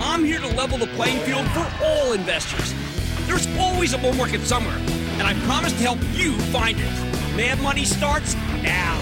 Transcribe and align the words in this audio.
I'm 0.00 0.24
here 0.24 0.40
to 0.40 0.48
level 0.48 0.78
the 0.78 0.86
playing 0.88 1.20
field 1.20 1.46
for 1.48 1.70
all 1.82 2.12
investors. 2.12 2.74
There's 3.26 3.46
always 3.58 3.94
a 3.94 3.98
bull 3.98 4.12
market 4.14 4.40
somewhere, 4.42 4.76
and 5.18 5.22
I 5.22 5.34
promise 5.46 5.72
to 5.72 5.78
help 5.78 5.98
you 6.12 6.38
find 6.50 6.78
it. 6.78 6.90
Mad 7.36 7.60
Money 7.60 7.84
starts 7.84 8.34
now. 8.62 8.96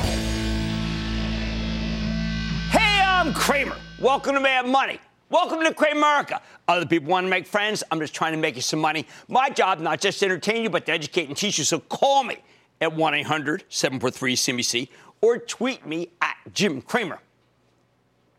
Hey, 2.71 3.03
I'm 3.05 3.33
Cramer. 3.33 3.77
Welcome 3.99 4.35
to 4.35 4.41
Mad 4.41 4.67
Money. 4.67 4.99
Welcome 5.31 5.61
to 5.65 5.73
Cramerica. 5.73 6.41
Other 6.69 6.87
people 6.87 7.11
want 7.11 7.25
to 7.25 7.31
make 7.31 7.47
friends. 7.47 7.83
I'm 7.91 7.99
just 7.99 8.15
trying 8.15 8.33
to 8.33 8.39
make 8.39 8.57
you 8.57 8.63
some 8.63 8.81
money. 8.81 9.07
My 9.29 9.49
job, 9.49 9.81
not 9.81 10.01
just 10.01 10.21
to 10.21 10.27
entertain 10.27 10.63
you, 10.63 10.71
but 10.71 10.87
to 10.87 10.93
educate 10.93 11.29
and 11.29 11.37
teach 11.37 11.59
you. 11.59 11.65
So 11.65 11.79
call 11.79 12.23
me 12.23 12.37
at 12.81 12.95
1 12.95 13.15
800 13.15 13.65
743 13.69 14.37
CBC 14.37 14.89
or 15.23 15.39
tweet 15.39 15.87
me 15.87 16.11
at 16.21 16.37
Jim 16.53 16.83
Cramer. 16.83 17.19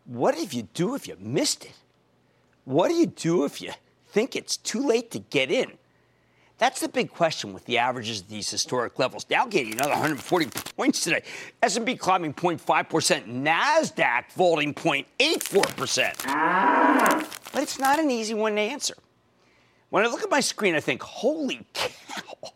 What 0.05 0.35
did 0.35 0.53
you 0.53 0.67
do 0.73 0.95
if 0.95 1.07
you 1.07 1.15
missed 1.19 1.65
it? 1.65 1.73
What 2.65 2.89
do 2.89 2.95
you 2.95 3.07
do 3.07 3.45
if 3.45 3.61
you 3.61 3.71
think 4.07 4.35
it's 4.35 4.57
too 4.57 4.85
late 4.85 5.11
to 5.11 5.19
get 5.19 5.49
in? 5.51 5.77
That's 6.59 6.79
the 6.79 6.87
big 6.87 7.11
question 7.11 7.51
with 7.51 7.65
the 7.65 7.79
averages 7.79 8.21
at 8.21 8.29
these 8.29 8.49
historic 8.49 8.97
levels. 8.99 9.25
Dow 9.25 9.47
gaining 9.47 9.73
another 9.73 9.89
140 9.89 10.45
points 10.77 11.03
today. 11.03 11.23
S&P 11.61 11.97
climbing 11.97 12.33
0.5%. 12.33 13.43
Nasdaq 13.43 14.31
vaulting 14.33 14.73
0.84%. 14.73 17.27
But 17.51 17.63
it's 17.63 17.79
not 17.79 17.99
an 17.99 18.09
easy 18.09 18.33
one 18.33 18.55
to 18.55 18.61
answer. 18.61 18.95
When 19.89 20.05
I 20.05 20.07
look 20.07 20.23
at 20.23 20.31
my 20.31 20.39
screen, 20.39 20.73
I 20.73 20.79
think, 20.79 21.03
"Holy 21.03 21.67
cow! 21.73 22.53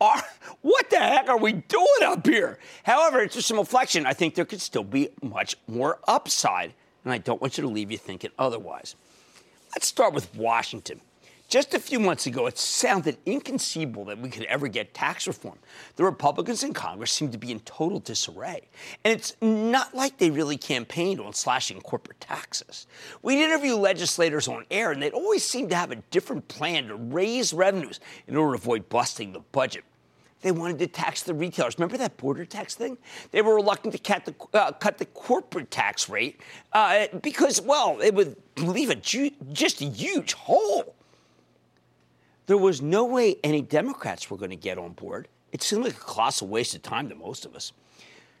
Are, 0.00 0.22
what 0.62 0.90
the 0.90 0.98
heck 0.98 1.28
are 1.28 1.38
we 1.38 1.52
doing 1.52 2.02
up 2.02 2.26
here?" 2.26 2.58
However, 2.82 3.22
it's 3.22 3.36
just 3.36 3.46
some 3.48 3.58
reflection. 3.58 4.04
I 4.04 4.14
think 4.14 4.34
there 4.34 4.44
could 4.44 4.60
still 4.60 4.84
be 4.84 5.10
much 5.22 5.56
more 5.66 6.00
upside, 6.08 6.74
and 7.06 7.14
I 7.14 7.18
don't 7.18 7.40
want 7.40 7.56
you 7.56 7.62
to 7.62 7.68
leave 7.68 7.92
you 7.92 7.98
thinking 7.98 8.32
otherwise. 8.36 8.96
Let's 9.74 9.86
start 9.86 10.12
with 10.12 10.34
Washington. 10.34 11.00
Just 11.48 11.72
a 11.74 11.78
few 11.78 12.00
months 12.00 12.26
ago, 12.26 12.46
it 12.46 12.58
sounded 12.58 13.18
inconceivable 13.24 14.06
that 14.06 14.18
we 14.18 14.28
could 14.28 14.42
ever 14.46 14.66
get 14.66 14.92
tax 14.92 15.28
reform. 15.28 15.56
The 15.94 16.02
Republicans 16.02 16.64
in 16.64 16.74
Congress 16.74 17.12
seem 17.12 17.30
to 17.30 17.38
be 17.38 17.52
in 17.52 17.60
total 17.60 18.00
disarray. 18.00 18.62
And 19.04 19.12
it's 19.14 19.36
not 19.40 19.94
like 19.94 20.18
they 20.18 20.30
really 20.30 20.56
campaigned 20.56 21.20
on 21.20 21.32
slashing 21.32 21.80
corporate 21.80 22.20
taxes. 22.20 22.88
We'd 23.22 23.44
interview 23.44 23.76
legislators 23.76 24.48
on 24.48 24.66
air, 24.72 24.90
and 24.90 25.00
they'd 25.00 25.12
always 25.12 25.44
seem 25.44 25.68
to 25.68 25.76
have 25.76 25.92
a 25.92 26.02
different 26.10 26.48
plan 26.48 26.88
to 26.88 26.96
raise 26.96 27.52
revenues 27.52 28.00
in 28.26 28.36
order 28.36 28.56
to 28.56 28.60
avoid 28.60 28.88
busting 28.88 29.32
the 29.32 29.40
budget. 29.52 29.84
They 30.42 30.52
wanted 30.52 30.78
to 30.80 30.86
tax 30.86 31.22
the 31.22 31.34
retailers. 31.34 31.78
Remember 31.78 31.96
that 31.96 32.16
border 32.18 32.44
tax 32.44 32.74
thing? 32.74 32.98
They 33.30 33.42
were 33.42 33.54
reluctant 33.54 33.94
to 33.94 33.98
cut 33.98 34.24
the, 34.24 34.34
uh, 34.58 34.72
cut 34.72 34.98
the 34.98 35.06
corporate 35.06 35.70
tax 35.70 36.08
rate 36.08 36.40
uh, 36.72 37.06
because, 37.22 37.60
well, 37.60 38.00
it 38.00 38.14
would 38.14 38.36
leave 38.58 38.90
a 38.90 38.94
ju- 38.94 39.30
just 39.52 39.80
a 39.80 39.86
huge 39.86 40.34
hole. 40.34 40.94
There 42.46 42.58
was 42.58 42.80
no 42.80 43.04
way 43.04 43.36
any 43.42 43.62
Democrats 43.62 44.30
were 44.30 44.36
going 44.36 44.50
to 44.50 44.56
get 44.56 44.78
on 44.78 44.92
board. 44.92 45.28
It 45.52 45.62
seemed 45.62 45.84
like 45.84 45.94
a 45.94 46.00
colossal 46.00 46.48
waste 46.48 46.74
of 46.74 46.82
time 46.82 47.08
to 47.08 47.14
most 47.14 47.44
of 47.46 47.56
us. 47.56 47.72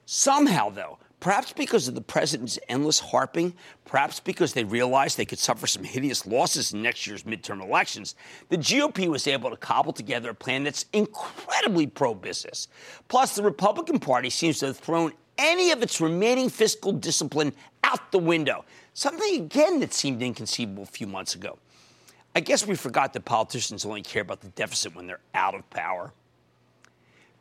Somehow, 0.04 0.70
though, 0.70 0.98
perhaps 1.20 1.52
because 1.52 1.88
of 1.88 1.94
the 1.94 2.00
president's 2.00 2.58
endless 2.68 2.98
harping, 3.00 3.54
perhaps 3.84 4.20
because 4.20 4.52
they 4.52 4.64
realized 4.64 5.16
they 5.16 5.24
could 5.24 5.38
suffer 5.38 5.66
some 5.66 5.84
hideous 5.84 6.26
losses 6.26 6.72
in 6.72 6.82
next 6.82 7.06
year's 7.06 7.22
midterm 7.24 7.62
elections, 7.62 8.14
the 8.48 8.58
GOP 8.58 9.08
was 9.08 9.26
able 9.26 9.50
to 9.50 9.56
cobble 9.56 9.92
together 9.92 10.30
a 10.30 10.34
plan 10.34 10.64
that's 10.64 10.86
incredibly 10.92 11.86
pro 11.86 12.14
business. 12.14 12.68
Plus, 13.08 13.34
the 13.34 13.42
Republican 13.42 13.98
Party 13.98 14.30
seems 14.30 14.58
to 14.60 14.66
have 14.66 14.76
thrown 14.76 15.12
any 15.38 15.70
of 15.70 15.82
its 15.82 16.00
remaining 16.00 16.48
fiscal 16.48 16.92
discipline 16.92 17.52
out 17.84 18.10
the 18.12 18.18
window, 18.18 18.64
something 18.94 19.42
again 19.42 19.80
that 19.80 19.92
seemed 19.92 20.22
inconceivable 20.22 20.82
a 20.82 20.86
few 20.86 21.06
months 21.06 21.34
ago. 21.34 21.58
I 22.34 22.40
guess 22.40 22.66
we 22.66 22.74
forgot 22.74 23.12
that 23.14 23.24
politicians 23.24 23.86
only 23.86 24.02
care 24.02 24.22
about 24.22 24.40
the 24.40 24.48
deficit 24.48 24.94
when 24.94 25.06
they're 25.06 25.20
out 25.34 25.54
of 25.54 25.68
power. 25.70 26.12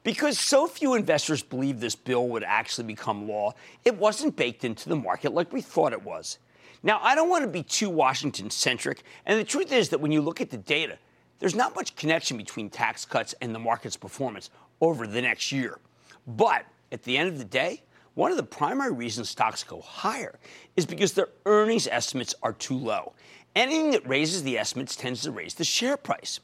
Because 0.05 0.39
so 0.39 0.67
few 0.67 0.93
investors 0.93 1.41
believe 1.41 1.79
this 1.79 1.95
bill 1.95 2.27
would 2.27 2.43
actually 2.43 2.85
become 2.85 3.27
law, 3.27 3.55
it 3.83 3.97
wasn't 3.97 4.35
baked 4.35 4.63
into 4.63 4.88
the 4.88 4.95
market 4.95 5.33
like 5.33 5.51
we 5.51 5.61
thought 5.61 5.93
it 5.93 6.03
was. 6.03 6.38
Now, 6.83 6.99
I 7.01 7.16
don't 7.16 7.27
want 7.27 7.43
to 7.43 7.49
be 7.49 7.63
too 7.63 7.89
Washington 7.89 8.51
centric, 8.51 9.01
and 9.25 9.39
the 9.39 9.44
truth 9.44 9.71
is 9.71 9.89
that 9.89 9.99
when 9.99 10.11
you 10.11 10.21
look 10.21 10.41
at 10.41 10.51
the 10.51 10.57
data, 10.57 10.99
there's 11.39 11.55
not 11.55 11.73
much 11.73 11.95
connection 11.95 12.38
between 12.38 12.69
tax 12.69 13.03
cuts 13.03 13.33
and 13.41 13.53
the 13.53 13.57
market's 13.57 13.97
performance 13.97 14.51
over 14.79 15.07
the 15.07 15.23
next 15.23 15.51
year. 15.51 15.79
But 16.27 16.67
at 16.91 17.01
the 17.01 17.17
end 17.17 17.29
of 17.29 17.39
the 17.39 17.44
day, 17.44 17.81
one 18.13 18.29
of 18.29 18.38
the 18.38 18.44
primary 18.44 18.94
reasons 18.94 19.31
stocks 19.31 19.63
go 19.63 19.81
higher 19.81 20.38
is 20.75 20.85
because 20.85 21.13
their 21.13 21.29
earnings 21.47 21.88
estimates 21.88 22.35
are 22.44 22.53
too 22.53 22.77
low. 22.77 23.13
Anything 23.55 23.89
that 23.89 24.07
raises 24.07 24.44
the 24.44 24.59
estimates 24.59 24.95
tends 24.95 25.23
to 25.23 25.31
raise 25.31 25.55
the 25.55 25.63
share 25.63 25.97
price. 25.97 26.41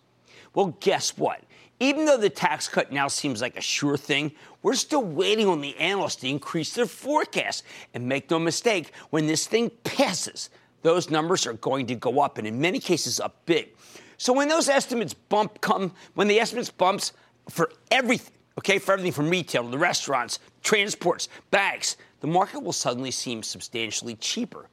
Well, 0.55 0.75
guess 0.79 1.15
what? 1.15 1.43
Even 1.81 2.05
though 2.05 2.15
the 2.15 2.29
tax 2.29 2.67
cut 2.67 2.91
now 2.91 3.07
seems 3.07 3.41
like 3.41 3.57
a 3.57 3.61
sure 3.61 3.97
thing, 3.97 4.31
we're 4.61 4.75
still 4.75 5.03
waiting 5.03 5.47
on 5.47 5.61
the 5.61 5.75
analysts 5.77 6.17
to 6.17 6.29
increase 6.29 6.73
their 6.73 6.85
forecast. 6.85 7.63
And 7.93 8.07
make 8.07 8.29
no 8.29 8.39
mistake, 8.39 8.93
when 9.09 9.25
this 9.27 9.47
thing 9.47 9.71
passes, 9.83 10.51
those 10.83 11.09
numbers 11.09 11.47
are 11.47 11.53
going 11.53 11.87
to 11.87 11.95
go 11.95 12.21
up, 12.21 12.37
and 12.37 12.45
in 12.45 12.61
many 12.61 12.79
cases, 12.79 13.19
up 13.19 13.35
big. 13.45 13.69
So 14.17 14.31
when 14.31 14.47
those 14.47 14.69
estimates 14.69 15.15
bump 15.15 15.59
come, 15.61 15.91
when 16.13 16.27
the 16.27 16.39
estimates 16.39 16.69
bumps 16.69 17.13
for 17.49 17.71
everything, 17.89 18.35
okay, 18.59 18.77
for 18.77 18.91
everything 18.91 19.11
from 19.11 19.29
retail 19.29 19.63
to 19.63 19.69
the 19.69 19.77
restaurants, 19.79 20.37
transports, 20.61 21.29
bags, 21.49 21.97
the 22.19 22.27
market 22.27 22.61
will 22.61 22.73
suddenly 22.73 23.11
seem 23.11 23.41
substantially 23.41 24.15
cheaper 24.15 24.69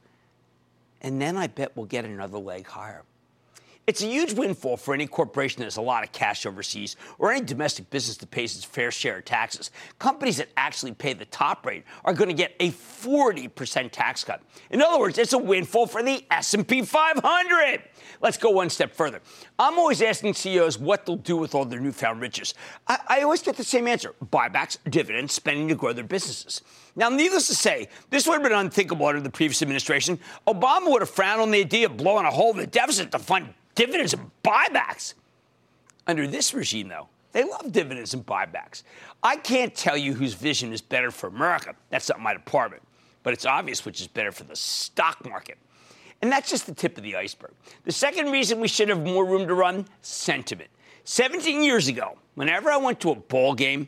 and 1.01 1.21
then 1.21 1.37
I 1.37 1.47
bet 1.47 1.75
we'll 1.75 1.85
get 1.85 2.05
another 2.05 2.37
leg 2.37 2.67
higher. 2.67 3.03
It's 3.89 4.03
a 4.03 4.05
huge 4.05 4.33
windfall 4.33 4.77
for 4.77 4.93
any 4.93 5.07
corporation 5.07 5.61
that 5.61 5.65
has 5.65 5.77
a 5.77 5.81
lot 5.81 6.03
of 6.03 6.11
cash 6.11 6.45
overseas 6.45 6.95
or 7.17 7.31
any 7.31 7.43
domestic 7.43 7.89
business 7.89 8.17
that 8.17 8.29
pays 8.29 8.55
its 8.55 8.63
fair 8.63 8.91
share 8.91 9.17
of 9.17 9.25
taxes. 9.25 9.71
Companies 9.97 10.37
that 10.37 10.49
actually 10.57 10.93
pay 10.93 11.13
the 11.13 11.25
top 11.25 11.65
rate 11.65 11.85
are 12.05 12.13
going 12.13 12.29
to 12.29 12.35
get 12.35 12.53
a 12.59 12.69
40% 12.69 13.89
tax 13.89 14.23
cut. 14.23 14.43
In 14.69 14.79
other 14.83 14.99
words, 14.99 15.17
it's 15.17 15.33
a 15.33 15.39
windfall 15.39 15.87
for 15.87 16.03
the 16.03 16.23
S&P 16.29 16.83
500. 16.83 17.81
Let's 18.21 18.37
go 18.37 18.51
one 18.51 18.69
step 18.69 18.93
further. 18.93 19.21
I'm 19.57 19.79
always 19.79 20.03
asking 20.03 20.35
CEOs 20.35 20.77
what 20.77 21.07
they'll 21.07 21.15
do 21.15 21.37
with 21.37 21.55
all 21.55 21.65
their 21.65 21.79
newfound 21.79 22.21
riches. 22.21 22.53
I, 22.87 22.99
I 23.07 23.21
always 23.21 23.41
get 23.41 23.57
the 23.57 23.63
same 23.63 23.87
answer: 23.87 24.13
buybacks, 24.23 24.77
dividends, 24.87 25.33
spending 25.33 25.67
to 25.67 25.73
grow 25.73 25.93
their 25.93 26.03
businesses. 26.03 26.61
Now, 26.99 27.07
needless 27.07 27.47
to 27.47 27.55
say, 27.55 27.87
this 28.09 28.27
would 28.27 28.33
have 28.33 28.43
been 28.43 28.51
unthinkable 28.51 29.05
under 29.05 29.21
the 29.21 29.29
previous 29.29 29.61
administration. 29.61 30.19
Obama 30.45 30.91
would 30.91 31.01
have 31.01 31.09
frowned 31.09 31.39
on 31.39 31.49
the 31.49 31.61
idea 31.61 31.85
of 31.85 31.95
blowing 31.95 32.25
a 32.25 32.29
hole 32.29 32.51
in 32.51 32.57
the 32.57 32.67
deficit 32.67 33.09
to 33.13 33.19
fund 33.19 33.53
dividends 33.73 34.13
and 34.13 34.29
buybacks. 34.43 35.13
Under 36.07 36.27
this 36.27 36.53
regime, 36.53 36.89
though, 36.89 37.07
They 37.31 37.45
love 37.45 37.71
dividends 37.71 38.13
and 38.13 38.25
buybacks. 38.25 38.83
I 39.23 39.37
can't 39.37 39.73
tell 39.73 39.95
you 39.95 40.13
whose 40.13 40.33
vision 40.33 40.73
is 40.73 40.81
better 40.81 41.09
for 41.09 41.27
America. 41.27 41.73
That's 41.89 42.09
not 42.09 42.19
my 42.19 42.33
department. 42.33 42.83
But 43.23 43.33
it's 43.33 43.45
obvious 43.45 43.85
which 43.85 44.01
is 44.01 44.07
better 44.07 44.33
for 44.33 44.43
the 44.43 44.55
stock 44.55 45.25
market. 45.25 45.57
And 46.21 46.29
that's 46.29 46.49
just 46.49 46.65
the 46.65 46.73
tip 46.73 46.97
of 46.97 47.03
the 47.03 47.15
iceberg. 47.15 47.51
The 47.85 47.93
second 47.93 48.29
reason 48.31 48.59
we 48.59 48.67
should 48.67 48.89
have 48.89 49.05
more 49.05 49.25
room 49.25 49.47
to 49.47 49.53
run 49.53 49.85
sentiment. 50.01 50.69
17 51.05 51.63
years 51.63 51.87
ago, 51.87 52.17
whenever 52.35 52.69
I 52.69 52.77
went 52.77 52.99
to 53.01 53.11
a 53.11 53.15
ball 53.15 53.53
game, 53.53 53.87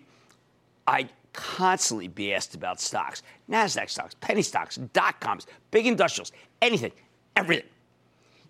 I'd 0.88 1.10
constantly 1.34 2.08
be 2.08 2.34
asked 2.34 2.56
about 2.56 2.80
stocks 2.80 3.24
NASDAQ 3.50 3.90
stocks, 3.90 4.16
penny 4.22 4.42
stocks, 4.42 4.78
dot 4.78 5.20
coms, 5.20 5.46
big 5.72 5.86
industrials, 5.86 6.32
anything, 6.62 6.92
everything. 7.36 7.68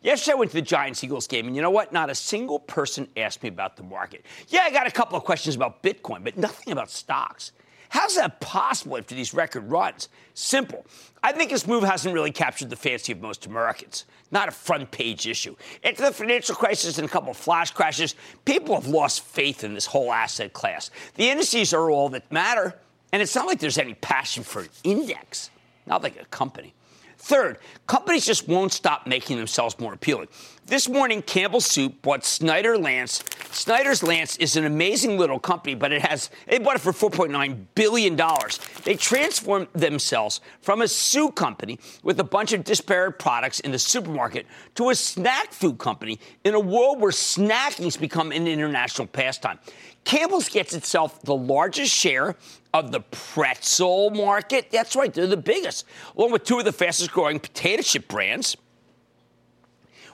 Yesterday, 0.01 0.33
I 0.33 0.35
went 0.39 0.51
to 0.51 0.57
the 0.57 0.61
Giants 0.63 1.03
Eagles 1.03 1.27
game, 1.27 1.45
and 1.45 1.55
you 1.55 1.61
know 1.61 1.69
what? 1.69 1.93
Not 1.93 2.09
a 2.09 2.15
single 2.15 2.59
person 2.59 3.07
asked 3.17 3.43
me 3.43 3.49
about 3.49 3.77
the 3.77 3.83
market. 3.83 4.25
Yeah, 4.47 4.61
I 4.61 4.71
got 4.71 4.87
a 4.87 4.91
couple 4.91 5.15
of 5.15 5.23
questions 5.23 5.55
about 5.55 5.83
Bitcoin, 5.83 6.23
but 6.23 6.37
nothing 6.37 6.71
about 6.73 6.89
stocks. 6.89 7.51
How's 7.91 8.15
that 8.15 8.39
possible 8.39 8.97
after 8.97 9.15
these 9.15 9.33
record 9.33 9.69
runs? 9.69 10.07
Simple. 10.33 10.85
I 11.21 11.33
think 11.33 11.51
this 11.51 11.67
move 11.67 11.83
hasn't 11.83 12.13
really 12.13 12.31
captured 12.31 12.69
the 12.69 12.77
fancy 12.77 13.11
of 13.11 13.19
most 13.19 13.47
Americans. 13.47 14.05
Not 14.31 14.47
a 14.47 14.51
front 14.51 14.89
page 14.91 15.27
issue. 15.27 15.57
After 15.83 16.03
the 16.03 16.13
financial 16.13 16.55
crisis 16.55 16.97
and 16.97 17.05
a 17.05 17.11
couple 17.11 17.31
of 17.31 17.35
flash 17.35 17.71
crashes, 17.71 18.15
people 18.45 18.75
have 18.75 18.87
lost 18.87 19.25
faith 19.25 19.65
in 19.65 19.73
this 19.73 19.85
whole 19.85 20.13
asset 20.13 20.53
class. 20.53 20.89
The 21.15 21.29
indices 21.29 21.73
are 21.73 21.91
all 21.91 22.07
that 22.09 22.31
matter, 22.31 22.79
and 23.11 23.21
it's 23.21 23.35
not 23.35 23.45
like 23.45 23.59
there's 23.59 23.77
any 23.77 23.95
passion 23.95 24.43
for 24.43 24.61
an 24.61 24.69
index, 24.85 25.49
not 25.85 26.01
like 26.01 26.17
a 26.17 26.23
company. 26.27 26.73
Third, 27.21 27.59
companies 27.85 28.25
just 28.25 28.47
won't 28.47 28.73
stop 28.73 29.05
making 29.05 29.37
themselves 29.37 29.79
more 29.79 29.93
appealing. 29.93 30.27
This 30.65 30.89
morning, 30.89 31.21
Campbell 31.21 31.61
Soup 31.61 32.01
bought 32.01 32.25
Snyder 32.25 32.79
Lance. 32.79 33.23
Snyder's 33.51 34.01
Lance 34.01 34.37
is 34.37 34.55
an 34.55 34.65
amazing 34.65 35.19
little 35.19 35.39
company, 35.39 35.75
but 35.75 35.91
it 35.91 36.01
has 36.01 36.31
they 36.47 36.57
bought 36.57 36.77
it 36.77 36.81
for 36.81 36.91
4.9 36.91 37.65
billion 37.75 38.15
dollars. 38.15 38.59
They 38.85 38.95
transformed 38.95 39.67
themselves 39.73 40.41
from 40.61 40.81
a 40.81 40.87
soup 40.87 41.35
company 41.35 41.77
with 42.01 42.19
a 42.19 42.23
bunch 42.23 42.53
of 42.53 42.63
disparate 42.63 43.19
products 43.19 43.59
in 43.59 43.71
the 43.71 43.79
supermarket 43.79 44.47
to 44.75 44.89
a 44.89 44.95
snack 44.95 45.53
food 45.53 45.77
company 45.77 46.19
in 46.43 46.55
a 46.55 46.59
world 46.59 46.99
where 46.99 47.11
snacking's 47.11 47.97
become 47.97 48.31
an 48.31 48.47
international 48.47 49.07
pastime. 49.07 49.59
Campbell's 50.03 50.49
gets 50.49 50.73
itself 50.73 51.21
the 51.21 51.35
largest 51.35 51.93
share 51.93 52.35
of 52.73 52.91
the 52.91 53.01
pretzel 53.01 54.09
market. 54.09 54.71
That's 54.71 54.95
right, 54.95 55.13
they're 55.13 55.27
the 55.27 55.37
biggest, 55.37 55.85
along 56.17 56.31
with 56.31 56.43
two 56.43 56.59
of 56.59 56.65
the 56.65 56.71
fastest 56.71 57.11
growing 57.11 57.39
potato 57.39 57.83
chip 57.83 58.07
brands. 58.07 58.57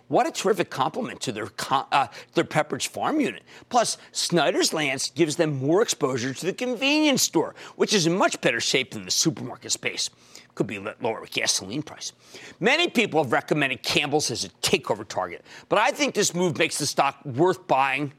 What 0.07 0.25
a 0.25 0.31
terrific 0.31 0.69
compliment 0.69 1.19
to 1.21 1.33
their 1.33 1.49
uh, 1.69 2.07
their 2.33 2.45
Pepperidge 2.45 2.87
Farm 2.87 3.19
unit. 3.19 3.43
Plus, 3.69 3.97
Snyder's 4.13 4.73
Lance 4.73 5.09
gives 5.09 5.35
them 5.35 5.57
more 5.57 5.81
exposure 5.81 6.33
to 6.33 6.45
the 6.45 6.53
convenience 6.53 7.21
store, 7.21 7.55
which 7.75 7.93
is 7.93 8.07
in 8.07 8.17
much 8.17 8.39
better 8.39 8.61
shape 8.61 8.91
than 8.91 9.03
the 9.03 9.11
supermarket 9.11 9.71
space. 9.73 10.09
Could 10.55 10.67
be 10.67 10.77
a 10.77 10.95
lower 11.01 11.21
with 11.21 11.31
gasoline 11.31 11.83
price. 11.83 12.13
Many 12.59 12.87
people 12.87 13.21
have 13.21 13.33
recommended 13.33 13.83
Campbell's 13.83 14.31
as 14.31 14.45
a 14.45 14.49
takeover 14.61 15.05
target, 15.07 15.45
but 15.67 15.77
I 15.77 15.91
think 15.91 16.15
this 16.15 16.33
move 16.33 16.57
makes 16.57 16.77
the 16.77 16.85
stock 16.85 17.23
worth 17.25 17.67
buying 17.67 18.13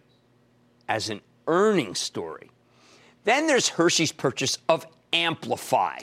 as 0.89 1.09
an 1.09 1.21
earnings 1.49 1.99
story. 1.99 2.51
Then 3.25 3.47
there's 3.47 3.69
Hershey's 3.69 4.13
purchase 4.13 4.59
of 4.69 4.87
Amplify, 5.13 5.99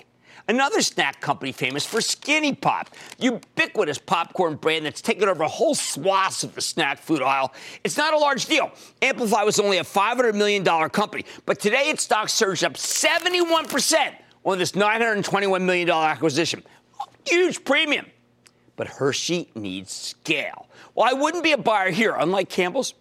another 0.48 0.82
snack 0.82 1.22
company 1.22 1.52
famous 1.52 1.86
for 1.86 2.02
Skinny 2.02 2.54
Pop, 2.54 2.90
ubiquitous 3.20 3.98
popcorn 3.98 4.56
brand 4.56 4.86
that's 4.86 5.02
taken 5.02 5.30
over 5.30 5.44
a 5.44 5.48
whole 5.48 5.76
swath 5.76 6.44
of 6.44 6.56
the 6.56 6.62
snack 6.62 7.00
food 7.00 7.22
aisle. 7.22 7.54
It's 7.84 7.98
not 7.98 8.14
a 8.14 8.18
large 8.18 8.48
deal. 8.48 8.72
Amplify 9.02 9.44
was 9.44 9.60
only 9.60 9.78
a 9.78 9.84
$500 9.84 10.36
million 10.36 10.64
company, 10.90 11.26
but 11.46 11.60
today 11.60 11.90
its 11.90 12.04
stock 12.04 12.30
surged 12.30 12.64
up 12.64 12.74
71% 12.74 14.16
on 14.44 14.58
this 14.58 14.74
$921 14.74 15.62
million 15.62 15.90
acquisition. 15.90 16.64
Huge 17.28 17.64
premium. 17.64 18.06
But 18.76 18.88
Hershey 18.88 19.50
needs 19.56 19.92
scale. 19.92 20.68
Well, 20.94 21.08
I 21.10 21.14
wouldn't 21.14 21.44
be 21.44 21.54
a 21.54 21.58
buyer 21.58 21.92
here, 21.92 22.16
unlike 22.18 22.50
Campbell's. 22.50 22.94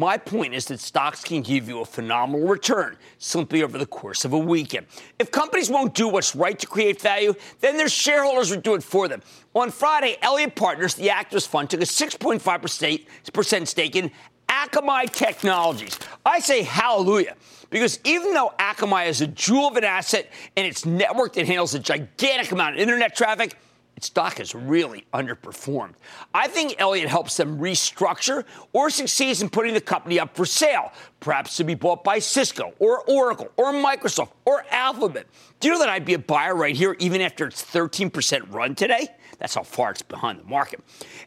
My 0.00 0.16
point 0.16 0.54
is 0.54 0.64
that 0.68 0.80
stocks 0.80 1.22
can 1.22 1.42
give 1.42 1.68
you 1.68 1.82
a 1.82 1.84
phenomenal 1.84 2.48
return 2.48 2.96
simply 3.18 3.62
over 3.62 3.76
the 3.76 3.84
course 3.84 4.24
of 4.24 4.32
a 4.32 4.38
weekend. 4.38 4.86
If 5.18 5.30
companies 5.30 5.68
won't 5.68 5.92
do 5.92 6.08
what's 6.08 6.34
right 6.34 6.58
to 6.58 6.66
create 6.66 6.98
value, 7.02 7.34
then 7.60 7.76
their 7.76 7.90
shareholders 7.90 8.50
will 8.50 8.62
do 8.62 8.74
it 8.74 8.82
for 8.82 9.08
them. 9.08 9.20
On 9.52 9.70
Friday, 9.70 10.16
Elliott 10.22 10.54
Partners, 10.54 10.94
the 10.94 11.10
Actors 11.10 11.44
Fund, 11.44 11.68
took 11.68 11.82
a 11.82 11.84
6.5% 11.84 13.66
stake 13.68 13.94
in 13.94 14.10
Akamai 14.48 15.12
Technologies. 15.12 15.98
I 16.24 16.40
say 16.40 16.62
hallelujah. 16.62 17.36
Because 17.68 18.00
even 18.04 18.32
though 18.32 18.54
Akamai 18.58 19.06
is 19.06 19.20
a 19.20 19.26
jewel 19.26 19.68
of 19.68 19.76
an 19.76 19.84
asset 19.84 20.32
and 20.56 20.66
its 20.66 20.86
network 20.86 21.34
that 21.34 21.46
handles 21.46 21.74
a 21.74 21.78
gigantic 21.78 22.52
amount 22.52 22.76
of 22.76 22.80
internet 22.80 23.14
traffic, 23.14 23.54
stock 24.02 24.38
has 24.38 24.54
really 24.54 25.06
underperformed. 25.12 25.94
I 26.34 26.48
think 26.48 26.76
Elliott 26.78 27.08
helps 27.08 27.36
them 27.36 27.58
restructure 27.58 28.44
or 28.72 28.90
succeeds 28.90 29.42
in 29.42 29.50
putting 29.50 29.74
the 29.74 29.80
company 29.80 30.18
up 30.18 30.36
for 30.36 30.46
sale, 30.46 30.92
perhaps 31.20 31.56
to 31.56 31.64
be 31.64 31.74
bought 31.74 32.04
by 32.04 32.18
Cisco 32.18 32.72
or 32.78 33.02
Oracle 33.08 33.50
or 33.56 33.72
Microsoft 33.72 34.30
or 34.44 34.64
Alphabet. 34.70 35.26
Do 35.60 35.68
you 35.68 35.74
know 35.74 35.80
that 35.80 35.88
I'd 35.88 36.04
be 36.04 36.14
a 36.14 36.18
buyer 36.18 36.54
right 36.54 36.74
here 36.74 36.96
even 36.98 37.20
after 37.20 37.46
its 37.46 37.62
13% 37.62 38.52
run 38.52 38.74
today? 38.74 39.08
That's 39.38 39.54
how 39.54 39.62
far 39.62 39.90
it's 39.90 40.02
behind 40.02 40.40
the 40.40 40.44
market. 40.44 40.80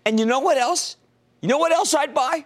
And 0.05 0.19
you 0.19 0.25
know 0.25 0.39
what 0.39 0.57
else? 0.57 0.97
You 1.41 1.49
know 1.49 1.57
what 1.57 1.71
else 1.71 1.93
I'd 1.93 2.13
buy? 2.13 2.45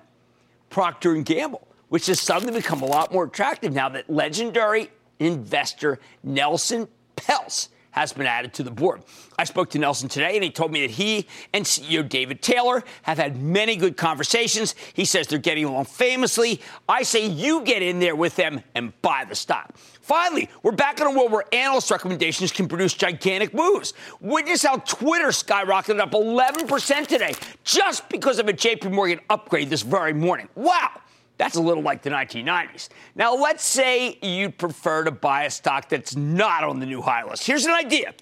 Procter 0.70 1.14
Gamble, 1.16 1.68
which 1.90 2.08
has 2.08 2.20
suddenly 2.20 2.54
become 2.54 2.82
a 2.82 2.86
lot 2.86 3.14
more 3.14 3.26
attractive 3.26 3.74
now 3.74 3.90
that 3.90 4.10
legendary 4.10 4.90
investor 5.20 6.00
Nelson 6.24 6.88
Peltz 7.16 7.70
has 7.98 8.14
been 8.14 8.28
added 8.28 8.54
to 8.54 8.62
the 8.62 8.70
board. 8.70 9.02
I 9.40 9.44
spoke 9.44 9.72
to 9.72 9.80
Nelson 9.80 10.08
today, 10.08 10.36
and 10.36 10.44
he 10.44 10.52
told 10.52 10.72
me 10.72 10.86
that 10.86 10.94
he 10.94 11.28
and 11.52 11.66
CEO 11.66 12.08
David 12.08 12.44
Taylor 12.44 12.84
have 13.02 13.18
had 13.18 13.42
many 13.42 13.76
good 13.76 13.98
conversations. 13.98 14.76
He 14.94 15.04
says 15.04 15.26
they're 15.26 15.40
getting 15.40 15.66
along 15.66 15.86
famously. 15.86 16.62
I 16.88 17.02
say 17.02 17.26
you 17.26 17.64
get 17.64 17.82
in 17.82 18.00
there 18.00 18.16
with 18.16 18.36
them 18.36 18.62
and 18.76 18.94
buy 19.02 19.26
the 19.28 19.34
stock. 19.34 19.76
Finally, 19.78 20.48
we're 20.62 20.74
back 20.74 21.02
in 21.02 21.08
a 21.08 21.12
world 21.12 21.32
where 21.32 21.44
analyst 21.52 21.90
recommendations 21.90 22.52
can 22.52 22.68
produce 22.68 22.94
gigantic 22.94 23.52
moves. 23.56 23.96
Witness 24.22 24.62
how 24.62 24.78
Twitter 24.78 25.30
skyrocketed 25.30 26.00
up 26.00 26.12
11% 26.12 27.08
today 27.08 27.34
just 27.64 28.08
because 28.10 28.38
of 28.38 28.48
a 28.48 28.54
JP 28.54 28.92
Morgan 28.92 29.20
upgrade 29.32 29.72
this 29.72 29.82
very 29.82 30.14
morning. 30.14 30.48
Wow! 30.54 30.92
That's 31.38 31.56
a 31.56 31.62
little 31.62 31.84
like 31.84 32.02
the 32.02 32.10
1990s. 32.10 32.90
Now, 33.16 33.36
let's 33.36 33.64
say 33.64 34.18
you'd 34.22 34.58
prefer 34.58 35.04
to 35.04 35.12
buy 35.12 35.44
a 35.44 35.52
stock 35.52 35.90
that's 35.90 36.16
not 36.16 36.64
on 36.64 36.80
the 36.80 36.86
new 36.86 37.02
high 37.02 37.24
list. 37.24 37.46
Here's 37.46 37.66
an 37.66 37.74
idea. 37.74 38.14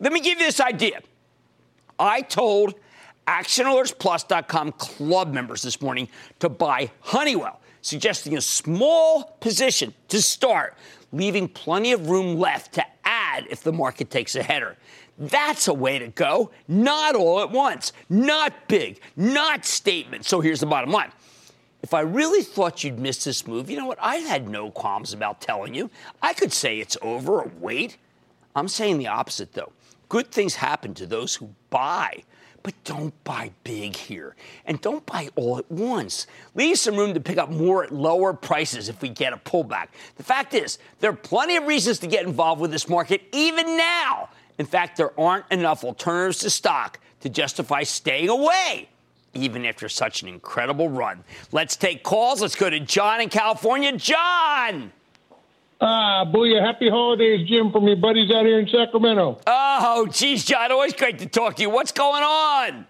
Let 0.00 0.12
me 0.12 0.20
give 0.20 0.38
you 0.38 0.46
this 0.46 0.60
idea. 0.60 1.00
I 1.98 2.20
told 2.22 2.74
ActionAlertsPlus.com 3.26 4.72
club 4.72 5.32
members 5.32 5.62
this 5.62 5.80
morning 5.80 6.08
to 6.40 6.48
buy 6.48 6.90
Honeywell, 7.00 7.60
suggesting 7.80 8.36
a 8.36 8.40
small 8.40 9.36
position 9.40 9.94
to 10.08 10.20
start, 10.20 10.76
leaving 11.12 11.48
plenty 11.48 11.92
of 11.92 12.10
room 12.10 12.38
left 12.38 12.74
to 12.74 12.84
add 13.04 13.46
if 13.48 13.62
the 13.62 13.72
market 13.72 14.10
takes 14.10 14.34
a 14.34 14.42
header. 14.42 14.76
That's 15.18 15.68
a 15.68 15.74
way 15.74 15.98
to 15.98 16.08
go. 16.08 16.50
Not 16.66 17.14
all 17.14 17.40
at 17.40 17.50
once, 17.50 17.92
not 18.08 18.52
big, 18.66 19.00
not 19.16 19.64
statement. 19.64 20.24
So 20.24 20.40
here's 20.40 20.60
the 20.60 20.66
bottom 20.66 20.90
line 20.90 21.12
if 21.82 21.92
I 21.92 22.00
really 22.00 22.42
thought 22.42 22.84
you'd 22.84 22.98
miss 22.98 23.24
this 23.24 23.46
move, 23.46 23.68
you 23.68 23.76
know 23.76 23.86
what? 23.86 23.98
I 24.00 24.16
had 24.16 24.48
no 24.48 24.70
qualms 24.70 25.12
about 25.12 25.40
telling 25.40 25.74
you. 25.74 25.90
I 26.22 26.32
could 26.32 26.52
say 26.52 26.78
it's 26.78 26.96
over 27.02 27.40
or 27.40 27.50
wait. 27.58 27.96
I'm 28.54 28.68
saying 28.68 28.98
the 28.98 29.08
opposite, 29.08 29.52
though. 29.52 29.72
Good 30.08 30.30
things 30.30 30.54
happen 30.54 30.94
to 30.94 31.06
those 31.06 31.34
who 31.34 31.50
buy, 31.70 32.22
but 32.62 32.74
don't 32.84 33.12
buy 33.24 33.50
big 33.64 33.96
here. 33.96 34.36
And 34.64 34.80
don't 34.80 35.04
buy 35.06 35.30
all 35.34 35.58
at 35.58 35.70
once. 35.70 36.28
Leave 36.54 36.78
some 36.78 36.96
room 36.96 37.14
to 37.14 37.20
pick 37.20 37.38
up 37.38 37.50
more 37.50 37.82
at 37.82 37.92
lower 37.92 38.32
prices 38.32 38.88
if 38.88 39.02
we 39.02 39.08
get 39.08 39.32
a 39.32 39.38
pullback. 39.38 39.88
The 40.16 40.22
fact 40.22 40.54
is, 40.54 40.78
there 41.00 41.10
are 41.10 41.16
plenty 41.16 41.56
of 41.56 41.66
reasons 41.66 41.98
to 42.00 42.06
get 42.06 42.24
involved 42.26 42.60
with 42.60 42.70
this 42.70 42.88
market, 42.88 43.22
even 43.32 43.76
now. 43.76 44.28
In 44.58 44.66
fact, 44.66 44.98
there 44.98 45.18
aren't 45.18 45.50
enough 45.50 45.82
alternatives 45.82 46.38
to 46.40 46.50
stock 46.50 47.00
to 47.20 47.28
justify 47.28 47.82
staying 47.82 48.28
away 48.28 48.88
even 49.34 49.64
after 49.64 49.88
such 49.88 50.22
an 50.22 50.28
incredible 50.28 50.88
run. 50.88 51.24
Let's 51.52 51.76
take 51.76 52.02
calls. 52.02 52.40
Let's 52.42 52.54
go 52.54 52.68
to 52.70 52.80
John 52.80 53.20
in 53.20 53.28
California. 53.28 53.96
John! 53.96 54.92
Ah, 55.80 56.24
booyah. 56.24 56.64
Happy 56.64 56.88
holidays, 56.88 57.48
Jim, 57.48 57.72
from 57.72 57.88
your 57.88 57.96
buddies 57.96 58.30
out 58.30 58.46
here 58.46 58.60
in 58.60 58.68
Sacramento. 58.68 59.40
Oh, 59.46 60.06
geez, 60.06 60.44
John. 60.44 60.70
Always 60.70 60.92
great 60.94 61.18
to 61.18 61.26
talk 61.26 61.56
to 61.56 61.62
you. 61.62 61.70
What's 61.70 61.92
going 61.92 62.22
on? 62.22 62.86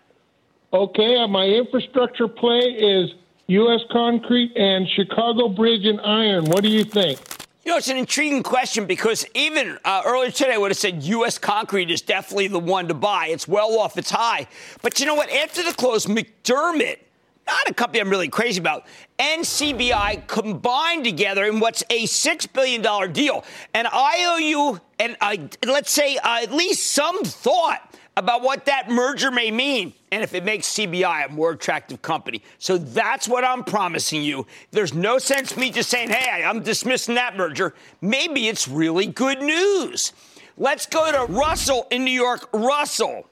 Okay, 0.73 1.17
uh, 1.17 1.27
my 1.27 1.45
infrastructure 1.45 2.29
play 2.29 2.59
is 2.59 3.11
U.S. 3.47 3.81
Concrete 3.91 4.57
and 4.57 4.87
Chicago 4.89 5.49
Bridge 5.49 5.85
and 5.85 6.01
Iron. 6.01 6.45
What 6.47 6.63
do 6.63 6.69
you 6.69 6.85
think? 6.85 7.19
You 7.65 7.71
know, 7.71 7.79
it's 7.79 7.89
an 7.89 7.97
intriguing 7.97 8.43
question 8.43 8.87
because 8.87 9.25
even 9.35 9.79
uh, 9.85 10.03
earlier 10.05 10.33
today, 10.33 10.55
I 10.55 10.59
would 10.59 10.73
have 10.73 10.79
said 10.79 11.05
U.S. 11.05 11.39
Concrete 11.39 11.93
is 11.93 12.03
definitely 12.03 12.49
the 12.49 12.59
one 12.59 12.89
to 12.89 12.95
buy. 12.95 13.29
It's 13.29 13.47
well 13.47 13.79
off 13.79 13.97
its 13.97 14.11
high. 14.11 14.49
But 14.83 14.99
you 14.99 15.07
know 15.07 15.15
what? 15.15 15.31
After 15.31 15.63
the 15.63 15.73
close, 15.73 16.07
McDermott 16.07 16.99
not 17.47 17.69
a 17.69 17.75
company 17.75 18.01
I'm 18.01 18.11
really 18.11 18.29
crazy 18.29 18.61
about, 18.61 18.87
and 19.19 19.43
CBI 19.43 20.27
combined 20.27 21.05
together 21.05 21.45
in 21.45 21.61
what's 21.61 21.83
a 21.91 22.05
$6 22.05 22.53
billion 22.53 23.13
deal. 23.13 23.45
And 23.75 23.89
I 23.91 24.25
owe 24.29 24.39
you, 24.39 24.81
and 24.99 25.17
I, 25.21 25.49
let's 25.67 25.91
say, 25.91 26.17
uh, 26.19 26.41
at 26.43 26.53
least 26.53 26.93
some 26.93 27.25
thought 27.25 27.97
about 28.17 28.43
what 28.43 28.67
that 28.67 28.91
merger 28.91 29.31
may 29.31 29.51
mean 29.51 29.95
and 30.11 30.23
if 30.23 30.35
it 30.35 30.45
makes 30.45 30.67
CBI 30.69 31.27
a 31.27 31.33
more 31.33 31.53
attractive 31.53 32.03
company. 32.03 32.43
So 32.59 32.77
that's 32.77 33.27
what 33.27 33.45
I'm 33.45 33.65
promising 33.65 34.23
you. 34.23 34.47
There's 34.71 34.93
no 34.93 35.19
sense 35.19 35.57
me 35.57 35.71
just 35.71 35.89
saying, 35.89 36.11
hey, 36.11 36.45
I'm 36.45 36.63
dismissing 36.63 37.15
that 37.15 37.37
merger. 37.37 37.75
Maybe 38.01 38.49
it's 38.49 38.69
really 38.69 39.07
good 39.07 39.41
news. 39.41 40.13
Let's 40.59 40.87
go 40.87 41.11
to 41.11 41.33
Russell 41.33 41.87
in 41.91 42.05
New 42.05 42.11
York. 42.11 42.49
Russell. 42.53 43.27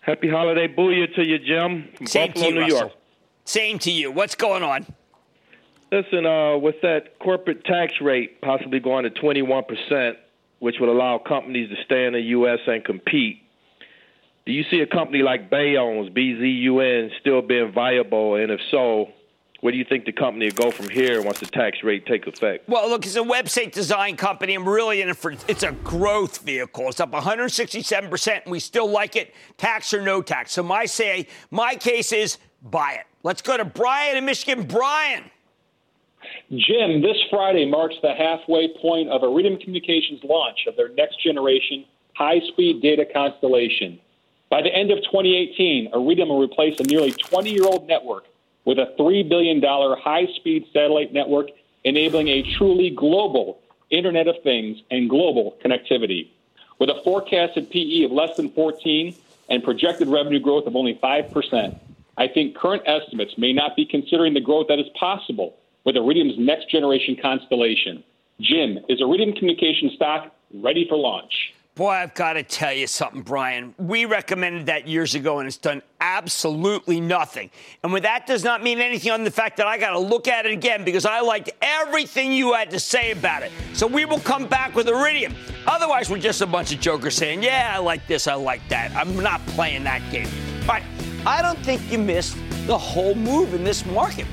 Happy 0.00 0.28
holiday 0.28 0.68
booyah 0.68 1.14
to 1.14 1.26
you, 1.26 1.38
Jim, 1.38 1.88
from 1.96 2.06
Same 2.06 2.28
Buffalo, 2.28 2.44
to 2.44 2.48
you, 2.48 2.54
New 2.54 2.60
Russell. 2.62 2.78
York. 2.78 2.92
Same 3.44 3.78
to 3.80 3.90
you. 3.90 4.10
What's 4.10 4.34
going 4.34 4.62
on? 4.62 4.86
Listen, 5.92 6.26
uh, 6.26 6.56
with 6.56 6.80
that 6.82 7.18
corporate 7.18 7.64
tax 7.64 8.00
rate 8.00 8.40
possibly 8.40 8.80
going 8.80 9.04
to 9.04 9.10
21%, 9.10 10.16
which 10.64 10.76
would 10.80 10.88
allow 10.88 11.18
companies 11.18 11.68
to 11.68 11.76
stay 11.84 12.06
in 12.06 12.14
the 12.14 12.20
U.S. 12.20 12.58
and 12.66 12.82
compete, 12.82 13.42
do 14.46 14.52
you 14.52 14.64
see 14.70 14.80
a 14.80 14.86
company 14.86 15.18
like 15.18 15.50
Baozun's, 15.50 16.08
BZUN, 16.08 17.10
still 17.20 17.42
being 17.42 17.70
viable? 17.70 18.36
And 18.36 18.50
if 18.50 18.60
so, 18.70 19.08
where 19.60 19.72
do 19.72 19.76
you 19.76 19.84
think 19.84 20.06
the 20.06 20.12
company 20.12 20.46
will 20.46 20.70
go 20.70 20.70
from 20.70 20.88
here 20.88 21.20
once 21.20 21.40
the 21.40 21.46
tax 21.46 21.84
rate 21.84 22.06
take 22.06 22.26
effect? 22.26 22.66
Well, 22.66 22.88
look, 22.88 23.04
it's 23.04 23.14
a 23.16 23.20
website 23.20 23.72
design 23.72 24.16
company. 24.16 24.54
I'm 24.54 24.66
really 24.66 25.02
in 25.02 25.10
it 25.10 25.18
for 25.18 25.34
it's 25.48 25.62
a 25.62 25.72
growth 25.72 26.38
vehicle. 26.38 26.88
It's 26.88 26.98
up 26.98 27.12
167 27.12 28.08
percent, 28.08 28.44
and 28.46 28.52
we 28.52 28.58
still 28.58 28.88
like 28.88 29.16
it, 29.16 29.34
tax 29.58 29.92
or 29.92 30.00
no 30.00 30.22
tax. 30.22 30.52
So 30.52 30.62
my 30.62 30.86
say, 30.86 31.28
my 31.50 31.74
case 31.74 32.10
is 32.10 32.38
buy 32.62 32.92
it. 32.92 33.06
Let's 33.22 33.42
go 33.42 33.58
to 33.58 33.66
Brian 33.66 34.16
in 34.16 34.24
Michigan. 34.24 34.66
Brian. 34.66 35.24
Jim, 36.50 37.02
this 37.02 37.16
Friday 37.30 37.68
marks 37.68 37.96
the 38.02 38.14
halfway 38.14 38.68
point 38.80 39.08
of 39.08 39.22
Iridium 39.22 39.58
Communications' 39.58 40.22
launch 40.24 40.66
of 40.66 40.76
their 40.76 40.88
next 40.90 41.22
generation 41.22 41.84
high 42.14 42.40
speed 42.48 42.80
data 42.80 43.04
constellation. 43.04 43.98
By 44.50 44.62
the 44.62 44.72
end 44.72 44.90
of 44.90 44.98
2018, 44.98 45.90
Iridium 45.92 46.28
will 46.28 46.40
replace 46.40 46.78
a 46.78 46.84
nearly 46.84 47.12
20 47.12 47.50
year 47.50 47.64
old 47.64 47.88
network 47.88 48.26
with 48.64 48.78
a 48.78 48.94
$3 48.98 49.28
billion 49.28 49.60
high 49.62 50.26
speed 50.36 50.66
satellite 50.72 51.12
network, 51.12 51.48
enabling 51.82 52.28
a 52.28 52.42
truly 52.56 52.90
global 52.90 53.58
Internet 53.90 54.28
of 54.28 54.36
Things 54.42 54.80
and 54.90 55.10
global 55.10 55.56
connectivity. 55.64 56.28
With 56.78 56.88
a 56.88 57.00
forecasted 57.04 57.70
PE 57.70 58.04
of 58.04 58.12
less 58.12 58.36
than 58.36 58.50
14 58.50 59.14
and 59.48 59.62
projected 59.62 60.08
revenue 60.08 60.40
growth 60.40 60.66
of 60.66 60.76
only 60.76 60.98
5%, 61.02 61.78
I 62.16 62.28
think 62.28 62.56
current 62.56 62.82
estimates 62.86 63.36
may 63.36 63.52
not 63.52 63.76
be 63.76 63.84
considering 63.84 64.34
the 64.34 64.40
growth 64.40 64.68
that 64.68 64.78
is 64.78 64.88
possible 64.98 65.56
with 65.84 65.96
Iridium's 65.96 66.34
next 66.38 66.70
generation 66.70 67.16
constellation. 67.20 68.02
Jim, 68.40 68.78
is 68.88 69.00
Iridium 69.00 69.32
Communication 69.32 69.90
stock 69.94 70.34
ready 70.52 70.86
for 70.88 70.96
launch? 70.96 71.32
Boy, 71.74 71.90
I've 71.90 72.14
got 72.14 72.34
to 72.34 72.44
tell 72.44 72.72
you 72.72 72.86
something, 72.86 73.22
Brian. 73.22 73.74
We 73.78 74.04
recommended 74.04 74.66
that 74.66 74.86
years 74.86 75.16
ago, 75.16 75.40
and 75.40 75.48
it's 75.48 75.56
done 75.56 75.82
absolutely 76.00 77.00
nothing. 77.00 77.50
And 77.82 77.92
when 77.92 78.02
that 78.02 78.28
does 78.28 78.44
not 78.44 78.62
mean 78.62 78.78
anything 78.78 79.10
on 79.10 79.24
the 79.24 79.30
fact 79.30 79.56
that 79.56 79.66
I 79.66 79.76
got 79.76 79.90
to 79.90 79.98
look 79.98 80.28
at 80.28 80.46
it 80.46 80.52
again 80.52 80.84
because 80.84 81.04
I 81.04 81.20
liked 81.20 81.50
everything 81.60 82.32
you 82.32 82.52
had 82.52 82.70
to 82.70 82.78
say 82.78 83.10
about 83.10 83.42
it. 83.42 83.50
So 83.72 83.88
we 83.88 84.04
will 84.04 84.20
come 84.20 84.46
back 84.46 84.76
with 84.76 84.86
Iridium. 84.86 85.34
Otherwise, 85.66 86.08
we're 86.08 86.18
just 86.18 86.42
a 86.42 86.46
bunch 86.46 86.72
of 86.72 86.78
jokers 86.78 87.16
saying, 87.16 87.42
yeah, 87.42 87.72
I 87.74 87.78
like 87.78 88.06
this, 88.06 88.28
I 88.28 88.34
like 88.34 88.66
that. 88.68 88.94
I'm 88.94 89.16
not 89.16 89.44
playing 89.48 89.82
that 89.82 90.00
game. 90.12 90.28
But 90.68 90.82
I 91.26 91.42
don't 91.42 91.58
think 91.64 91.90
you 91.90 91.98
missed 91.98 92.36
the 92.68 92.78
whole 92.78 93.16
move 93.16 93.52
in 93.52 93.64
this 93.64 93.84
market. 93.84 94.26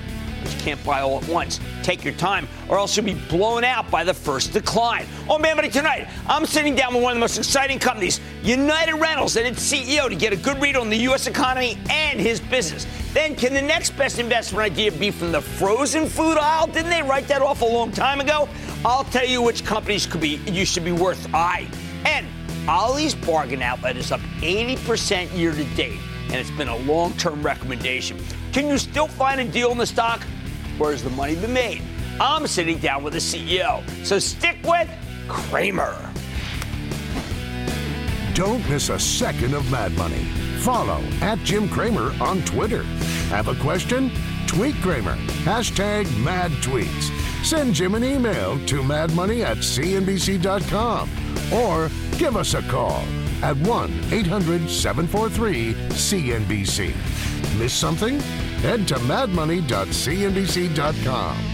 You 0.53 0.60
can't 0.62 0.84
buy 0.84 1.01
all 1.01 1.22
at 1.22 1.27
once. 1.27 1.60
Take 1.84 2.03
your 2.03 2.13
time, 2.13 2.48
or 2.70 2.77
else 2.77 2.96
you'll 2.96 3.05
be 3.05 3.13
blown 3.29 3.63
out 3.63 3.89
by 3.89 4.03
the 4.03 4.13
first 4.13 4.53
decline. 4.53 5.05
On 5.29 5.41
Mad 5.41 5.55
Money 5.55 5.70
tonight, 5.70 6.08
I'm 6.27 6.46
sitting 6.46 6.75
down 6.75 6.93
with 6.93 7.03
one 7.03 7.12
of 7.12 7.15
the 7.15 7.22
most 7.22 7.38
exciting 7.38 7.79
companies, 7.79 8.20
United 8.43 8.96
Rentals, 8.96 9.36
and 9.38 9.48
its 9.48 9.72
CEO 9.72 10.10
to 10.10 10.15
get 10.15 10.34
a 10.34 10.36
good 10.36 10.62
read 10.62 10.75
on 10.75 10.89
the 10.89 10.98
U.S. 10.98 11.27
economy 11.27 11.77
and 11.89 12.20
his 12.20 12.39
business. 12.39 12.86
Then, 13.13 13.36
can 13.36 13.53
the 13.53 13.62
next 13.62 13.91
best 13.98 14.20
investment 14.20 14.72
idea 14.72 14.91
be 14.91 15.12
from 15.12 15.31
the 15.31 15.41
frozen 15.41 16.08
food 16.08 16.38
aisle? 16.38 16.67
Didn't 16.67 16.89
they 16.89 17.01
write 17.01 17.27
that 17.27 17.41
off 17.41 17.62
a 17.62 17.65
long 17.65 17.91
time 17.91 18.22
ago? 18.22 18.48
I'll 18.86 19.03
tell 19.05 19.25
you 19.25 19.41
which 19.41 19.65
companies 19.65 20.05
could 20.05 20.22
be 20.22 20.38
you 20.48 20.65
should 20.65 20.86
be 20.86 20.91
worth 20.91 21.34
eyeing. 21.34 21.70
And 22.05 22.25
Ollie's 22.67 23.13
Bargain 23.13 23.62
Outlet 23.62 23.98
is 23.98 24.12
up 24.12 24.22
80% 24.39 25.36
year 25.38 25.51
to 25.51 25.63
date, 25.75 26.00
and 26.25 26.36
it's 26.36 26.51
been 26.51 26.67
a 26.70 26.77
long 26.77 27.13
term 27.13 27.43
recommendation. 27.43 28.17
Can 28.53 28.67
you 28.67 28.77
still 28.77 29.08
find 29.08 29.41
a 29.41 29.46
deal 29.46 29.72
in 29.72 29.77
the 29.77 29.86
stock? 29.86 30.22
Where's 30.82 31.04
the 31.04 31.12
money 31.12 31.36
been 31.36 31.54
made? 31.54 31.84
I'm 32.20 32.48
sitting 32.48 32.80
down 32.80 33.04
with 33.04 33.14
the 33.14 33.20
CEO. 33.20 33.88
So 34.04 34.18
stick 34.18 34.58
with 34.64 34.90
Cramer. 35.28 35.96
Don't 38.34 38.68
miss 38.68 38.90
a 38.90 38.98
second 38.98 39.54
of 39.54 39.70
Mad 39.70 39.92
Money. 39.92 40.24
Follow 40.62 41.00
at 41.22 41.38
Jim 41.44 41.70
Cramer 41.70 42.12
on 42.20 42.42
Twitter. 42.46 42.82
Have 43.30 43.48
a 43.48 43.54
question? 43.62 44.10
Tweet 44.48 44.74
Cramer. 44.78 45.18
Hashtag 45.44 46.08
mad 46.24 46.50
tweets. 46.64 47.12
Send 47.46 47.76
Jim 47.76 47.94
an 47.94 48.04
email 48.04 48.58
to 48.66 48.82
madmoney 48.82 49.44
at 49.44 49.58
cnbc.com 49.58 51.08
or 51.54 51.92
give 52.18 52.36
us 52.36 52.56
a 52.56 52.62
call 52.64 53.04
at 53.44 53.56
1 53.58 53.92
800 54.12 54.68
743 54.68 55.74
CNBC. 55.90 57.60
Miss 57.60 57.72
something? 57.72 58.20
Head 58.62 58.88
to 58.89 58.96
madmoney.cnbc.com. 58.96 61.50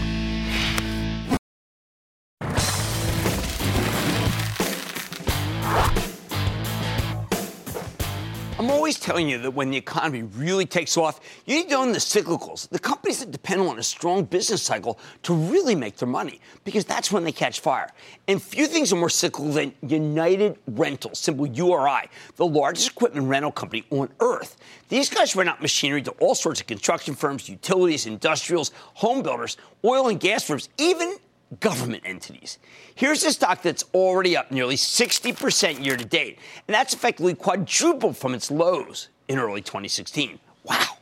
always 8.88 8.98
telling 8.98 9.28
you 9.28 9.36
that 9.36 9.50
when 9.50 9.70
the 9.70 9.76
economy 9.76 10.22
really 10.22 10.64
takes 10.64 10.96
off, 10.96 11.20
you 11.44 11.56
need 11.56 11.68
to 11.68 11.74
own 11.74 11.92
the 11.92 11.98
cyclicals, 11.98 12.66
the 12.70 12.78
companies 12.78 13.18
that 13.18 13.30
depend 13.30 13.60
on 13.60 13.78
a 13.78 13.82
strong 13.82 14.24
business 14.24 14.62
cycle 14.62 14.98
to 15.22 15.34
really 15.34 15.74
make 15.74 15.98
their 15.98 16.08
money, 16.08 16.40
because 16.64 16.86
that's 16.86 17.12
when 17.12 17.22
they 17.22 17.30
catch 17.30 17.60
fire. 17.60 17.90
And 18.28 18.42
few 18.42 18.66
things 18.66 18.90
are 18.90 18.96
more 18.96 19.10
cyclical 19.10 19.52
than 19.52 19.74
United 19.82 20.58
Rentals, 20.68 21.18
symbol 21.18 21.46
URI, 21.46 22.08
the 22.36 22.46
largest 22.46 22.92
equipment 22.92 23.28
rental 23.28 23.52
company 23.52 23.84
on 23.90 24.08
earth. 24.20 24.56
These 24.88 25.10
guys 25.10 25.36
rent 25.36 25.50
out 25.50 25.60
machinery 25.60 26.00
to 26.04 26.10
all 26.12 26.34
sorts 26.34 26.62
of 26.62 26.66
construction 26.66 27.14
firms, 27.14 27.46
utilities, 27.46 28.06
industrials, 28.06 28.70
home 28.94 29.22
builders, 29.22 29.58
oil 29.84 30.08
and 30.08 30.18
gas 30.18 30.44
firms, 30.44 30.70
even 30.78 31.14
government 31.60 32.02
entities. 32.04 32.58
Here's 32.94 33.24
a 33.24 33.32
stock 33.32 33.62
that's 33.62 33.84
already 33.94 34.36
up 34.36 34.50
nearly 34.50 34.76
60% 34.76 35.84
year 35.84 35.96
to 35.96 36.04
date, 36.04 36.38
and 36.66 36.74
that's 36.74 36.94
effectively 36.94 37.34
quadrupled 37.34 38.16
from 38.16 38.34
its 38.34 38.50
lows 38.50 39.08
in 39.28 39.38
early 39.38 39.60
2016. 39.60 40.38
Wow. 40.64 40.98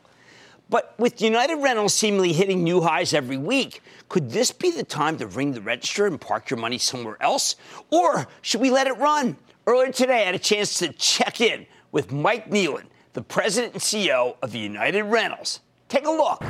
But 0.68 0.94
with 0.98 1.22
United 1.22 1.56
Rentals 1.56 1.94
seemingly 1.94 2.32
hitting 2.32 2.64
new 2.64 2.80
highs 2.80 3.14
every 3.14 3.36
week, 3.36 3.82
could 4.08 4.30
this 4.30 4.50
be 4.50 4.70
the 4.70 4.82
time 4.82 5.16
to 5.18 5.26
ring 5.26 5.52
the 5.52 5.60
register 5.60 6.06
and 6.06 6.20
park 6.20 6.50
your 6.50 6.58
money 6.58 6.78
somewhere 6.78 7.16
else? 7.20 7.56
Or 7.90 8.26
should 8.42 8.60
we 8.60 8.70
let 8.70 8.86
it 8.86 8.96
run? 8.98 9.36
Earlier 9.66 9.92
today, 9.92 10.22
I 10.22 10.26
had 10.26 10.34
a 10.34 10.40
chance 10.40 10.78
to 10.78 10.92
check 10.92 11.40
in 11.40 11.66
with 11.92 12.12
Mike 12.12 12.50
Kneeland, 12.50 12.86
the 13.12 13.22
president 13.22 13.74
and 13.74 13.82
CEO 13.82 14.36
of 14.42 14.54
United 14.54 15.04
Rentals. 15.04 15.60
Take 15.88 16.06
a 16.06 16.10
look. 16.10 16.42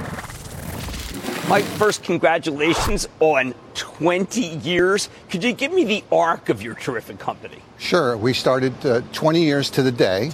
Mike, 1.48 1.62
first, 1.62 2.02
congratulations 2.02 3.06
on 3.20 3.54
20 3.74 4.40
years. 4.40 5.08
Could 5.30 5.44
you 5.44 5.52
give 5.52 5.72
me 5.72 5.84
the 5.84 6.02
arc 6.10 6.48
of 6.48 6.60
your 6.60 6.74
terrific 6.74 7.20
company? 7.20 7.58
Sure. 7.78 8.16
We 8.16 8.32
started 8.32 8.74
uh, 8.84 9.02
20 9.12 9.44
years 9.44 9.70
to 9.70 9.82
the 9.84 9.92
day. 9.92 10.32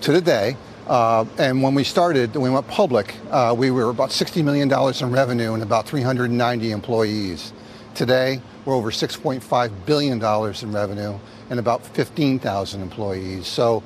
To 0.00 0.12
the 0.12 0.22
day. 0.22 0.56
Uh, 0.86 1.26
and 1.36 1.62
when 1.62 1.74
we 1.74 1.84
started, 1.84 2.32
when 2.34 2.44
we 2.44 2.50
went 2.50 2.66
public, 2.68 3.14
uh, 3.30 3.54
we 3.56 3.70
were 3.70 3.90
about 3.90 4.08
$60 4.08 4.42
million 4.42 4.72
in 4.72 5.12
revenue 5.12 5.52
and 5.52 5.62
about 5.62 5.86
390 5.86 6.70
employees. 6.70 7.52
Today, 7.94 8.40
we're 8.64 8.74
over 8.74 8.90
$6.5 8.90 9.72
billion 9.84 10.14
in 10.62 10.72
revenue 10.72 11.18
and 11.50 11.60
about 11.60 11.84
15,000 11.84 12.80
employees. 12.80 13.46
So 13.46 13.82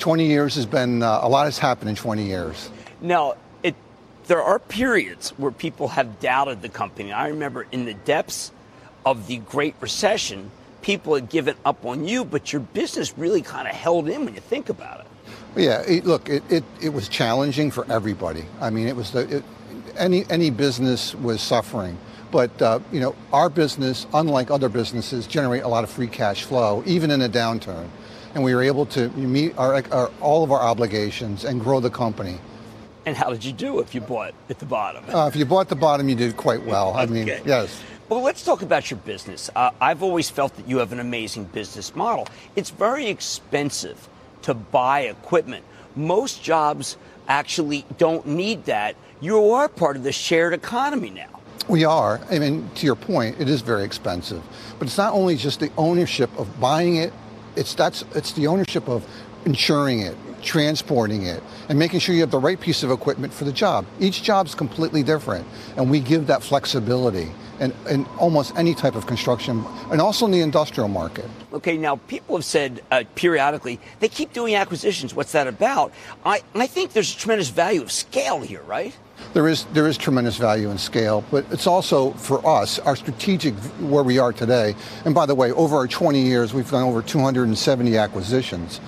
20 0.00 0.26
years 0.26 0.54
has 0.56 0.66
been, 0.66 1.02
uh, 1.02 1.20
a 1.22 1.28
lot 1.30 1.46
has 1.46 1.56
happened 1.56 1.88
in 1.88 1.96
20 1.96 2.26
years. 2.26 2.70
Now, 3.00 3.36
there 4.30 4.40
are 4.40 4.60
periods 4.60 5.30
where 5.38 5.50
people 5.50 5.88
have 5.88 6.20
doubted 6.20 6.62
the 6.62 6.68
company. 6.68 7.10
I 7.10 7.26
remember 7.30 7.66
in 7.72 7.84
the 7.84 7.94
depths 7.94 8.52
of 9.04 9.26
the 9.26 9.38
Great 9.38 9.74
Recession, 9.80 10.52
people 10.82 11.16
had 11.16 11.28
given 11.28 11.56
up 11.64 11.84
on 11.84 12.06
you, 12.06 12.24
but 12.24 12.52
your 12.52 12.60
business 12.60 13.18
really 13.18 13.42
kind 13.42 13.66
of 13.66 13.74
held 13.74 14.08
in 14.08 14.24
when 14.24 14.34
you 14.36 14.40
think 14.40 14.68
about 14.68 15.00
it. 15.00 15.06
Yeah, 15.56 15.82
it, 15.82 16.06
look, 16.06 16.28
it, 16.28 16.44
it, 16.48 16.62
it 16.80 16.90
was 16.90 17.08
challenging 17.08 17.72
for 17.72 17.84
everybody. 17.90 18.44
I 18.60 18.70
mean, 18.70 18.86
it 18.86 18.94
was 18.94 19.10
the, 19.10 19.38
it, 19.38 19.44
any 19.96 20.24
any 20.30 20.50
business 20.50 21.12
was 21.16 21.40
suffering, 21.40 21.98
but 22.30 22.62
uh, 22.62 22.78
you 22.92 23.00
know, 23.00 23.16
our 23.32 23.50
business, 23.50 24.06
unlike 24.14 24.48
other 24.48 24.68
businesses, 24.68 25.26
generate 25.26 25.64
a 25.64 25.68
lot 25.68 25.82
of 25.82 25.90
free 25.90 26.06
cash 26.06 26.44
flow, 26.44 26.84
even 26.86 27.10
in 27.10 27.20
a 27.20 27.28
downturn, 27.28 27.88
and 28.36 28.44
we 28.44 28.54
were 28.54 28.62
able 28.62 28.86
to 28.86 29.08
meet 29.08 29.58
our, 29.58 29.82
our 29.90 30.08
all 30.20 30.44
of 30.44 30.52
our 30.52 30.60
obligations 30.60 31.44
and 31.44 31.60
grow 31.60 31.80
the 31.80 31.90
company. 31.90 32.38
And 33.06 33.16
how 33.16 33.30
did 33.30 33.44
you 33.44 33.52
do 33.52 33.80
if 33.80 33.94
you 33.94 34.00
bought 34.00 34.34
at 34.48 34.58
the 34.58 34.66
bottom? 34.66 35.04
Uh, 35.08 35.26
if 35.26 35.36
you 35.36 35.46
bought 35.46 35.68
the 35.68 35.76
bottom, 35.76 36.08
you 36.08 36.14
did 36.14 36.36
quite 36.36 36.62
well. 36.64 36.92
I 36.94 37.06
mean, 37.06 37.26
yes. 37.26 37.82
Well, 38.08 38.22
let's 38.22 38.44
talk 38.44 38.62
about 38.62 38.90
your 38.90 38.98
business. 38.98 39.50
Uh, 39.54 39.70
I've 39.80 40.02
always 40.02 40.28
felt 40.28 40.56
that 40.56 40.68
you 40.68 40.78
have 40.78 40.92
an 40.92 41.00
amazing 41.00 41.44
business 41.44 41.94
model. 41.94 42.26
It's 42.56 42.70
very 42.70 43.06
expensive 43.06 44.08
to 44.42 44.52
buy 44.52 45.02
equipment. 45.02 45.64
Most 45.96 46.42
jobs 46.42 46.96
actually 47.28 47.86
don't 47.98 48.26
need 48.26 48.64
that. 48.64 48.96
You 49.20 49.52
are 49.52 49.68
part 49.68 49.96
of 49.96 50.02
the 50.02 50.12
shared 50.12 50.52
economy 50.52 51.10
now. 51.10 51.40
We 51.68 51.84
are. 51.84 52.20
I 52.30 52.38
mean, 52.38 52.68
to 52.76 52.86
your 52.86 52.96
point, 52.96 53.40
it 53.40 53.48
is 53.48 53.60
very 53.60 53.84
expensive. 53.84 54.42
But 54.78 54.88
it's 54.88 54.98
not 54.98 55.12
only 55.12 55.36
just 55.36 55.60
the 55.60 55.70
ownership 55.76 56.30
of 56.36 56.60
buying 56.60 56.96
it, 56.96 57.12
it's 57.54 57.74
that's 57.74 58.04
it's 58.14 58.32
the 58.32 58.46
ownership 58.46 58.88
of 58.88 59.06
insuring 59.44 60.00
it, 60.00 60.16
transporting 60.42 61.26
it, 61.26 61.42
and 61.70 61.78
making 61.78 62.00
sure 62.00 62.16
you 62.16 62.20
have 62.20 62.32
the 62.32 62.38
right 62.38 62.60
piece 62.60 62.82
of 62.82 62.90
equipment 62.90 63.32
for 63.32 63.44
the 63.44 63.52
job. 63.52 63.86
Each 64.00 64.24
job's 64.24 64.56
completely 64.56 65.04
different, 65.04 65.46
and 65.76 65.88
we 65.88 66.00
give 66.00 66.26
that 66.26 66.42
flexibility 66.42 67.30
in, 67.60 67.72
in 67.88 68.04
almost 68.18 68.56
any 68.56 68.74
type 68.74 68.96
of 68.96 69.06
construction, 69.06 69.64
and 69.92 70.00
also 70.00 70.26
in 70.26 70.32
the 70.32 70.40
industrial 70.40 70.88
market. 70.88 71.26
Okay, 71.52 71.76
now 71.76 71.96
people 72.08 72.36
have 72.36 72.44
said 72.44 72.82
uh, 72.90 73.04
periodically 73.14 73.78
they 74.00 74.08
keep 74.08 74.32
doing 74.32 74.56
acquisitions. 74.56 75.14
What's 75.14 75.30
that 75.30 75.46
about? 75.46 75.92
I, 76.24 76.42
I 76.56 76.66
think 76.66 76.92
there's 76.92 77.14
a 77.14 77.16
tremendous 77.16 77.50
value 77.50 77.82
of 77.82 77.92
scale 77.92 78.40
here, 78.40 78.62
right? 78.62 78.96
There 79.32 79.46
is 79.46 79.64
there 79.66 79.86
is 79.86 79.96
tremendous 79.96 80.38
value 80.38 80.70
in 80.70 80.78
scale, 80.78 81.22
but 81.30 81.44
it's 81.52 81.68
also 81.68 82.10
for 82.12 82.44
us 82.44 82.80
our 82.80 82.96
strategic 82.96 83.54
where 83.78 84.02
we 84.02 84.18
are 84.18 84.32
today. 84.32 84.74
And 85.04 85.14
by 85.14 85.26
the 85.26 85.36
way, 85.36 85.52
over 85.52 85.76
our 85.76 85.86
20 85.86 86.20
years, 86.20 86.52
we've 86.52 86.68
done 86.68 86.82
over 86.82 87.00
270 87.00 87.96
acquisitions, 87.96 88.80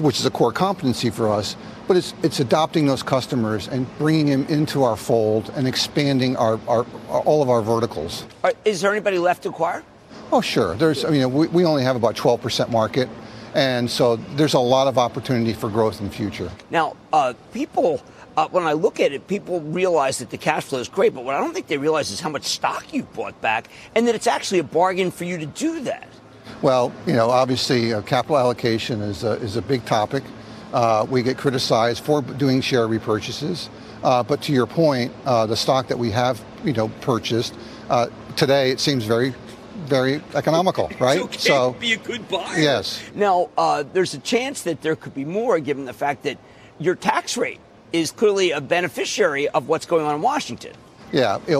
which 0.00 0.18
is 0.18 0.26
a 0.26 0.30
core 0.30 0.52
competency 0.52 1.10
for 1.10 1.30
us. 1.30 1.56
But 1.86 1.96
it's 1.96 2.14
it's 2.22 2.40
adopting 2.40 2.86
those 2.86 3.02
customers 3.02 3.68
and 3.68 3.86
bringing 3.98 4.26
them 4.26 4.46
into 4.48 4.84
our 4.84 4.96
fold 4.96 5.52
and 5.54 5.68
expanding 5.68 6.36
our, 6.36 6.58
our, 6.66 6.86
all 7.08 7.42
of 7.42 7.50
our 7.50 7.60
verticals. 7.60 8.24
Are, 8.42 8.52
is 8.64 8.80
there 8.80 8.90
anybody 8.90 9.18
left 9.18 9.42
to 9.42 9.50
acquire? 9.50 9.84
Oh, 10.32 10.40
sure. 10.40 10.74
There's 10.74 11.04
I 11.04 11.10
mean 11.10 11.32
we, 11.32 11.46
we 11.48 11.64
only 11.64 11.82
have 11.82 11.96
about 11.96 12.16
12% 12.16 12.70
market, 12.70 13.08
and 13.54 13.90
so 13.90 14.16
there's 14.16 14.54
a 14.54 14.58
lot 14.58 14.86
of 14.86 14.98
opportunity 14.98 15.52
for 15.52 15.68
growth 15.68 16.00
in 16.00 16.08
the 16.08 16.12
future. 16.12 16.50
Now, 16.70 16.96
uh, 17.12 17.34
people, 17.52 18.02
uh, 18.36 18.48
when 18.48 18.64
I 18.64 18.72
look 18.72 18.98
at 18.98 19.12
it, 19.12 19.28
people 19.28 19.60
realize 19.60 20.18
that 20.18 20.30
the 20.30 20.38
cash 20.38 20.64
flow 20.64 20.80
is 20.80 20.88
great, 20.88 21.14
but 21.14 21.24
what 21.24 21.34
I 21.34 21.38
don't 21.38 21.52
think 21.52 21.66
they 21.66 21.78
realize 21.78 22.10
is 22.10 22.20
how 22.20 22.30
much 22.30 22.44
stock 22.44 22.92
you've 22.92 23.12
bought 23.12 23.40
back 23.40 23.68
and 23.94 24.08
that 24.08 24.14
it's 24.14 24.26
actually 24.26 24.58
a 24.58 24.64
bargain 24.64 25.10
for 25.10 25.24
you 25.24 25.38
to 25.38 25.46
do 25.46 25.80
that. 25.82 26.08
Well, 26.62 26.92
you 27.06 27.12
know, 27.12 27.30
obviously, 27.30 27.92
uh, 27.92 28.02
capital 28.02 28.38
allocation 28.38 29.00
is 29.02 29.24
a, 29.24 29.32
is 29.32 29.56
a 29.56 29.62
big 29.62 29.84
topic. 29.84 30.24
Uh, 30.72 31.06
we 31.08 31.22
get 31.22 31.38
criticized 31.38 32.02
for 32.02 32.22
doing 32.22 32.60
share 32.60 32.88
repurchases, 32.88 33.68
uh, 34.02 34.22
but 34.22 34.42
to 34.42 34.52
your 34.52 34.66
point, 34.66 35.12
uh, 35.24 35.46
the 35.46 35.56
stock 35.56 35.86
that 35.88 35.98
we 35.98 36.10
have, 36.10 36.42
you 36.64 36.72
know, 36.72 36.88
purchased 37.00 37.54
uh, 37.90 38.08
today, 38.34 38.70
it 38.70 38.80
seems 38.80 39.04
very, 39.04 39.34
very 39.84 40.20
economical, 40.34 40.90
right? 40.98 41.20
It's 41.20 41.48
okay 41.48 41.72
to 41.72 41.78
be 41.78 41.92
a 41.92 41.96
good 41.96 42.28
buyer. 42.28 42.58
yes. 42.58 43.02
Now, 43.14 43.50
uh, 43.56 43.84
there's 43.92 44.14
a 44.14 44.18
chance 44.18 44.62
that 44.62 44.80
there 44.82 44.96
could 44.96 45.14
be 45.14 45.24
more 45.24 45.60
given 45.60 45.84
the 45.84 45.92
fact 45.92 46.24
that 46.24 46.38
your 46.78 46.96
tax 46.96 47.36
rate 47.36 47.60
is 47.92 48.10
clearly 48.10 48.50
a 48.50 48.60
beneficiary 48.60 49.48
of 49.48 49.68
what's 49.68 49.86
going 49.86 50.04
on 50.04 50.16
in 50.16 50.22
Washington. 50.22 50.72
Yeah, 51.14 51.38
it, 51.46 51.58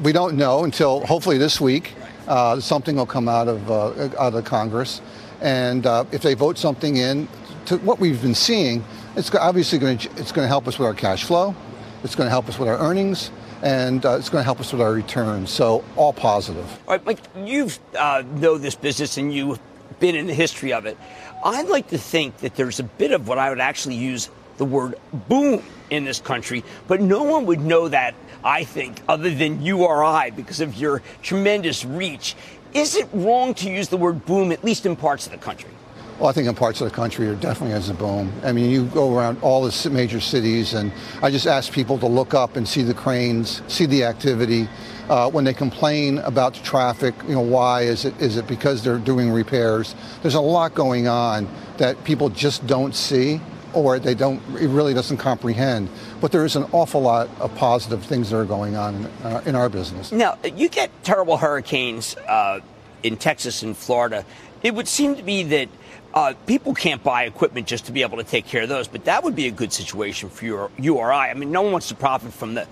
we 0.00 0.12
don't 0.12 0.34
know 0.34 0.64
until 0.64 1.04
hopefully 1.04 1.36
this 1.36 1.60
week 1.60 1.92
uh, 2.26 2.58
something 2.58 2.96
will 2.96 3.04
come 3.04 3.28
out 3.28 3.48
of 3.48 3.70
uh, 3.70 4.08
out 4.18 4.32
of 4.32 4.46
Congress, 4.46 5.02
and 5.42 5.84
uh, 5.84 6.06
if 6.10 6.22
they 6.22 6.32
vote 6.32 6.56
something 6.56 6.96
in, 6.96 7.28
to 7.66 7.76
what 7.80 8.00
we've 8.00 8.22
been 8.22 8.34
seeing, 8.34 8.82
it's 9.14 9.32
obviously 9.34 9.78
going 9.78 9.98
to 9.98 10.08
it's 10.16 10.32
going 10.32 10.46
to 10.46 10.48
help 10.48 10.66
us 10.66 10.78
with 10.78 10.86
our 10.86 10.94
cash 10.94 11.24
flow, 11.24 11.54
it's 12.02 12.14
going 12.14 12.28
to 12.28 12.30
help 12.30 12.48
us 12.48 12.58
with 12.58 12.66
our 12.66 12.78
earnings, 12.78 13.30
and 13.62 14.06
uh, 14.06 14.16
it's 14.16 14.30
going 14.30 14.40
to 14.40 14.44
help 14.46 14.58
us 14.58 14.72
with 14.72 14.80
our 14.80 14.94
returns. 14.94 15.50
So 15.50 15.84
all 15.96 16.14
positive. 16.14 16.64
All 16.88 16.96
right, 16.96 17.04
Mike, 17.04 17.20
you 17.36 17.68
uh, 17.98 18.22
know 18.36 18.56
this 18.56 18.74
business 18.74 19.18
and 19.18 19.34
you've 19.34 19.60
been 20.00 20.14
in 20.14 20.26
the 20.26 20.34
history 20.34 20.72
of 20.72 20.86
it. 20.86 20.96
I'd 21.44 21.68
like 21.68 21.88
to 21.88 21.98
think 21.98 22.38
that 22.38 22.54
there's 22.54 22.80
a 22.80 22.84
bit 22.84 23.12
of 23.12 23.28
what 23.28 23.36
I 23.36 23.50
would 23.50 23.60
actually 23.60 23.96
use 23.96 24.30
the 24.56 24.64
word 24.64 24.94
boom 25.28 25.62
in 25.90 26.04
this 26.04 26.20
country, 26.20 26.64
but 26.88 27.00
no 27.00 27.22
one 27.22 27.46
would 27.46 27.60
know 27.60 27.88
that, 27.88 28.14
I 28.44 28.64
think, 28.64 29.00
other 29.08 29.34
than 29.34 29.62
you 29.62 29.84
or 29.84 30.04
I 30.04 30.30
because 30.30 30.60
of 30.60 30.76
your 30.76 31.02
tremendous 31.22 31.84
reach. 31.84 32.36
Is 32.74 32.94
it 32.94 33.08
wrong 33.12 33.54
to 33.54 33.70
use 33.70 33.88
the 33.88 33.96
word 33.96 34.26
boom, 34.26 34.52
at 34.52 34.62
least 34.62 34.84
in 34.84 34.96
parts 34.96 35.26
of 35.26 35.32
the 35.32 35.38
country? 35.38 35.70
Well, 36.18 36.28
I 36.28 36.32
think 36.32 36.46
in 36.46 36.54
parts 36.54 36.80
of 36.80 36.88
the 36.88 36.94
country 36.94 37.26
there 37.26 37.34
definitely 37.34 37.74
is 37.76 37.88
a 37.88 37.94
boom. 37.94 38.32
I 38.44 38.52
mean, 38.52 38.70
you 38.70 38.84
go 38.86 39.16
around 39.16 39.38
all 39.42 39.62
the 39.62 39.90
major 39.90 40.20
cities, 40.20 40.74
and 40.74 40.92
I 41.22 41.30
just 41.30 41.46
ask 41.46 41.72
people 41.72 41.98
to 41.98 42.06
look 42.06 42.34
up 42.34 42.56
and 42.56 42.68
see 42.68 42.82
the 42.82 42.94
cranes, 42.94 43.62
see 43.66 43.86
the 43.86 44.04
activity. 44.04 44.68
Uh, 45.08 45.28
when 45.30 45.44
they 45.44 45.52
complain 45.52 46.18
about 46.18 46.54
the 46.54 46.60
traffic, 46.60 47.14
you 47.26 47.34
know, 47.34 47.40
why 47.40 47.82
is 47.82 48.04
it? 48.04 48.18
Is 48.20 48.36
it 48.36 48.46
because 48.46 48.84
they're 48.84 48.98
doing 48.98 49.30
repairs? 49.30 49.94
There's 50.22 50.36
a 50.36 50.40
lot 50.40 50.74
going 50.74 51.08
on 51.08 51.48
that 51.78 52.02
people 52.04 52.28
just 52.28 52.66
don't 52.66 52.94
see, 52.94 53.40
or 53.74 53.98
they 53.98 54.14
don't. 54.14 54.40
It 54.60 54.68
really 54.68 54.94
doesn't 54.94 55.18
comprehend. 55.18 55.88
But 56.20 56.32
there 56.32 56.44
is 56.44 56.56
an 56.56 56.64
awful 56.72 57.02
lot 57.02 57.28
of 57.40 57.54
positive 57.56 58.02
things 58.04 58.30
that 58.30 58.36
are 58.36 58.44
going 58.44 58.76
on 58.76 58.94
in, 58.94 59.04
uh, 59.24 59.42
in 59.46 59.54
our 59.54 59.68
business. 59.68 60.12
Now, 60.12 60.38
you 60.44 60.68
get 60.68 60.90
terrible 61.04 61.36
hurricanes 61.36 62.16
uh, 62.16 62.60
in 63.02 63.16
Texas 63.16 63.62
and 63.62 63.76
Florida. 63.76 64.24
It 64.62 64.74
would 64.74 64.88
seem 64.88 65.16
to 65.16 65.22
be 65.22 65.42
that 65.44 65.68
uh, 66.14 66.32
people 66.46 66.72
can't 66.74 67.02
buy 67.02 67.24
equipment 67.24 67.66
just 67.66 67.86
to 67.86 67.92
be 67.92 68.02
able 68.02 68.16
to 68.16 68.24
take 68.24 68.46
care 68.46 68.62
of 68.62 68.68
those, 68.68 68.86
but 68.86 69.04
that 69.04 69.24
would 69.24 69.34
be 69.34 69.48
a 69.48 69.50
good 69.50 69.72
situation 69.72 70.30
for 70.30 70.44
your 70.44 70.60
or, 70.60 70.70
you 70.78 70.94
or 70.94 71.12
I. 71.12 71.30
I 71.30 71.34
mean, 71.34 71.50
no 71.50 71.62
one 71.62 71.72
wants 71.72 71.88
to 71.88 71.96
profit 71.96 72.32
from 72.32 72.54
the 72.54 72.66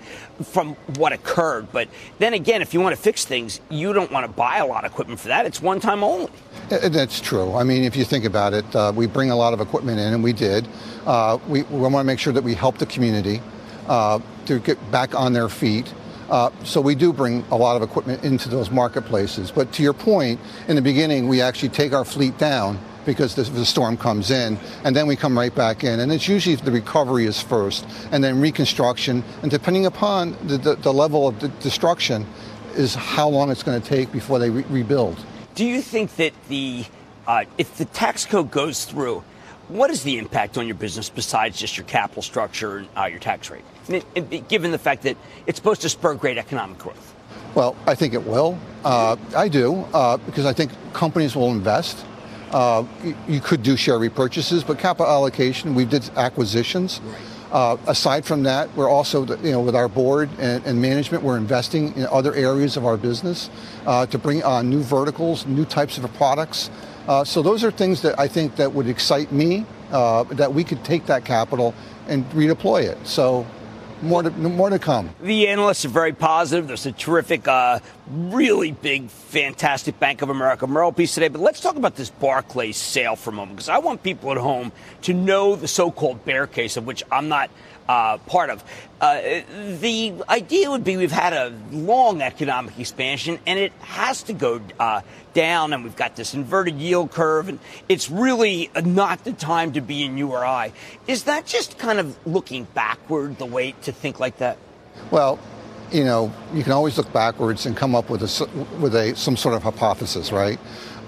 from 0.45 0.75
what 0.95 1.11
occurred, 1.11 1.67
but 1.73 1.89
then 2.19 2.33
again, 2.33 2.61
if 2.61 2.73
you 2.73 2.79
want 2.79 2.95
to 2.95 3.01
fix 3.01 3.25
things, 3.25 3.59
you 3.69 3.91
don't 3.91 4.11
want 4.11 4.25
to 4.25 4.31
buy 4.31 4.57
a 4.57 4.65
lot 4.65 4.85
of 4.85 4.91
equipment 4.91 5.19
for 5.19 5.27
that. 5.27 5.45
It's 5.45 5.61
one 5.61 5.81
time 5.81 6.03
only. 6.03 6.31
Uh, 6.71 6.87
That's 6.87 7.19
true. 7.19 7.53
I 7.53 7.63
mean, 7.63 7.83
if 7.83 7.97
you 7.97 8.05
think 8.05 8.23
about 8.23 8.53
it, 8.53 8.75
uh, 8.75 8.93
we 8.95 9.07
bring 9.07 9.29
a 9.29 9.35
lot 9.35 9.53
of 9.53 9.59
equipment 9.59 9.99
in, 9.99 10.13
and 10.13 10.23
we 10.23 10.31
did. 10.31 10.65
Uh, 11.05 11.37
we, 11.49 11.63
we 11.63 11.79
want 11.81 11.95
to 11.95 12.03
make 12.05 12.19
sure 12.19 12.31
that 12.31 12.43
we 12.43 12.53
help 12.53 12.77
the 12.77 12.85
community 12.85 13.41
uh, 13.87 14.19
to 14.45 14.59
get 14.59 14.79
back 14.89 15.13
on 15.13 15.33
their 15.33 15.49
feet. 15.49 15.93
Uh, 16.29 16.49
so 16.63 16.79
we 16.79 16.95
do 16.95 17.11
bring 17.11 17.43
a 17.51 17.57
lot 17.57 17.75
of 17.75 17.81
equipment 17.83 18.23
into 18.23 18.47
those 18.47 18.71
marketplaces. 18.71 19.51
But 19.51 19.73
to 19.73 19.83
your 19.83 19.93
point, 19.93 20.39
in 20.69 20.77
the 20.77 20.81
beginning, 20.81 21.27
we 21.27 21.41
actually 21.41 21.69
take 21.69 21.91
our 21.91 22.05
fleet 22.05 22.37
down 22.37 22.79
because 23.05 23.35
the, 23.35 23.43
the 23.43 23.65
storm 23.65 23.97
comes 23.97 24.31
in, 24.31 24.57
and 24.83 24.95
then 24.95 25.07
we 25.07 25.15
come 25.15 25.37
right 25.37 25.53
back 25.53 25.83
in. 25.83 25.99
And 25.99 26.11
it's 26.11 26.27
usually 26.27 26.55
the 26.55 26.71
recovery 26.71 27.25
is 27.25 27.41
first, 27.41 27.85
and 28.11 28.23
then 28.23 28.39
reconstruction. 28.39 29.23
And 29.41 29.51
depending 29.51 29.85
upon 29.85 30.35
the, 30.47 30.57
the, 30.57 30.75
the 30.75 30.93
level 30.93 31.27
of 31.27 31.39
the 31.39 31.47
destruction, 31.47 32.25
is 32.75 32.95
how 32.95 33.29
long 33.29 33.51
it's 33.51 33.63
going 33.63 33.79
to 33.81 33.87
take 33.87 34.11
before 34.11 34.39
they 34.39 34.49
re- 34.49 34.65
rebuild. 34.69 35.23
Do 35.55 35.65
you 35.65 35.81
think 35.81 36.15
that 36.15 36.33
the 36.49 36.85
uh, 37.27 37.45
if 37.57 37.77
the 37.77 37.85
tax 37.85 38.25
code 38.25 38.51
goes 38.51 38.85
through, 38.85 39.23
what 39.69 39.89
is 39.89 40.03
the 40.03 40.17
impact 40.17 40.57
on 40.57 40.67
your 40.67 40.75
business 40.75 41.09
besides 41.09 41.57
just 41.57 41.77
your 41.77 41.85
capital 41.85 42.21
structure 42.21 42.77
and 42.77 42.87
uh, 42.97 43.05
your 43.05 43.19
tax 43.19 43.49
rate? 43.49 43.63
It- 43.87 44.47
given 44.49 44.71
the 44.71 44.77
fact 44.77 45.03
that 45.03 45.17
it's 45.45 45.57
supposed 45.57 45.81
to 45.81 45.89
spur 45.89 46.15
great 46.15 46.37
economic 46.37 46.77
growth. 46.77 47.13
Well, 47.55 47.75
I 47.85 47.95
think 47.95 48.13
it 48.13 48.25
will. 48.25 48.57
Uh, 48.83 49.15
I 49.35 49.47
do 49.47 49.85
uh, 49.93 50.17
because 50.17 50.45
I 50.45 50.53
think 50.53 50.71
companies 50.93 51.35
will 51.35 51.51
invest. 51.51 52.03
Uh, 52.53 52.85
you, 53.27 53.39
could 53.39 53.63
do 53.63 53.75
share 53.75 53.97
repurchases, 53.97 54.65
but 54.65 54.77
capital 54.77 55.11
allocation, 55.11 55.73
we 55.73 55.85
did 55.85 56.07
acquisitions. 56.15 57.01
Uh, 57.51 57.77
aside 57.87 58.23
from 58.25 58.43
that, 58.43 58.71
we're 58.75 58.89
also, 58.89 59.25
you 59.37 59.51
know, 59.51 59.61
with 59.61 59.75
our 59.75 59.87
board 59.87 60.29
and, 60.39 60.63
and 60.65 60.81
management, 60.81 61.23
we're 61.23 61.37
investing 61.37 61.95
in 61.95 62.05
other 62.07 62.33
areas 62.35 62.77
of 62.77 62.85
our 62.85 62.97
business 62.97 63.49
uh, 63.85 64.05
to 64.05 64.17
bring 64.17 64.43
on 64.43 64.69
new 64.69 64.83
verticals, 64.83 65.45
new 65.47 65.65
types 65.65 65.97
of 65.97 66.13
products. 66.13 66.69
Uh, 67.07 67.23
so 67.23 67.41
those 67.41 67.63
are 67.63 67.71
things 67.71 68.01
that 68.01 68.19
I 68.19 68.27
think 68.27 68.55
that 68.55 68.71
would 68.71 68.87
excite 68.87 69.31
me, 69.31 69.65
uh, 69.91 70.23
that 70.23 70.53
we 70.53 70.63
could 70.63 70.83
take 70.83 71.05
that 71.07 71.25
capital 71.25 71.73
and 72.07 72.27
redeploy 72.31 72.83
it. 72.83 72.97
So 73.05 73.47
more 74.03 74.23
to, 74.23 74.29
more 74.29 74.69
to 74.69 74.79
come. 74.79 75.09
The 75.21 75.47
analysts 75.47 75.85
are 75.85 75.89
very 75.89 76.13
positive. 76.13 76.67
There's 76.67 76.85
a 76.85 76.91
terrific, 76.91 77.47
uh, 77.47 77.79
really 78.07 78.71
big, 78.71 79.09
fantastic 79.09 79.99
Bank 79.99 80.21
of 80.21 80.29
America 80.29 80.67
Merrill 80.67 80.91
piece 80.91 81.13
today. 81.13 81.29
But 81.29 81.41
let's 81.41 81.59
talk 81.59 81.75
about 81.75 81.95
this 81.95 82.09
Barclays 82.09 82.77
sale 82.77 83.15
for 83.15 83.31
a 83.31 83.33
moment 83.33 83.57
because 83.57 83.69
I 83.69 83.79
want 83.79 84.03
people 84.03 84.31
at 84.31 84.37
home 84.37 84.71
to 85.03 85.13
know 85.13 85.55
the 85.55 85.67
so-called 85.67 86.25
bear 86.25 86.47
case 86.47 86.77
of 86.77 86.85
which 86.85 87.03
I'm 87.11 87.29
not 87.29 87.49
uh, 87.87 88.17
part 88.19 88.49
of. 88.49 88.63
Uh, 89.01 89.41
the 89.79 90.13
idea 90.29 90.69
would 90.71 90.83
be 90.83 90.95
we've 90.97 91.11
had 91.11 91.33
a 91.33 91.53
long 91.71 92.21
economic 92.21 92.79
expansion 92.79 93.39
and 93.45 93.59
it 93.59 93.73
has 93.81 94.23
to 94.23 94.33
go 94.33 94.61
uh, 94.79 95.01
down, 95.33 95.73
and 95.73 95.83
we've 95.83 95.95
got 95.95 96.15
this 96.15 96.33
inverted 96.33 96.75
yield 96.75 97.11
curve, 97.11 97.49
and 97.49 97.59
it's 97.89 98.09
really 98.09 98.69
not 98.83 99.23
the 99.23 99.33
time 99.33 99.73
to 99.73 99.81
be 99.81 100.03
in 100.03 100.17
URI. 100.17 100.73
Is 101.07 101.23
that 101.23 101.45
just 101.45 101.77
kind 101.77 101.99
of 101.99 102.17
looking 102.25 102.65
backward, 102.73 103.37
the 103.37 103.45
way 103.45 103.73
to 103.83 103.91
think 103.91 104.19
like 104.19 104.37
that? 104.37 104.57
Well, 105.11 105.39
you 105.91 106.03
know, 106.03 106.33
you 106.53 106.63
can 106.63 106.71
always 106.71 106.97
look 106.97 107.11
backwards 107.13 107.65
and 107.65 107.75
come 107.75 107.95
up 107.95 108.09
with 108.09 108.23
a 108.23 108.49
with 108.79 108.95
a 108.95 109.15
some 109.15 109.37
sort 109.37 109.55
of 109.55 109.63
hypothesis, 109.63 110.31
right? 110.31 110.59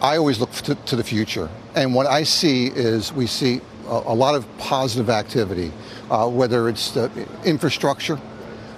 I 0.02 0.18
always 0.18 0.40
look 0.40 0.52
to, 0.52 0.76
to 0.76 0.96
the 0.96 1.04
future, 1.04 1.50
and 1.76 1.96
what 1.96 2.06
I 2.06 2.24
see 2.24 2.68
is 2.68 3.14
we 3.14 3.28
see 3.28 3.62
a, 3.88 4.14
lot 4.14 4.36
of 4.36 4.46
positive 4.58 5.10
activity, 5.10 5.72
uh, 6.10 6.28
whether 6.28 6.70
it's 6.70 6.92
the 6.92 7.10
infrastructure, 7.44 8.18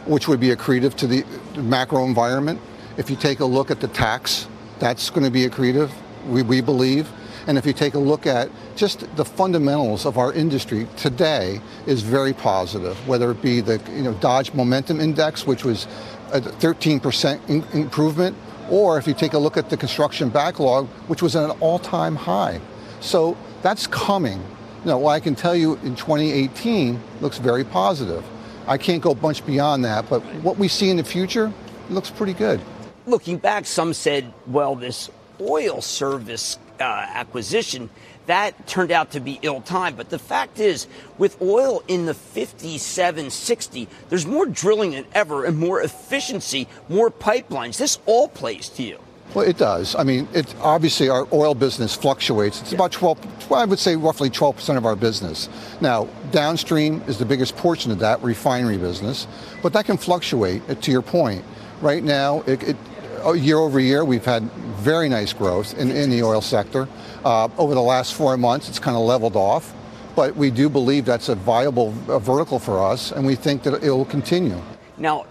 which 0.06 0.28
would 0.28 0.40
be 0.40 0.50
accretive 0.50 0.96
to 0.96 1.08
the 1.08 1.26
macro 1.56 2.06
environment. 2.06 2.60
If 2.98 3.10
you 3.10 3.16
take 3.16 3.40
a 3.40 3.46
look 3.46 3.72
at 3.72 3.80
the 3.80 3.88
tax, 3.88 4.48
that's 4.80 5.10
going 5.10 5.24
to 5.24 5.32
be 5.32 5.48
accretive, 5.48 5.92
we, 6.28 6.42
we 6.42 6.62
believe. 6.62 7.10
And 7.48 7.58
if 7.58 7.66
you 7.66 7.72
take 7.72 7.94
a 7.94 8.00
look 8.00 8.28
at 8.28 8.50
just 8.76 9.16
the 9.16 9.24
fundamentals 9.24 10.06
of 10.06 10.18
our 10.18 10.34
industry 10.34 10.86
today 10.98 11.62
is 11.86 12.02
very 12.02 12.34
positive, 12.34 12.96
whether 13.08 13.32
it 13.32 13.42
be 13.42 13.62
the 13.62 13.82
you 13.92 14.04
know, 14.04 14.14
Dodge 14.16 14.54
Momentum 14.54 15.00
Index, 15.00 15.48
which 15.48 15.64
was 15.64 15.88
a 16.34 16.42
13% 16.42 17.50
in- 17.50 17.64
improvement, 17.74 18.36
or 18.70 18.98
if 18.98 19.08
you 19.08 19.14
take 19.14 19.32
a 19.32 19.38
look 19.38 19.56
at 19.56 19.70
the 19.70 19.78
construction 19.78 20.30
backlog, 20.30 20.88
which 21.08 21.22
was 21.22 21.38
at 21.38 21.50
an 21.50 21.52
all-time 21.62 22.18
high. 22.18 22.60
So 23.00 23.38
that's 23.62 23.88
coming. 23.88 24.44
Know, 24.88 24.98
what 25.00 25.12
I 25.12 25.20
can 25.20 25.36
tell 25.36 25.54
you 25.54 25.76
in 25.84 25.98
2018 25.98 26.98
looks 27.20 27.40
very 27.40 27.66
positive. 27.66 28.24
I 28.68 28.78
can't 28.78 29.02
go 29.02 29.16
much 29.16 29.46
beyond 29.46 29.84
that, 29.84 30.10
but 30.10 30.22
what 30.44 30.58
we 30.58 30.70
see 30.70 30.90
in 30.90 30.96
the 30.96 31.04
future 31.04 31.52
looks 31.90 32.10
pretty 32.10 32.32
good. 32.32 32.62
Looking 33.06 33.38
back, 33.38 33.66
some 33.66 33.94
said, 33.94 34.32
well, 34.46 34.76
this 34.76 35.10
oil 35.42 35.82
service 35.82 36.58
uh, 36.80 36.84
acquisition 36.84 37.90
that 38.28 38.66
turned 38.66 38.92
out 38.92 39.12
to 39.12 39.20
be 39.20 39.40
ill 39.42 39.60
timed. 39.60 39.98
But 39.98 40.10
the 40.10 40.20
fact 40.20 40.58
is, 40.58 40.88
with 41.18 41.42
oil 41.42 41.84
in 41.90 42.06
the 42.06 42.14
57, 42.14 43.30
60, 43.30 43.88
there's 44.08 44.26
more 44.26 44.46
drilling 44.46 44.92
than 44.92 45.06
ever 45.14 45.44
and 45.44 45.58
more 45.58 45.82
efficiency, 45.82 46.70
more 46.88 47.12
pipelines. 47.12 47.78
This 47.78 48.00
all 48.06 48.30
plays 48.30 48.70
to 48.70 48.84
you. 48.84 49.00
Well, 49.34 49.46
it 49.48 49.58
does. 49.58 49.96
I 49.96 50.04
mean, 50.04 50.28
it 50.34 50.56
obviously 50.62 51.10
our 51.10 51.28
oil 51.34 51.54
business 51.54 51.94
fluctuates. 51.94 52.62
It's 52.62 52.72
yeah. 52.72 52.78
about 52.78 52.92
12, 52.92 53.52
I 53.52 53.66
would 53.66 53.80
say 53.80 53.96
roughly 53.96 54.30
12% 54.30 54.78
of 54.78 54.86
our 54.86 54.96
business. 54.96 55.50
Now, 55.82 56.08
downstream 56.32 57.02
is 57.08 57.18
the 57.18 57.26
biggest 57.26 57.56
portion 57.58 57.92
of 57.92 58.00
that 58.00 58.22
refinery 58.24 58.78
business, 58.78 59.28
but 59.62 59.74
that 59.74 59.86
can 59.86 59.98
fluctuate. 59.98 60.62
Uh, 60.70 60.76
to 60.76 60.92
your 60.92 61.02
point, 61.02 61.44
right 61.82 62.04
now, 62.04 62.42
it, 62.42 62.64
it, 62.64 62.78
uh, 63.26 63.34
year 63.34 63.58
over 63.58 63.80
year, 63.80 64.06
we've 64.06 64.26
had 64.26 64.44
very 64.78 65.10
nice 65.10 65.34
growth 65.34 65.78
in, 65.78 65.92
in 65.92 66.10
the 66.10 66.24
oil 66.24 66.42
sector. 66.42 66.88
Uh, 67.26 67.50
over 67.58 67.76
the 67.76 67.82
last 67.82 68.14
four 68.14 68.38
months, 68.38 68.70
it's 68.70 68.80
kind 68.80 68.96
of 68.96 69.04
leveled 69.04 69.36
off, 69.36 69.74
but 70.16 70.36
we 70.38 70.50
do 70.50 70.70
believe 70.70 71.04
that's 71.04 71.28
a 71.28 71.36
viable 71.36 71.94
uh, 72.08 72.18
vertical 72.18 72.60
for 72.60 72.82
us, 72.82 73.12
and 73.12 73.26
we 73.26 73.36
think 73.36 73.64
that 73.64 73.84
it 73.84 73.92
will 73.92 74.06
continue. 74.06 74.60
Now, 74.98 75.26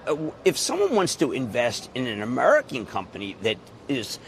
if 0.44 0.58
someone 0.58 0.94
wants 0.94 1.16
to 1.16 1.32
invest 1.32 1.90
in 1.94 2.06
an 2.06 2.22
American 2.22 2.86
company 2.86 3.36
that 3.42 3.56
is 3.88 4.18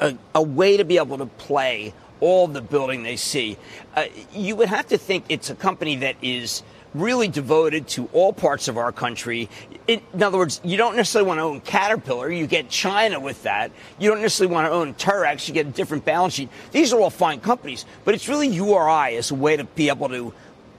a, 0.00 0.16
a 0.34 0.42
way 0.42 0.76
to 0.76 0.84
be 0.84 0.98
able 0.98 1.18
to 1.18 1.26
play 1.26 1.92
all 2.20 2.48
the 2.48 2.60
building 2.60 3.02
they 3.02 3.16
see. 3.16 3.56
Uh, 3.94 4.06
you 4.32 4.56
would 4.56 4.68
have 4.68 4.86
to 4.88 4.98
think 4.98 5.24
it's 5.28 5.50
a 5.50 5.54
company 5.54 5.96
that 5.96 6.16
is 6.22 6.62
really 6.94 7.28
devoted 7.28 7.86
to 7.86 8.08
all 8.12 8.32
parts 8.32 8.68
of 8.68 8.78
our 8.78 8.90
country. 8.90 9.48
In, 9.86 10.00
in, 10.14 10.22
other 10.22 10.38
words, 10.38 10.60
you 10.64 10.76
don't 10.76 10.96
necessarily 10.96 11.28
want 11.28 11.38
to 11.38 11.42
own 11.42 11.60
Caterpillar. 11.60 12.30
You 12.30 12.46
get 12.46 12.70
China 12.70 13.20
with 13.20 13.42
that. 13.42 13.70
You 13.98 14.10
don't 14.10 14.22
necessarily 14.22 14.54
want 14.54 14.66
to 14.66 14.72
own 14.72 14.94
Terex. 14.94 15.46
You 15.46 15.54
get 15.54 15.66
a 15.66 15.70
different 15.70 16.04
balance 16.04 16.34
sheet. 16.34 16.48
These 16.72 16.92
are 16.92 17.00
all 17.00 17.10
fine 17.10 17.40
companies, 17.40 17.84
but 18.04 18.14
it's 18.14 18.28
really 18.28 18.48
URI 18.48 19.16
as 19.16 19.30
a 19.30 19.34
way 19.34 19.56
to 19.56 19.64
be 19.64 19.88
able 19.88 20.08
to, 20.08 20.32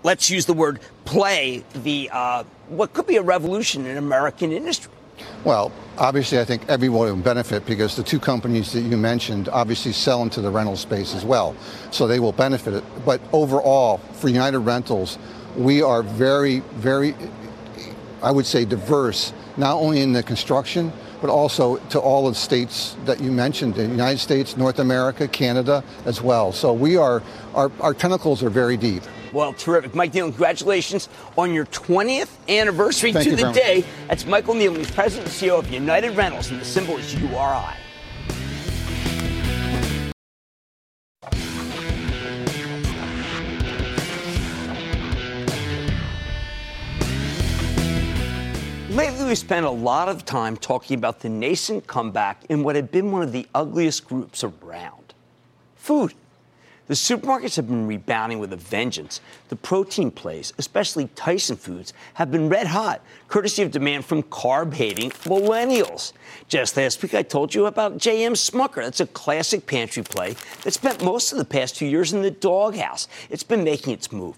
let's 0.04 0.30
use 0.30 0.46
the 0.46 0.54
word, 0.54 0.80
play 1.06 1.64
the 1.74 2.10
uh, 2.12 2.44
what 2.70 2.94
could 2.94 3.08
be 3.08 3.18
a 3.18 3.22
revolution 3.22 3.86
in 3.86 3.98
American 3.98 4.52
industry. 4.52 4.92
Well, 5.48 5.72
obviously, 5.98 6.40
I 6.40 6.44
think 6.44 6.68
everyone 6.68 7.08
will 7.08 7.16
benefit 7.16 7.66
because 7.66 7.96
the 7.96 8.04
two 8.04 8.20
companies 8.20 8.74
that 8.74 8.82
you 8.82 8.98
mentioned 8.98 9.48
obviously 9.48 9.94
sell 9.94 10.22
into 10.22 10.42
the 10.42 10.52
rental 10.52 10.76
space 10.76 11.16
as 11.16 11.24
well. 11.24 11.56
So 11.90 12.06
they 12.06 12.20
will 12.20 12.34
benefit 12.34 12.74
it. 12.74 12.84
But 13.06 13.22
overall, 13.32 14.00
for 14.12 14.28
United 14.28 14.60
Rentals, 14.60 15.18
we 15.56 15.82
are 15.82 16.04
very, 16.04 16.60
very, 16.76 17.16
I 18.22 18.30
would 18.30 18.46
say, 18.46 18.66
diverse, 18.66 19.32
not 19.56 19.76
only 19.76 20.02
in 20.02 20.12
the 20.12 20.22
construction, 20.22 20.92
but 21.22 21.30
also 21.30 21.78
to 21.92 22.00
all 22.02 22.28
of 22.28 22.34
the 22.34 22.40
states 22.42 22.98
that 23.06 23.22
you 23.22 23.32
mentioned, 23.32 23.76
the 23.76 23.84
United 23.84 24.20
States, 24.20 24.58
North 24.58 24.80
America, 24.80 25.30
Canada 25.30 25.82
as 26.04 26.22
well. 26.22 26.52
So 26.52 26.74
we 26.74 26.98
are, 26.98 27.24
our, 27.56 27.72
our 27.80 27.94
tentacles 27.94 28.44
are 28.44 28.50
very 28.50 28.76
deep. 28.76 29.04
Well, 29.34 29.54
terrific. 29.54 29.94
Mike 29.94 30.14
Kneeland, 30.14 30.32
congratulations 30.32 31.10
on 31.38 31.54
your 31.54 31.66
20th 31.66 32.30
anniversary 32.48 33.12
Thank 33.12 33.30
to 33.30 33.36
the 33.36 33.52
day. 33.52 33.84
That's 34.08 34.26
Michael 34.26 34.56
Kneeland. 34.56 34.78
he's 34.78 34.92
president 34.92 35.28
and 35.28 35.36
CEO 35.36 35.60
of 35.60 35.70
United 35.72 36.16
Rentals, 36.16 36.50
and 36.50 36.60
the 36.60 36.66
symbol 36.66 36.98
is 36.98 37.14
URI. 37.16 37.76
Lately, 48.90 49.26
we 49.26 49.36
spent 49.36 49.66
a 49.66 49.70
lot 49.70 50.10
of 50.10 50.26
time 50.26 50.58
talking 50.58 50.98
about 50.98 51.20
the 51.20 51.30
nascent 51.30 51.86
comeback 51.86 52.44
in 52.50 52.64
what 52.64 52.76
had 52.76 52.90
been 52.90 53.12
one 53.12 53.22
of 53.22 53.32
the 53.32 53.46
ugliest 53.54 54.08
groups 54.08 54.44
around 54.44 55.14
food. 55.76 56.14
The 56.88 56.94
supermarkets 56.94 57.58
have 57.58 57.68
been 57.68 57.86
rebounding 57.86 58.40
with 58.40 58.54
a 58.54 58.58
vengeance. 58.58 59.20
The 59.50 59.58
protein 59.58 60.10
plays, 60.10 60.54
especially 60.58 61.10
Tyson 61.16 61.58
Foods, 61.58 61.94
have 62.14 62.32
been 62.32 62.48
red 62.48 62.68
hot, 62.68 63.02
courtesy 63.28 63.62
of 63.62 63.72
demand 63.72 64.06
from 64.06 64.24
carb 64.24 64.74
hating 64.74 65.12
millennials. 65.12 66.14
Just 66.48 66.78
last 66.78 67.04
week, 67.04 67.14
I 67.14 67.24
told 67.24 67.54
you 67.54 67.66
about 67.66 67.98
J.M. 67.98 68.34
Smucker. 68.34 68.84
That's 68.84 69.02
a 69.02 69.08
classic 69.08 69.66
pantry 69.66 70.04
play 70.04 70.38
that 70.64 70.72
spent 70.72 71.04
most 71.04 71.34
of 71.34 71.38
the 71.38 71.46
past 71.46 71.76
two 71.76 71.86
years 71.86 72.14
in 72.14 72.22
the 72.22 72.32
doghouse. 72.32 73.10
It's 73.30 73.44
been 73.44 73.66
making 73.66 73.92
its 73.92 74.12
move. 74.12 74.38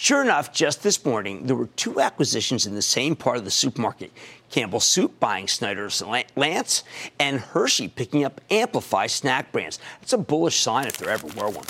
Sure 0.00 0.22
enough, 0.22 0.52
just 0.52 0.84
this 0.84 1.04
morning, 1.04 1.44
there 1.44 1.56
were 1.56 1.66
two 1.74 2.00
acquisitions 2.00 2.66
in 2.66 2.76
the 2.76 2.80
same 2.80 3.16
part 3.16 3.36
of 3.36 3.44
the 3.44 3.50
supermarket 3.50 4.12
Campbell 4.48 4.78
Soup 4.78 5.18
buying 5.18 5.48
Snyder's 5.48 6.00
Lance, 6.36 6.84
and 7.18 7.40
Hershey 7.40 7.88
picking 7.88 8.22
up 8.24 8.40
Amplify 8.48 9.08
snack 9.08 9.50
brands. 9.50 9.80
That's 9.98 10.12
a 10.12 10.18
bullish 10.18 10.60
sign 10.60 10.86
if 10.86 10.98
there 10.98 11.10
ever 11.10 11.26
were 11.26 11.50
one. 11.50 11.66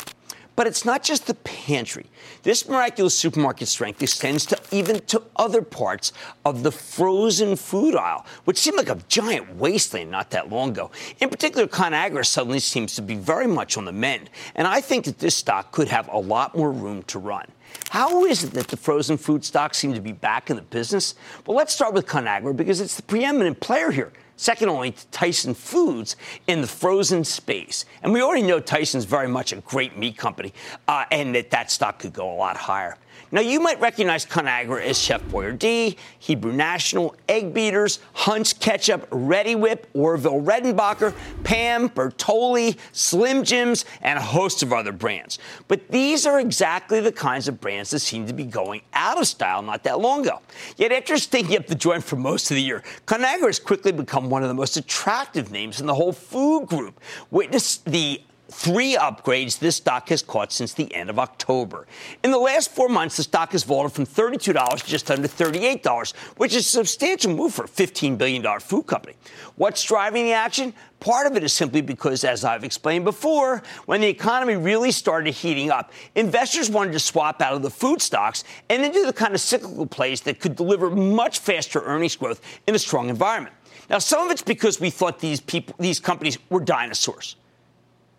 But 0.59 0.67
it's 0.67 0.85
not 0.85 1.05
just 1.05 1.29
the 1.29 1.35
pantry. 1.35 2.07
This 2.43 2.69
miraculous 2.69 3.17
supermarket 3.17 3.69
strength 3.69 4.03
extends 4.03 4.45
to 4.47 4.59
even 4.73 4.99
to 5.07 5.23
other 5.37 5.63
parts 5.63 6.13
of 6.45 6.65
the 6.65 6.73
frozen 6.73 7.55
food 7.55 7.95
aisle, 7.95 8.27
which 8.45 8.59
seemed 8.59 8.77
like 8.77 8.89
a 8.89 8.99
giant 9.07 9.55
wasteland 9.55 10.11
not 10.11 10.31
that 10.31 10.51
long 10.51 10.71
ago. 10.71 10.91
In 11.21 11.29
particular, 11.29 11.69
Conagra 11.69 12.27
suddenly 12.27 12.59
seems 12.59 12.97
to 12.97 13.03
be 13.03 13.15
very 13.15 13.47
much 13.47 13.77
on 13.77 13.85
the 13.85 13.93
mend, 13.93 14.31
and 14.57 14.67
I 14.67 14.81
think 14.81 15.05
that 15.05 15.21
this 15.21 15.37
stock 15.37 15.71
could 15.71 15.87
have 15.87 16.09
a 16.09 16.19
lot 16.19 16.57
more 16.57 16.73
room 16.73 17.05
to 17.05 17.21
run. 17.21 17.47
How 17.91 18.25
is 18.25 18.43
it 18.43 18.51
that 18.55 18.67
the 18.67 18.77
frozen 18.77 19.17
food 19.17 19.45
stocks 19.45 19.79
seem 19.79 19.95
to 19.95 20.01
be 20.01 20.11
back 20.11 20.51
in 20.51 20.57
the 20.57 20.63
business? 20.63 21.15
Well, 21.47 21.57
let's 21.57 21.73
start 21.73 21.95
with 21.95 22.07
Conagra 22.07 22.57
because 22.57 22.81
it's 22.81 22.97
the 22.97 23.05
preeminent 23.05 23.61
player 23.61 23.93
here, 23.93 24.13
second 24.39 24.71
only 24.71 24.93
to 24.93 25.07
Tyson 25.09 25.53
Foods 25.53 26.17
in 26.47 26.63
the 26.63 26.67
frozen 26.67 27.25
space. 27.25 27.85
And 28.03 28.13
we 28.13 28.23
already 28.23 28.47
know 28.47 28.61
Tyson's 28.61 29.05
very 29.05 29.29
much 29.29 29.53
a 29.53 29.57
great 29.57 29.99
meat 29.99 30.17
company 30.17 30.55
uh, 30.87 31.05
and 31.11 31.35
that 31.35 31.51
that 31.51 31.71
stock 31.71 31.99
could 31.99 32.15
go 32.15 32.33
a 32.33 32.37
lot 32.37 32.57
higher. 32.57 32.97
Now, 33.31 33.43
you 33.43 33.61
might 33.61 33.79
recognize 33.79 34.25
Conagra 34.25 34.83
as 34.83 34.99
Chef 34.99 35.23
Boyardee, 35.25 35.97
Hebrew 36.19 36.53
National, 36.53 37.15
Egg 37.29 37.53
Beaters, 37.53 38.01
Hunt's 38.15 38.55
Ketchup, 38.55 39.09
Reddi-wip, 39.11 39.87
Orville 39.93 40.41
Redenbacher, 40.41 41.15
Pam, 41.45 41.91
Bertolli, 41.91 42.79
Slim 42.93 43.45
Jims, 43.45 43.85
and 44.01 44.19
a 44.19 44.23
host 44.23 44.63
of 44.63 44.73
other 44.73 44.93
brands. 44.93 45.39
But 45.69 45.89
these 45.89 46.25
are 46.25 46.41
exactly 46.41 47.01
the 47.01 47.13
kinds 47.13 47.49
of 47.49 47.61
brands 47.61 47.91
that 47.91 48.01
seem 48.01 48.27
to 48.27 48.33
be 48.33 48.45
going 48.45 48.81
out 48.95 49.19
of 49.19 49.27
style 49.27 49.61
not 49.61 49.85
that 49.85 50.01
long 50.01 50.23
ago. 50.23 50.41
Yet 50.79 50.93
after 50.93 51.19
stinking 51.19 51.59
up 51.59 51.67
the 51.67 51.75
joint 51.75 52.05
for 52.05 52.17
most 52.17 52.51
of 52.51 52.55
the 52.55 52.63
year, 52.63 52.83
Conagra 53.07 53.47
has 53.47 53.59
quickly 53.59 53.93
become 53.93 54.31
one 54.31 54.43
of 54.43 54.49
the 54.49 54.55
most 54.55 54.79
attractive 54.79 55.51
names 55.51 55.81
in 55.81 55.87
the 55.87 55.95
whole 55.95 56.13
food 56.13 56.67
group. 56.67 56.99
Witness 57.31 57.77
the 57.79 58.23
three 58.51 58.97
upgrades 58.97 59.59
this 59.59 59.77
stock 59.77 60.09
has 60.09 60.23
caught 60.23 60.53
since 60.53 60.73
the 60.73 60.93
end 60.95 61.11
of 61.11 61.19
October. 61.19 61.87
In 62.25 62.31
the 62.31 62.39
last 62.39 62.71
four 62.71 62.89
months, 62.89 63.17
the 63.17 63.23
stock 63.23 63.53
has 63.53 63.63
vaulted 63.63 63.93
from 63.93 64.07
$32 64.07 64.81
to 64.81 64.87
just 64.87 65.11
under 65.11 65.29
$38, 65.29 66.17
which 66.37 66.55
is 66.55 66.67
a 66.67 66.71
substantial 66.71 67.35
move 67.35 67.53
for 67.53 67.65
a 67.65 67.69
$15 67.69 68.17
billion 68.17 68.43
food 68.61 68.87
company. 68.87 69.15
What's 69.57 69.83
driving 69.83 70.25
the 70.25 70.33
action? 70.33 70.73
Part 71.01 71.27
of 71.27 71.37
it 71.37 71.45
is 71.45 71.53
simply 71.53 71.81
because, 71.81 72.25
as 72.25 72.45
I've 72.45 72.65
explained 72.65 73.05
before, 73.05 73.63
when 73.87 74.01
the 74.01 74.09
economy 74.09 74.57
really 74.57 74.91
started 74.91 75.33
heating 75.33 75.71
up, 75.71 75.93
investors 76.15 76.71
wanted 76.71 76.93
to 76.93 76.99
swap 76.99 77.41
out 77.43 77.53
of 77.53 77.63
the 77.63 77.71
food 77.71 78.01
stocks 78.01 78.45
and 78.69 78.85
into 78.85 79.05
the 79.05 79.13
kind 79.13 79.35
of 79.35 79.41
cyclical 79.41 79.87
plays 79.87 80.23
that 80.23 80.41
could 80.41 80.57
deliver 80.57 80.91
much 80.91 81.39
faster 81.39 81.83
earnings 81.83 82.17
growth 82.17 82.41
in 82.67 82.75
a 82.75 82.79
strong 82.79 83.11
environment. 83.11 83.55
Now, 83.91 83.99
some 83.99 84.25
of 84.25 84.31
it's 84.31 84.43
because 84.43 84.81
we 84.81 84.91
thought 84.91 85.21
these 85.21 85.41
people, 85.41 85.75
these 85.79 86.01
companies 86.01 86.39
were 86.51 86.61
dinosaurs 86.61 87.37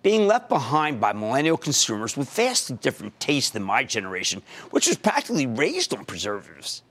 being 0.02 0.28
left 0.28 0.50
behind 0.50 1.02
by 1.02 1.14
millennial 1.14 1.58
consumers 1.58 2.16
with 2.16 2.30
vastly 2.30 2.78
different 2.82 3.20
tastes 3.20 3.52
than 3.52 3.64
my 3.64 3.84
generation, 3.84 4.42
which 4.72 4.88
was 4.88 4.98
practically 4.98 5.46
raised 5.46 5.94
on 5.94 6.06
preservatives. 6.06 6.82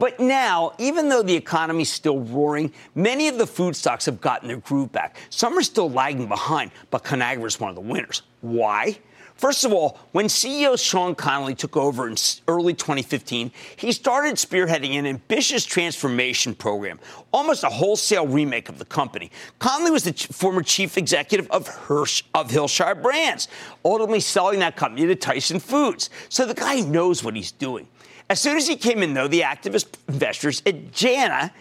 But 0.00 0.18
now, 0.18 0.72
even 0.78 1.10
though 1.10 1.22
the 1.22 1.36
economy 1.36 1.82
is 1.82 1.92
still 1.92 2.20
roaring, 2.20 2.72
many 2.94 3.28
of 3.28 3.36
the 3.36 3.46
food 3.46 3.76
stocks 3.76 4.06
have 4.06 4.18
gotten 4.18 4.48
their 4.48 4.56
groove 4.56 4.90
back. 4.90 5.18
Some 5.28 5.58
are 5.58 5.62
still 5.62 5.90
lagging 5.90 6.26
behind, 6.26 6.70
but 6.90 7.04
Conagra 7.04 7.44
is 7.44 7.60
one 7.60 7.68
of 7.68 7.74
the 7.74 7.82
winners. 7.82 8.22
Why? 8.40 8.98
First 9.36 9.66
of 9.66 9.74
all, 9.74 9.98
when 10.12 10.24
CEO 10.26 10.82
Sean 10.82 11.14
Connolly 11.14 11.54
took 11.54 11.76
over 11.76 12.08
in 12.08 12.16
early 12.48 12.72
2015, 12.72 13.52
he 13.76 13.92
started 13.92 14.36
spearheading 14.36 14.98
an 14.98 15.06
ambitious 15.06 15.66
transformation 15.66 16.54
program, 16.54 16.98
almost 17.30 17.62
a 17.62 17.68
wholesale 17.68 18.26
remake 18.26 18.70
of 18.70 18.78
the 18.78 18.86
company. 18.86 19.30
Connolly 19.58 19.90
was 19.90 20.04
the 20.04 20.12
ch- 20.12 20.28
former 20.28 20.62
chief 20.62 20.96
executive 20.96 21.50
of 21.50 21.68
Hirsch 21.68 22.22
of 22.34 22.50
Hillshire 22.50 23.02
Brands, 23.02 23.48
ultimately 23.84 24.20
selling 24.20 24.60
that 24.60 24.76
company 24.76 25.06
to 25.06 25.14
Tyson 25.14 25.60
Foods. 25.60 26.08
So 26.30 26.46
the 26.46 26.54
guy 26.54 26.80
knows 26.80 27.22
what 27.22 27.36
he's 27.36 27.52
doing. 27.52 27.86
As 28.30 28.40
soon 28.40 28.56
as 28.56 28.68
he 28.68 28.76
came 28.76 29.02
in, 29.02 29.12
though, 29.12 29.26
the 29.26 29.40
activist 29.40 29.88
investors 30.06 30.62
at 30.64 30.92
JANA 30.92 31.52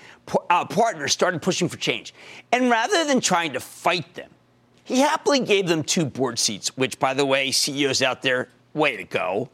uh, 0.51 0.65
partners 0.65 1.11
started 1.11 1.41
pushing 1.41 1.67
for 1.67 1.77
change. 1.77 2.13
And 2.51 2.69
rather 2.69 3.05
than 3.05 3.21
trying 3.21 3.53
to 3.53 3.59
fight 3.59 4.13
them, 4.13 4.29
he 4.83 4.99
happily 4.99 5.39
gave 5.39 5.67
them 5.67 5.83
two 5.83 6.05
board 6.05 6.37
seats, 6.37 6.77
which, 6.77 6.99
by 6.99 7.15
the 7.15 7.25
way, 7.25 7.49
CEOs 7.49 8.03
out 8.03 8.21
there, 8.21 8.49
way 8.73 8.97
to 8.97 9.03
go. 9.03 9.49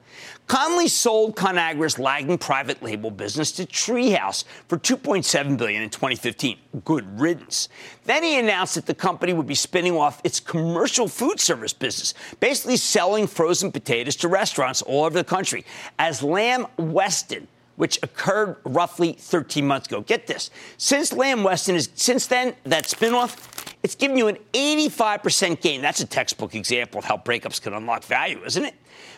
Connolly 0.47 0.87
sold 0.87 1.35
ConAgra's 1.35 1.97
lagging 1.97 2.37
private 2.37 2.83
label 2.83 3.09
business 3.09 3.51
to 3.53 3.65
Treehouse 3.65 4.43
for 4.67 4.77
2.7 4.77 5.57
billion 5.57 5.81
in 5.81 5.89
2015. 5.89 6.57
Good 6.83 7.19
riddance. 7.19 7.69
Then 8.05 8.23
he 8.23 8.37
announced 8.37 8.75
that 8.75 8.85
the 8.85 8.93
company 8.93 9.33
would 9.33 9.47
be 9.47 9.55
spinning 9.55 9.95
off 9.95 10.21
its 10.23 10.39
commercial 10.39 11.07
food 11.07 11.39
service 11.39 11.73
business, 11.73 12.13
basically 12.39 12.77
selling 12.77 13.27
frozen 13.27 13.71
potatoes 13.71 14.15
to 14.17 14.27
restaurants 14.27 14.81
all 14.81 15.05
over 15.05 15.17
the 15.17 15.23
country 15.23 15.65
as 15.97 16.21
Lamb 16.21 16.67
Weston 16.77 17.47
which 17.75 17.99
occurred 18.03 18.55
roughly 18.63 19.13
13 19.19 19.67
months 19.67 19.87
ago. 19.87 20.01
Get 20.01 20.27
this. 20.27 20.49
Since 20.77 21.11
Lamb 21.13 21.43
Weston 21.43 21.75
is 21.75 21.89
since 21.95 22.27
then 22.27 22.55
that 22.63 22.85
spinoff, 22.85 23.75
it's 23.83 23.95
given 23.95 24.17
you 24.17 24.27
an 24.27 24.37
85% 24.53 25.61
gain. 25.61 25.81
That's 25.81 25.99
a 25.99 26.07
textbook 26.07 26.55
example 26.55 26.99
of 26.99 27.05
how 27.05 27.17
breakups 27.17 27.61
can 27.61 27.73
unlock 27.73 28.03
value, 28.03 28.41
isn't 28.45 28.65
it? 28.65 28.75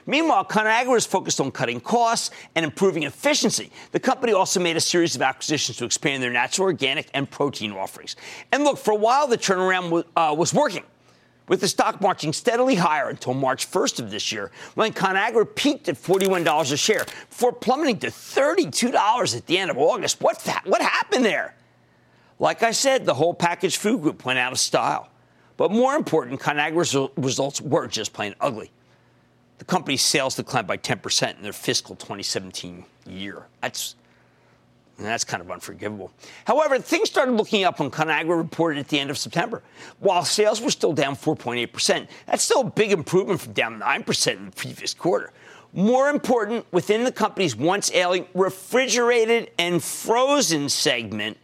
Meanwhile, 0.08 0.46
ConAgra 0.46 0.96
is 0.96 1.06
focused 1.06 1.42
on 1.42 1.52
cutting 1.52 1.82
costs 1.82 2.32
and 2.56 2.66
improving 2.66 3.04
efficiency. 3.04 3.72
The 3.92 4.00
company 4.00 4.32
also 4.32 4.62
made 4.62 4.78
a 4.78 4.82
series 4.82 5.16
of 5.16 5.22
acquisitions 5.22 5.78
to 5.78 5.86
expand 5.86 6.24
their 6.24 6.32
natural, 6.32 6.68
organic, 6.68 7.10
and 7.14 7.30
protein 7.30 7.74
offerings. 7.74 8.16
And 8.54 8.64
look, 8.64 8.78
for 8.78 8.92
a 8.92 8.96
while, 8.96 9.28
the 9.28 9.38
turnaround 9.38 10.06
uh, 10.16 10.34
was 10.36 10.54
working 10.54 10.84
with 11.50 11.60
the 11.62 11.68
stock 11.68 12.02
marching 12.02 12.34
steadily 12.34 12.76
higher 12.76 13.10
until 13.10 13.34
March 13.34 13.70
1st 13.70 14.00
of 14.00 14.12
this 14.12 14.32
year, 14.32 14.52
when 14.76 14.94
ConAgra 14.94 15.46
peaked 15.56 15.90
at 15.90 15.96
$41 15.96 16.72
a 16.72 16.78
share 16.78 17.06
before 17.30 17.54
plummeting 17.54 18.00
to 18.00 18.08
$32 18.08 19.38
at 19.38 19.46
the 19.46 19.58
end 19.58 19.72
of 19.72 19.78
August. 19.78 20.22
What, 20.22 20.42
what 20.66 20.82
happened 20.82 21.26
there? 21.26 21.56
Like 22.40 22.64
I 22.64 22.72
said, 22.72 23.06
the 23.06 23.14
whole 23.14 23.34
packaged 23.34 23.78
food 23.78 24.02
group 24.02 24.24
went 24.24 24.40
out 24.40 24.52
of 24.52 24.60
style. 24.60 25.10
But 25.58 25.72
more 25.72 25.96
important, 25.96 26.40
ConAgra's 26.40 26.96
results 27.18 27.60
were 27.60 27.88
just 27.88 28.14
plain 28.14 28.36
ugly. 28.40 28.72
The 29.58 29.66
company's 29.66 30.02
sales 30.02 30.36
declined 30.36 30.68
by 30.68 30.78
10% 30.78 31.36
in 31.36 31.42
their 31.42 31.54
fiscal 31.54 31.96
2017 31.96 32.86
year. 33.06 33.48
That's 33.62 33.96
and 34.98 35.06
that's 35.06 35.24
kind 35.24 35.42
of 35.42 35.52
unforgivable. 35.52 36.12
However, 36.46 36.80
things 36.80 37.10
started 37.10 37.34
looking 37.34 37.64
up 37.64 37.80
when 37.80 37.92
ConAgra 37.92 38.36
reported 38.36 38.80
at 38.80 38.88
the 38.88 39.00
end 39.00 39.12
of 39.12 39.18
September. 39.18 39.62
While 40.00 40.26
sales 40.26 40.60
were 40.60 40.72
still 40.72 40.94
down 40.94 41.16
4.8%, 41.16 42.08
that's 42.26 42.44
still 42.44 42.62
a 42.62 42.70
big 42.70 42.92
improvement 42.92 43.40
from 43.40 43.54
down 43.54 43.80
9% 43.80 44.36
in 44.36 44.46
the 44.46 44.52
previous 44.52 44.96
quarter. 44.96 45.32
More 45.74 46.10
important, 46.10 46.66
within 46.72 47.04
the 47.04 47.12
company's 47.12 47.56
once 47.56 47.92
ailing 47.92 48.26
refrigerated 48.34 49.52
and 49.60 49.84
frozen 49.84 50.68
segment, 50.68 51.38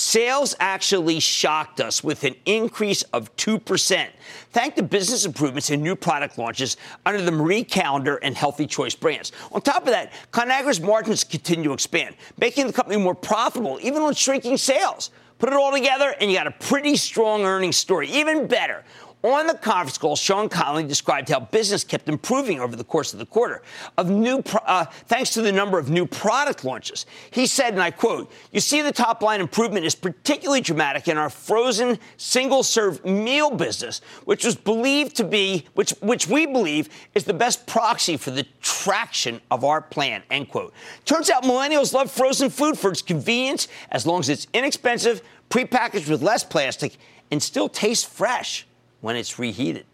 Sales 0.00 0.56
actually 0.60 1.20
shocked 1.20 1.78
us 1.78 2.02
with 2.02 2.24
an 2.24 2.34
increase 2.46 3.02
of 3.12 3.36
2%, 3.36 4.08
thanks 4.50 4.76
to 4.76 4.82
business 4.82 5.26
improvements 5.26 5.68
and 5.68 5.82
new 5.82 5.94
product 5.94 6.38
launches 6.38 6.78
under 7.04 7.20
the 7.20 7.30
Marie 7.30 7.62
Callender 7.62 8.16
and 8.16 8.34
Healthy 8.34 8.66
Choice 8.66 8.94
brands. 8.94 9.30
On 9.52 9.60
top 9.60 9.82
of 9.82 9.90
that, 9.90 10.10
ConAgra's 10.32 10.80
margins 10.80 11.22
continue 11.22 11.64
to 11.64 11.74
expand, 11.74 12.16
making 12.38 12.66
the 12.66 12.72
company 12.72 12.96
more 12.96 13.14
profitable 13.14 13.78
even 13.82 14.02
with 14.02 14.16
shrinking 14.16 14.56
sales. 14.56 15.10
Put 15.38 15.50
it 15.50 15.54
all 15.54 15.70
together, 15.70 16.14
and 16.18 16.30
you 16.30 16.36
got 16.36 16.46
a 16.46 16.50
pretty 16.50 16.96
strong 16.96 17.42
earnings 17.42 17.76
story. 17.76 18.08
Even 18.08 18.46
better, 18.46 18.84
on 19.22 19.46
the 19.46 19.54
conference 19.54 19.98
call, 19.98 20.16
Sean 20.16 20.48
Connolly 20.48 20.84
described 20.84 21.28
how 21.28 21.40
business 21.40 21.84
kept 21.84 22.08
improving 22.08 22.58
over 22.58 22.74
the 22.74 22.84
course 22.84 23.12
of 23.12 23.18
the 23.18 23.26
quarter, 23.26 23.62
of 23.98 24.08
new, 24.08 24.42
uh, 24.64 24.86
thanks 25.08 25.30
to 25.30 25.42
the 25.42 25.52
number 25.52 25.78
of 25.78 25.90
new 25.90 26.06
product 26.06 26.64
launches. 26.64 27.04
He 27.30 27.46
said, 27.46 27.74
and 27.74 27.82
I 27.82 27.90
quote, 27.90 28.32
"You 28.50 28.60
see, 28.60 28.80
the 28.80 28.92
top 28.92 29.22
line 29.22 29.40
improvement 29.40 29.84
is 29.84 29.94
particularly 29.94 30.62
dramatic 30.62 31.06
in 31.06 31.18
our 31.18 31.28
frozen 31.28 31.98
single-serve 32.16 33.04
meal 33.04 33.50
business, 33.50 34.00
which 34.24 34.44
was 34.44 34.56
believed 34.56 35.16
to 35.16 35.24
be, 35.24 35.66
which 35.74 35.90
which 36.00 36.26
we 36.26 36.46
believe 36.46 36.88
is 37.14 37.24
the 37.24 37.34
best 37.34 37.66
proxy 37.66 38.16
for 38.16 38.30
the 38.30 38.46
traction 38.62 39.40
of 39.50 39.64
our 39.64 39.82
plan." 39.82 40.22
End 40.30 40.48
quote. 40.48 40.72
Turns 41.04 41.28
out 41.28 41.42
millennials 41.42 41.92
love 41.92 42.10
frozen 42.10 42.48
food 42.48 42.78
for 42.78 42.90
its 42.90 43.02
convenience, 43.02 43.68
as 43.90 44.06
long 44.06 44.20
as 44.20 44.28
it's 44.28 44.46
inexpensive, 44.54 45.20
prepackaged 45.50 46.08
with 46.08 46.22
less 46.22 46.42
plastic, 46.44 46.96
and 47.30 47.42
still 47.42 47.68
tastes 47.68 48.04
fresh 48.04 48.66
when 49.00 49.16
it's 49.16 49.38
reheated. 49.38 49.86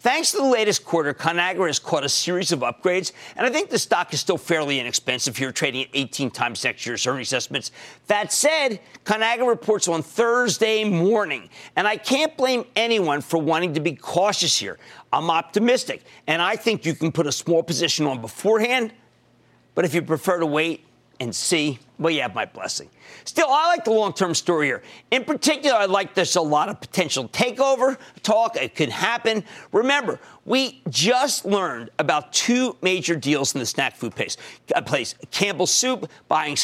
Thanks 0.00 0.30
to 0.30 0.36
the 0.36 0.44
latest 0.44 0.84
quarter, 0.84 1.12
ConAgra 1.12 1.66
has 1.66 1.80
caught 1.80 2.04
a 2.04 2.08
series 2.08 2.52
of 2.52 2.60
upgrades, 2.60 3.10
and 3.36 3.44
I 3.44 3.50
think 3.50 3.68
the 3.68 3.80
stock 3.80 4.14
is 4.14 4.20
still 4.20 4.38
fairly 4.38 4.78
inexpensive 4.78 5.36
here, 5.36 5.50
trading 5.50 5.82
at 5.82 5.88
18 5.92 6.30
times 6.30 6.62
next 6.62 6.86
year's 6.86 7.04
earnings 7.04 7.32
estimates. 7.32 7.72
That 8.06 8.32
said, 8.32 8.78
ConAgra 9.04 9.48
reports 9.48 9.88
on 9.88 10.04
Thursday 10.04 10.84
morning, 10.84 11.50
and 11.74 11.88
I 11.88 11.96
can't 11.96 12.36
blame 12.36 12.64
anyone 12.76 13.20
for 13.20 13.38
wanting 13.38 13.74
to 13.74 13.80
be 13.80 13.96
cautious 13.96 14.56
here. 14.56 14.78
I'm 15.12 15.30
optimistic, 15.30 16.04
and 16.28 16.40
I 16.40 16.54
think 16.54 16.86
you 16.86 16.94
can 16.94 17.10
put 17.10 17.26
a 17.26 17.32
small 17.32 17.64
position 17.64 18.06
on 18.06 18.20
beforehand, 18.20 18.92
but 19.74 19.84
if 19.84 19.94
you 19.94 20.02
prefer 20.02 20.38
to 20.38 20.46
wait 20.46 20.84
and 21.18 21.34
see, 21.34 21.80
well, 21.98 22.12
you 22.12 22.22
have 22.22 22.34
my 22.34 22.44
blessing. 22.44 22.88
Still, 23.24 23.48
I 23.50 23.66
like 23.66 23.84
the 23.84 23.90
long 23.90 24.12
term 24.12 24.34
story 24.34 24.66
here. 24.66 24.82
In 25.10 25.24
particular, 25.24 25.76
I 25.76 25.86
like 25.86 26.14
there's 26.14 26.36
a 26.36 26.40
lot 26.40 26.68
of 26.68 26.80
potential 26.80 27.28
takeover 27.28 27.98
talk. 28.22 28.56
It 28.56 28.74
could 28.74 28.88
happen. 28.88 29.44
Remember, 29.72 30.20
we 30.44 30.80
just 30.88 31.44
learned 31.44 31.90
about 31.98 32.32
two 32.32 32.76
major 32.80 33.16
deals 33.16 33.54
in 33.54 33.58
the 33.58 33.66
snack 33.66 33.96
food 33.96 34.14
place. 34.14 34.36
Place 34.86 35.14
Campbell 35.30 35.66
Soup 35.66 36.08
buying 36.28 36.56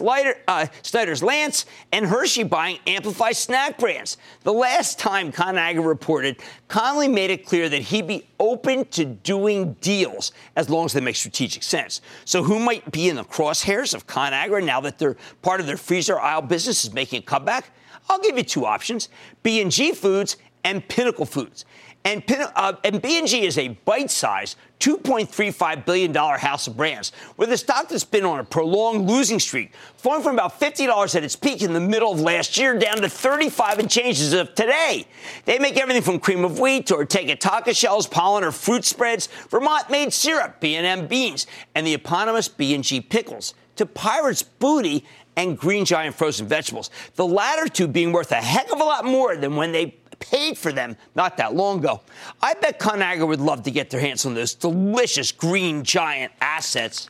Lighter, 0.00 0.36
uh, 0.46 0.66
Snyder's 0.82 1.22
Lance, 1.22 1.66
and 1.90 2.06
Hershey 2.06 2.44
buying 2.44 2.78
Amplify 2.86 3.32
snack 3.32 3.78
brands. 3.78 4.16
The 4.42 4.52
last 4.52 4.98
time 4.98 5.32
ConAgra 5.32 5.84
reported, 5.84 6.40
Connolly 6.68 7.08
made 7.08 7.30
it 7.30 7.46
clear 7.46 7.68
that 7.68 7.82
he'd 7.82 8.06
be 8.06 8.28
open 8.38 8.84
to 8.86 9.04
doing 9.04 9.74
deals 9.80 10.32
as 10.54 10.68
long 10.68 10.84
as 10.84 10.92
they 10.92 11.00
make 11.00 11.16
strategic 11.16 11.62
sense. 11.62 12.00
So, 12.24 12.42
who 12.42 12.58
might 12.58 12.92
be 12.92 13.08
in 13.08 13.16
the 13.16 13.24
crosshairs 13.24 13.94
of 13.94 14.06
ConAgra 14.06 14.64
now 14.64 14.80
that 14.82 14.98
they're 14.98 15.16
part 15.42 15.60
of 15.60 15.66
their 15.66 15.76
freezer 15.76 16.18
aisle 16.18 16.42
business 16.42 16.84
is 16.84 16.92
making 16.92 17.20
a 17.20 17.22
comeback? 17.22 17.70
I'll 18.08 18.20
give 18.20 18.36
you 18.36 18.44
two 18.44 18.66
options: 18.66 19.08
B&G 19.42 19.92
Foods 19.92 20.36
and 20.64 20.86
Pinnacle 20.88 21.26
Foods. 21.26 21.64
And, 22.04 22.24
uh, 22.56 22.72
and 22.82 23.00
B&G 23.00 23.46
is 23.46 23.56
a 23.58 23.68
bite-sized 23.68 24.56
$2.35 24.80 25.84
billion 25.84 26.12
house 26.12 26.66
of 26.66 26.76
brands 26.76 27.12
with 27.36 27.52
a 27.52 27.56
stock 27.56 27.88
that's 27.88 28.02
been 28.02 28.24
on 28.24 28.40
a 28.40 28.44
prolonged 28.44 29.08
losing 29.08 29.38
streak, 29.38 29.72
falling 29.96 30.24
from 30.24 30.34
about 30.34 30.58
$50 30.58 31.14
at 31.14 31.22
its 31.22 31.36
peak 31.36 31.62
in 31.62 31.72
the 31.72 31.80
middle 31.80 32.10
of 32.10 32.20
last 32.20 32.58
year 32.58 32.76
down 32.76 32.96
to 32.96 33.08
35 33.08 33.78
and 33.78 33.88
changes 33.88 34.32
of 34.32 34.52
today. 34.56 35.06
They 35.44 35.60
make 35.60 35.76
everything 35.76 36.02
from 36.02 36.18
cream 36.18 36.44
of 36.44 36.58
wheat 36.58 36.86
to 36.86 36.96
Ortega 36.96 37.36
taco 37.36 37.72
shells, 37.72 38.08
Polaner 38.08 38.52
fruit 38.52 38.84
spreads, 38.84 39.28
Vermont-made 39.50 40.12
syrup, 40.12 40.58
B&M 40.58 41.06
beans, 41.06 41.46
and 41.76 41.86
the 41.86 41.94
eponymous 41.94 42.48
B&G 42.48 43.02
pickles 43.02 43.54
to 43.76 43.86
Pirates 43.86 44.42
Booty 44.42 45.04
and 45.36 45.58
Green 45.58 45.84
Giant 45.84 46.14
frozen 46.14 46.46
vegetables. 46.46 46.90
The 47.14 47.26
latter 47.26 47.68
two 47.68 47.88
being 47.88 48.12
worth 48.12 48.32
a 48.32 48.36
heck 48.36 48.70
of 48.72 48.80
a 48.80 48.84
lot 48.84 49.04
more 49.04 49.36
than 49.36 49.56
when 49.56 49.72
they 49.72 49.96
paid 50.18 50.56
for 50.56 50.72
them 50.72 50.96
not 51.14 51.36
that 51.38 51.54
long 51.54 51.80
ago. 51.80 52.00
I 52.40 52.54
bet 52.54 52.78
ConAgra 52.78 53.26
would 53.26 53.40
love 53.40 53.64
to 53.64 53.70
get 53.70 53.90
their 53.90 54.00
hands 54.00 54.24
on 54.24 54.34
those 54.34 54.54
delicious 54.54 55.32
Green 55.32 55.82
Giant 55.82 56.32
assets, 56.40 57.08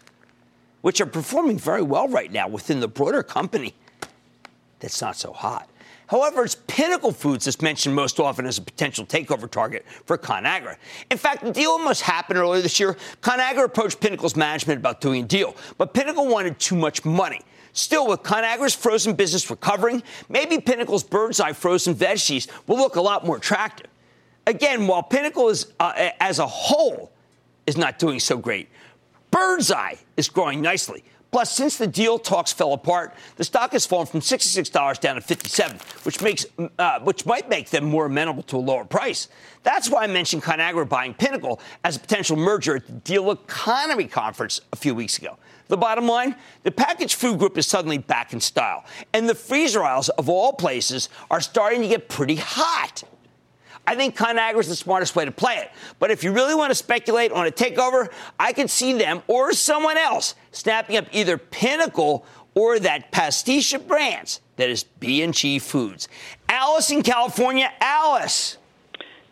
which 0.80 1.00
are 1.00 1.06
performing 1.06 1.58
very 1.58 1.82
well 1.82 2.08
right 2.08 2.32
now 2.32 2.48
within 2.48 2.80
the 2.80 2.88
broader 2.88 3.22
company 3.22 3.74
that's 4.82 5.00
not 5.00 5.16
so 5.16 5.32
hot. 5.32 5.68
However, 6.12 6.44
it's 6.44 6.56
Pinnacle 6.66 7.10
Foods 7.10 7.46
that's 7.46 7.62
mentioned 7.62 7.94
most 7.94 8.20
often 8.20 8.44
as 8.44 8.58
a 8.58 8.62
potential 8.62 9.06
takeover 9.06 9.50
target 9.50 9.86
for 10.04 10.18
ConAgra. 10.18 10.76
In 11.10 11.16
fact, 11.16 11.42
the 11.42 11.50
deal 11.50 11.70
almost 11.70 12.02
happened 12.02 12.38
earlier 12.38 12.60
this 12.60 12.78
year. 12.78 12.98
ConAgra 13.22 13.64
approached 13.64 13.98
Pinnacle's 13.98 14.36
management 14.36 14.78
about 14.78 15.00
doing 15.00 15.24
a 15.24 15.26
deal, 15.26 15.56
but 15.78 15.94
Pinnacle 15.94 16.28
wanted 16.28 16.58
too 16.58 16.76
much 16.76 17.06
money. 17.06 17.40
Still, 17.72 18.06
with 18.06 18.22
ConAgra's 18.22 18.74
frozen 18.74 19.14
business 19.14 19.48
recovering, 19.48 20.02
maybe 20.28 20.60
Pinnacle's 20.60 21.02
Birds 21.02 21.40
Eye 21.40 21.54
frozen 21.54 21.94
veggies 21.94 22.46
will 22.66 22.76
look 22.76 22.96
a 22.96 23.00
lot 23.00 23.24
more 23.24 23.38
attractive. 23.38 23.86
Again, 24.46 24.86
while 24.86 25.02
Pinnacle 25.02 25.48
is, 25.48 25.72
uh, 25.80 26.10
as 26.20 26.40
a 26.40 26.46
whole 26.46 27.10
is 27.66 27.78
not 27.78 27.98
doing 27.98 28.20
so 28.20 28.36
great, 28.36 28.68
Birds 29.30 29.72
Eye 29.72 29.96
is 30.18 30.28
growing 30.28 30.60
nicely. 30.60 31.04
Plus, 31.32 31.50
since 31.50 31.78
the 31.78 31.86
deal 31.86 32.18
talks 32.18 32.52
fell 32.52 32.74
apart, 32.74 33.14
the 33.36 33.44
stock 33.44 33.72
has 33.72 33.86
fallen 33.86 34.06
from 34.06 34.20
$66 34.20 35.00
down 35.00 35.14
to 35.14 35.20
57, 35.22 35.78
which 36.02 36.20
makes 36.20 36.44
uh, 36.78 37.00
which 37.00 37.24
might 37.24 37.48
make 37.48 37.70
them 37.70 37.84
more 37.84 38.04
amenable 38.04 38.42
to 38.42 38.58
a 38.58 38.58
lower 38.58 38.84
price. 38.84 39.28
That's 39.62 39.88
why 39.88 40.04
I 40.04 40.08
mentioned 40.08 40.42
Conagra 40.42 40.86
buying 40.86 41.14
Pinnacle 41.14 41.58
as 41.84 41.96
a 41.96 42.00
potential 42.00 42.36
merger 42.36 42.76
at 42.76 42.86
the 42.86 42.92
Deal 42.92 43.30
Economy 43.30 44.08
conference 44.08 44.60
a 44.74 44.76
few 44.76 44.94
weeks 44.94 45.16
ago. 45.16 45.38
The 45.68 45.78
bottom 45.78 46.06
line 46.06 46.36
the 46.64 46.70
packaged 46.70 47.14
food 47.14 47.38
group 47.38 47.56
is 47.56 47.66
suddenly 47.66 47.96
back 47.96 48.34
in 48.34 48.40
style, 48.40 48.84
and 49.14 49.26
the 49.26 49.34
freezer 49.34 49.82
aisles 49.82 50.10
of 50.10 50.28
all 50.28 50.52
places 50.52 51.08
are 51.30 51.40
starting 51.40 51.80
to 51.80 51.88
get 51.88 52.10
pretty 52.10 52.36
hot. 52.36 53.04
I 53.86 53.96
think 53.96 54.16
Conagra 54.16 54.60
is 54.60 54.68
the 54.68 54.76
smartest 54.76 55.16
way 55.16 55.24
to 55.24 55.32
play 55.32 55.56
it. 55.56 55.70
But 55.98 56.10
if 56.10 56.22
you 56.22 56.32
really 56.32 56.54
want 56.54 56.70
to 56.70 56.74
speculate 56.74 57.32
on 57.32 57.46
a 57.46 57.50
takeover, 57.50 58.12
I 58.38 58.52
could 58.52 58.70
see 58.70 58.92
them 58.92 59.22
or 59.26 59.52
someone 59.52 59.96
else 59.96 60.34
snapping 60.52 60.96
up 60.96 61.06
either 61.12 61.36
Pinnacle 61.36 62.24
or 62.54 62.78
that 62.78 63.10
pastiche 63.10 63.72
of 63.72 63.88
brands 63.88 64.40
that 64.56 64.68
is 64.68 64.84
B&G 64.84 65.58
Foods. 65.58 66.08
Alice 66.48 66.90
in 66.90 67.02
California, 67.02 67.72
Alice. 67.80 68.58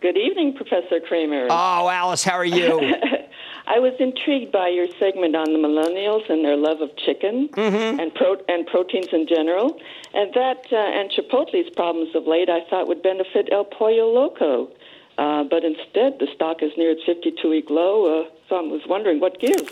Good 0.01 0.17
evening, 0.17 0.55
Professor 0.55 0.99
Cramer. 1.01 1.47
Oh, 1.51 1.89
Alice, 1.89 2.25
how 2.25 2.35
are 2.35 2.45
you? 2.45 2.95
I 3.70 3.78
was 3.78 3.94
intrigued 4.00 4.50
by 4.50 4.66
your 4.66 4.88
segment 4.98 5.37
on 5.37 5.52
the 5.52 5.59
millennials 5.59 6.28
and 6.28 6.44
their 6.44 6.56
love 6.56 6.80
of 6.80 6.90
chicken 6.96 7.48
mm-hmm. 7.52 8.00
and 8.00 8.12
pro- 8.12 8.42
and 8.48 8.66
proteins 8.66 9.06
in 9.12 9.28
general, 9.28 9.78
and 10.12 10.35
that 10.35 10.66
uh, 10.72 10.76
and 10.76 11.09
Chipotle's 11.09 11.70
problems 11.76 12.16
of 12.16 12.26
late 12.26 12.50
I 12.50 12.68
thought 12.68 12.88
would 12.88 13.00
benefit 13.00 13.48
El 13.52 13.64
Pollo 13.64 14.11
Loco, 14.12 14.72
uh, 15.18 15.44
but 15.44 15.62
instead 15.62 16.18
the 16.18 16.26
stock 16.35 16.64
is 16.64 16.72
near 16.76 16.90
its 16.90 17.02
52-week 17.06 17.70
low. 17.70 18.22
Uh, 18.22 18.30
so 18.48 18.56
I 18.56 18.62
was 18.62 18.83
wondering 18.88 19.20
what 19.20 19.38
gives. 19.38 19.70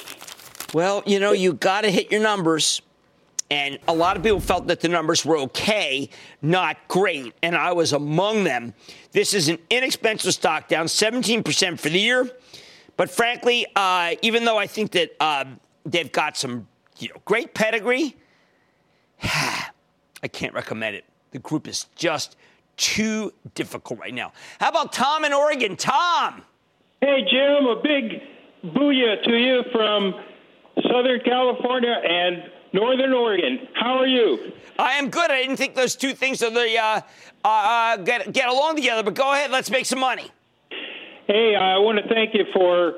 Well, 0.73 1.03
you 1.05 1.19
know, 1.19 1.33
you 1.33 1.55
got 1.55 1.81
to 1.81 1.91
hit 1.91 2.13
your 2.13 2.21
numbers. 2.21 2.81
And 3.51 3.79
a 3.89 3.95
lot 3.95 4.19
of 4.19 4.23
people 4.23 4.41
felt 4.41 4.67
that 4.67 4.81
the 4.81 4.89
numbers 4.89 5.25
were 5.25 5.39
okay, 5.39 6.11
not 6.43 6.77
great. 6.87 7.33
And 7.43 7.57
I 7.57 7.73
was 7.73 7.95
among 7.95 8.45
them. 8.45 8.75
This 9.13 9.33
is 9.33 9.49
an 9.49 9.59
inexpensive 9.71 10.35
stock, 10.35 10.69
down 10.69 10.85
17% 10.85 11.81
for 11.81 11.89
the 11.89 11.99
year. 11.99 12.31
But 12.99 13.09
frankly, 13.09 13.65
uh, 13.77 14.17
even 14.23 14.45
though 14.45 14.59
I 14.59 14.67
think 14.67 14.91
that 14.91 15.13
uh, 15.21 15.45
they've 15.87 16.11
got 16.11 16.37
some 16.37 16.67
you 16.99 17.09
know, 17.09 17.15
great 17.25 17.55
pedigree, 17.55 18.17
I 19.23 20.29
can't 20.31 20.53
recommend 20.53 20.97
it. 20.97 21.05
The 21.31 21.39
group 21.39 21.69
is 21.69 21.87
just 21.95 22.37
too 22.77 23.33
difficult 23.55 24.01
right 24.01 24.13
now. 24.13 24.33
How 24.59 24.71
about 24.71 24.93
Tom 24.93 25.25
in 25.25 25.33
Oregon? 25.33 25.77
Tom. 25.77 26.43
Hey, 27.01 27.25
Jim, 27.31 27.67
a 27.67 27.81
big 27.81 28.21
booyah 28.75 29.23
to 29.23 29.37
you 29.37 29.63
from 29.71 30.15
Southern 30.91 31.21
California 31.21 31.95
and 32.05 32.51
Northern 32.73 33.13
Oregon. 33.13 33.69
How 33.75 33.99
are 33.99 34.09
you? 34.09 34.53
I 34.77 34.95
am 34.95 35.09
good. 35.09 35.31
I 35.31 35.43
didn't 35.43 35.57
think 35.57 35.77
those 35.77 35.95
two 35.95 36.15
things 36.15 36.43
are 36.43 36.51
the 36.51 36.77
uh, 36.77 37.01
uh, 37.45 37.49
uh 37.49 37.97
get 37.99 38.33
get 38.33 38.49
along 38.49 38.75
together. 38.75 39.05
But 39.05 39.15
go 39.15 39.33
ahead, 39.33 39.53
let's 39.53 39.71
make 39.71 39.87
some 39.87 40.01
money. 40.01 40.33
Hey, 41.29 41.55
I 41.55 41.77
want 41.77 41.99
to 41.99 42.09
thank 42.09 42.33
you 42.33 42.47
for 42.55 42.95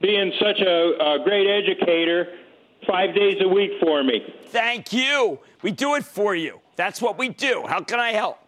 being 0.00 0.32
such 0.40 0.60
a, 0.60 1.18
a 1.18 1.24
great 1.24 1.46
educator 1.46 2.38
five 2.86 3.14
days 3.14 3.36
a 3.42 3.48
week 3.48 3.72
for 3.82 4.02
me. 4.02 4.24
Thank 4.46 4.94
you. 4.94 5.38
We 5.60 5.70
do 5.70 5.94
it 5.94 6.06
for 6.06 6.34
you. 6.34 6.60
That's 6.76 7.02
what 7.02 7.18
we 7.18 7.28
do. 7.28 7.64
How 7.68 7.82
can 7.82 8.00
I 8.00 8.12
help? 8.12 8.38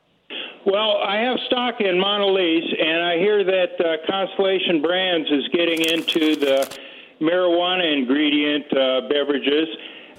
Well, 0.64 0.96
I 0.96 1.16
have 1.16 1.36
stock 1.46 1.74
in 1.80 1.96
Mondelez, 1.96 2.82
and 2.82 3.02
I 3.02 3.18
hear 3.18 3.44
that 3.44 3.78
uh, 3.78 4.10
Constellation 4.10 4.80
Brands 4.80 5.30
is 5.30 5.46
getting 5.52 5.82
into 5.82 6.34
the 6.36 6.78
marijuana 7.20 7.98
ingredient 7.98 8.64
uh, 8.72 9.02
beverages. 9.10 9.68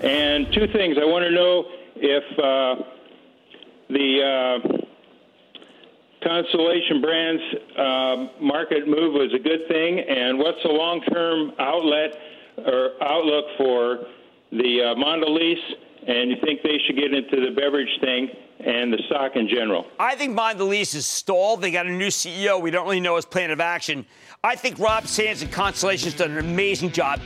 And 0.02 0.54
two 0.54 0.68
things. 0.68 0.98
I 1.02 1.06
want 1.06 1.26
to 1.26 1.32
know 1.32 1.66
if 1.96 2.24
uh, 2.38 2.84
the 3.90 4.22
uh, 4.22 4.87
Constellation 6.24 7.02
Brands 7.02 7.44
uh, 7.78 8.16
market 8.42 8.88
move 8.88 9.14
was 9.14 9.32
a 9.36 9.40
good 9.40 9.68
thing, 9.68 10.00
and 10.00 10.40
what's 10.40 10.62
the 10.64 10.70
long-term 10.70 11.54
outlet 11.60 12.18
or 12.66 12.92
outlook 13.04 13.46
for 13.58 14.00
the 14.52 14.82
uh, 14.82 14.96
Mondelez? 14.96 15.60
And 16.08 16.32
you 16.32 16.38
think 16.44 16.62
they 16.64 16.78
should 16.86 16.96
get 16.96 17.14
into 17.14 17.46
the 17.46 17.54
beverage 17.54 17.90
thing 18.00 18.30
and 18.60 18.92
the 18.94 19.00
stock 19.08 19.36
in 19.36 19.48
general? 19.48 19.86
I 20.00 20.16
think 20.16 20.38
Mondelez 20.38 20.96
is 20.96 21.06
stalled. 21.06 21.62
They 21.62 21.70
got 21.70 21.86
a 21.86 21.92
new 21.92 22.08
CEO. 22.08 22.62
We 22.62 22.72
don't 22.72 22.86
really 22.86 23.00
know 23.00 23.18
his 23.18 23.26
plan 23.26 23.52
of 23.52 23.60
action. 23.60 24.06
I 24.44 24.56
think 24.56 24.80
Rob 24.80 25.08
Sands 25.08 25.42
and 25.42 25.52
Constellation's 25.52 26.16
done 26.16 26.32
an 26.32 26.38
amazing 26.38 26.92
job. 26.92 27.20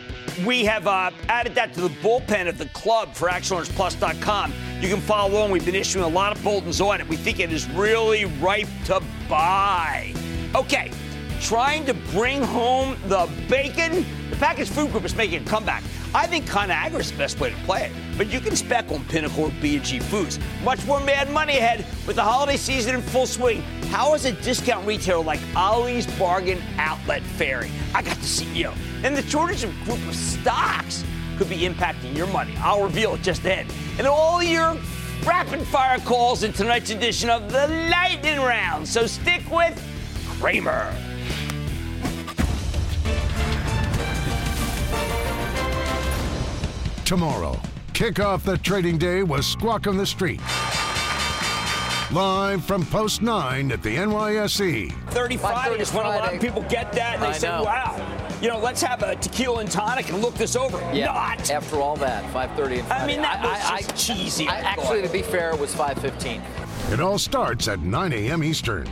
We 0.46 0.66
have 0.66 0.88
uh, 0.88 1.12
added 1.30 1.56
that 1.56 1.74
to 1.76 1.82
the 1.82 1.90
bullpen 1.90 2.48
of 2.48 2.58
the 2.58 2.68
club 2.68 3.14
for 3.14 3.30
ActionAlertsPlus.com. 3.30 4.54
You 4.82 4.90
can 4.90 5.00
follow 5.00 5.32
along. 5.32 5.52
We've 5.52 5.64
been 5.64 5.76
issuing 5.76 6.04
a 6.04 6.08
lot 6.08 6.36
of 6.36 6.44
bulletins 6.44 6.82
on 6.82 7.00
it. 7.00 7.08
We 7.08 7.16
think 7.16 7.40
it 7.40 7.54
is 7.54 7.70
really 7.70 8.26
ripe 8.26 8.68
to 8.86 9.00
buy. 9.30 10.12
Okay, 10.56 10.92
trying 11.40 11.86
to 11.86 11.94
bring 11.94 12.42
home 12.42 12.98
the 13.06 13.30
bacon. 13.48 14.04
The 14.32 14.38
packaged 14.38 14.72
food 14.72 14.92
group 14.92 15.06
is 15.06 15.16
making 15.16 15.44
a 15.44 15.46
comeback. 15.46 15.84
I 16.16 16.26
think 16.26 16.46
Conagra 16.46 17.00
is 17.00 17.12
the 17.12 17.18
best 17.20 17.40
way 17.40 17.52
to 17.52 17.56
play 17.58 17.84
it, 17.84 17.92
but 18.18 18.34
you 18.34 18.40
can 18.40 18.56
spec 18.56 18.92
on 18.92 19.06
Pinnacle 19.06 19.44
or 19.44 19.52
B&G 19.62 20.00
Foods. 20.00 20.40
Much 20.64 20.84
more 20.88 21.00
mad 21.00 21.30
money 21.30 21.58
ahead 21.58 21.86
with 22.08 22.16
the 22.16 22.24
holiday 22.24 22.58
season 22.58 22.96
in 22.96 23.02
full 23.02 23.28
swing. 23.28 23.62
How 23.92 24.16
is 24.16 24.26
a 24.26 24.32
discount 24.32 24.88
retailer 24.88 25.24
like 25.24 25.40
Ollie's 25.56 26.08
Bargain 26.18 26.60
Outlet 26.78 27.22
faring? 27.22 27.72
I 27.94 28.02
got 28.02 28.18
the 28.18 28.26
CEO. 28.26 28.76
And 29.04 29.16
the 29.16 29.22
shortage 29.22 29.64
of 29.64 29.74
group 29.84 30.06
of 30.08 30.16
stocks 30.16 31.06
could 31.42 31.50
be 31.50 31.62
impacting 31.62 32.16
your 32.16 32.28
money. 32.28 32.54
I'll 32.60 32.84
reveal 32.84 33.16
it 33.16 33.24
just 33.24 33.42
then. 33.42 33.66
And 33.98 34.06
all 34.06 34.44
your 34.44 34.78
rapid 35.26 35.62
fire 35.62 35.98
calls 35.98 36.44
in 36.44 36.54
tonight's 36.54 36.92
edition 36.92 37.32
of 37.32 37.52
the 37.52 37.68
Lightning 37.90 38.38
Round. 38.38 38.88
So 38.88 39.08
stick 39.08 39.42
with 39.50 39.76
Cramer. 40.40 40.94
tomorrow. 47.06 47.60
Kick 47.94 48.22
off 48.22 48.46
the 48.46 48.58
trading 48.60 48.98
day 48.98 49.22
with 49.22 49.44
Squawk 49.44 49.86
on 49.86 49.98
the 49.98 50.06
Street. 50.06 50.40
Live 52.14 52.64
from 52.64 52.86
Post 52.86 53.22
9 53.22 53.72
at 53.72 53.84
the 53.84 53.98
NYSE. 53.98 54.92
30 55.10 55.38
Friday 55.38 55.82
is 55.82 55.92
when 55.94 56.06
a 56.06 56.10
lot 56.10 56.34
of 56.34 56.40
people 56.40 56.62
get 56.70 56.94
that 56.94 57.16
and 57.16 57.24
they 57.24 57.28
I 57.28 57.32
say, 57.34 57.48
know. 57.50 57.64
wow, 57.64 58.21
you 58.42 58.48
know, 58.48 58.58
let's 58.58 58.82
have 58.82 59.04
a 59.04 59.16
tequila 59.18 59.60
and 59.60 59.70
tonic 59.70 60.10
and 60.10 60.20
look 60.20 60.34
this 60.34 60.56
over. 60.56 60.80
Yeah. 60.94 61.06
Not. 61.06 61.52
After 61.52 61.78
all 61.78 61.96
that, 61.98 62.24
5.30 62.34 62.80
and 62.80 62.88
Friday. 62.88 63.04
I 63.04 63.08
mean, 63.08 63.22
that 63.22 63.44
was 63.44 63.60
I, 63.64 63.76
I, 63.76 63.82
cheesy. 63.94 64.48
I, 64.48 64.56
actually, 64.56 65.04
to 65.04 65.10
be 65.10 65.22
fair, 65.22 65.52
it 65.52 65.60
was 65.60 65.76
5.15. 65.76 66.42
It 66.92 67.00
all 67.00 67.20
starts 67.20 67.68
at 67.68 67.80
9 67.80 68.14
a.m. 68.14 68.44
Eastern. 68.44 68.90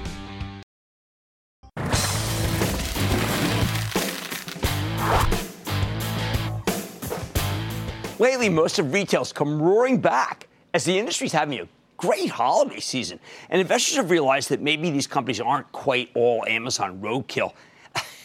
Lately, 8.20 8.50
most 8.50 8.78
of 8.78 8.94
retail's 8.94 9.34
come 9.34 9.60
roaring 9.62 10.00
back 10.00 10.48
as 10.74 10.84
the 10.84 11.00
industry's 11.00 11.32
having 11.32 11.60
a 11.60 11.68
great 11.98 12.30
holiday 12.30 12.80
season. 12.80 13.20
And 13.50 13.60
investors 13.60 13.98
have 13.98 14.12
realized 14.12 14.50
that 14.50 14.62
maybe 14.62 14.92
these 14.92 15.08
companies 15.08 15.40
aren't 15.42 15.72
quite 15.72 16.10
all 16.14 16.46
Amazon 16.46 17.02
roadkill. 17.02 17.54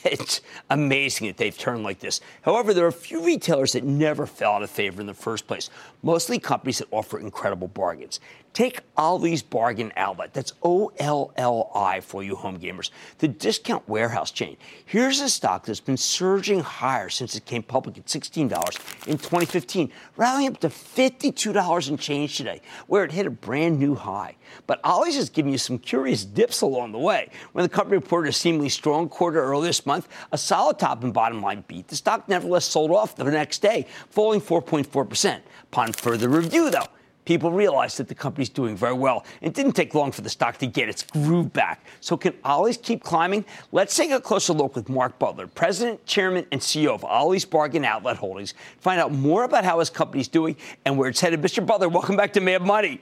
It's 0.05 0.41
amazing 0.71 1.27
that 1.27 1.37
they've 1.37 1.57
turned 1.57 1.83
like 1.83 1.99
this. 1.99 2.21
However, 2.43 2.75
there 2.75 2.85
are 2.85 2.89
a 2.89 2.93
few 2.93 3.25
retailers 3.25 3.73
that 3.73 3.85
never 3.85 4.27
fell 4.27 4.53
out 4.53 4.63
of 4.63 4.71
favor 4.71 5.01
in 5.01 5.07
the 5.07 5.15
first 5.15 5.47
place, 5.47 5.71
mostly 6.03 6.39
companies 6.39 6.79
that 6.79 6.89
offer 6.91 7.19
incredible 7.19 7.69
bargains. 7.69 8.21
Take 8.55 8.79
Ollie's 8.97 9.43
Bargain 9.43 9.93
Outlet. 9.97 10.33
That's 10.33 10.53
O 10.63 10.93
L 10.99 11.33
L 11.37 11.73
I 11.75 11.99
for 11.99 12.23
you 12.23 12.37
home 12.37 12.61
gamers. 12.61 12.91
The 13.19 13.27
discount 13.27 13.87
warehouse 13.89 14.31
chain. 14.31 14.57
Here's 14.87 15.21
a 15.21 15.29
stock 15.29 15.67
that's 15.67 15.81
been 15.81 15.97
surging 15.97 16.61
higher 16.61 17.09
since 17.09 17.35
it 17.35 17.47
came 17.47 17.65
public 17.65 17.99
at 17.99 18.07
$16 18.07 18.45
in 19.09 19.19
2015, 19.19 19.91
rallying 20.17 20.53
up 20.53 20.61
to 20.61 20.69
$52 20.69 21.89
and 21.89 21.99
change 21.99 22.37
today, 22.37 22.61
where 22.87 23.03
it 23.03 23.11
hit 23.11 23.27
a 23.27 23.31
brand 23.31 23.81
new 23.81 23.97
high. 23.97 24.37
But 24.69 24.81
Ollie's 24.85 25.17
is 25.17 25.31
giving 25.31 25.51
you 25.51 25.59
some 25.59 25.79
curious 25.79 26.25
dips 26.25 26.61
along 26.61 26.93
the 26.93 26.99
way. 26.99 27.31
When 27.53 27.65
the 27.65 27.69
company 27.69 27.97
reported 27.97 28.29
a 28.29 28.33
seemingly 28.33 28.69
strong 28.69 29.09
quarter 29.09 29.43
earlier 29.43 29.67
this 29.67 29.85
month, 29.85 30.07
a 30.31 30.39
solid 30.39 30.79
top 30.79 31.03
and 31.03 31.13
bottom 31.13 31.43
line 31.43 31.65
beat, 31.67 31.89
the 31.89 31.97
stock 31.97 32.29
nevertheless 32.29 32.67
sold 32.67 32.93
off 32.93 33.17
the 33.17 33.25
next 33.25 33.63
day, 33.63 33.89
falling 34.11 34.41
4.4%. 34.41 35.41
Upon 35.73 35.93
further 35.93 36.29
review, 36.29 36.71
though, 36.71 36.87
people 37.25 37.51
realized 37.51 37.99
that 37.99 38.09
the 38.09 38.15
company's 38.15 38.49
doing 38.49 38.77
very 38.77 38.93
well. 38.93 39.25
It 39.41 39.55
didn't 39.55 39.73
take 39.73 39.95
long 39.95 40.13
for 40.13 40.23
the 40.23 40.31
stock 40.31 40.59
to 40.59 40.67
get 40.67 40.89
its 40.89 41.03
groove 41.03 41.53
back. 41.53 41.85
So 42.01 42.17
can 42.17 42.35
Ollie's 42.45 42.77
keep 42.77 43.03
climbing? 43.03 43.45
Let's 43.73 43.97
take 43.97 44.11
a 44.11 44.21
closer 44.21 44.53
look 44.53 44.75
with 44.75 44.89
Mark 44.89 45.19
Butler, 45.19 45.47
President, 45.47 46.05
Chairman, 46.07 46.47
and 46.53 46.61
CEO 46.61 46.95
of 46.95 47.05
Ollie's 47.05 47.45
Bargain 47.45 47.85
Outlet 47.85 48.17
Holdings. 48.17 48.55
Find 48.79 49.01
out 49.01 49.13
more 49.13 49.45
about 49.45 49.65
how 49.65 49.79
his 49.79 49.91
company's 49.91 50.29
doing 50.29 50.57
and 50.85 50.99
where 50.99 51.09
it's 51.09 51.21
headed. 51.21 51.41
Mr. 51.41 51.65
Butler, 51.65 51.89
welcome 51.89 52.17
back 52.17 52.33
to 52.35 52.41
Mad 52.41 52.63
Money. 52.63 53.01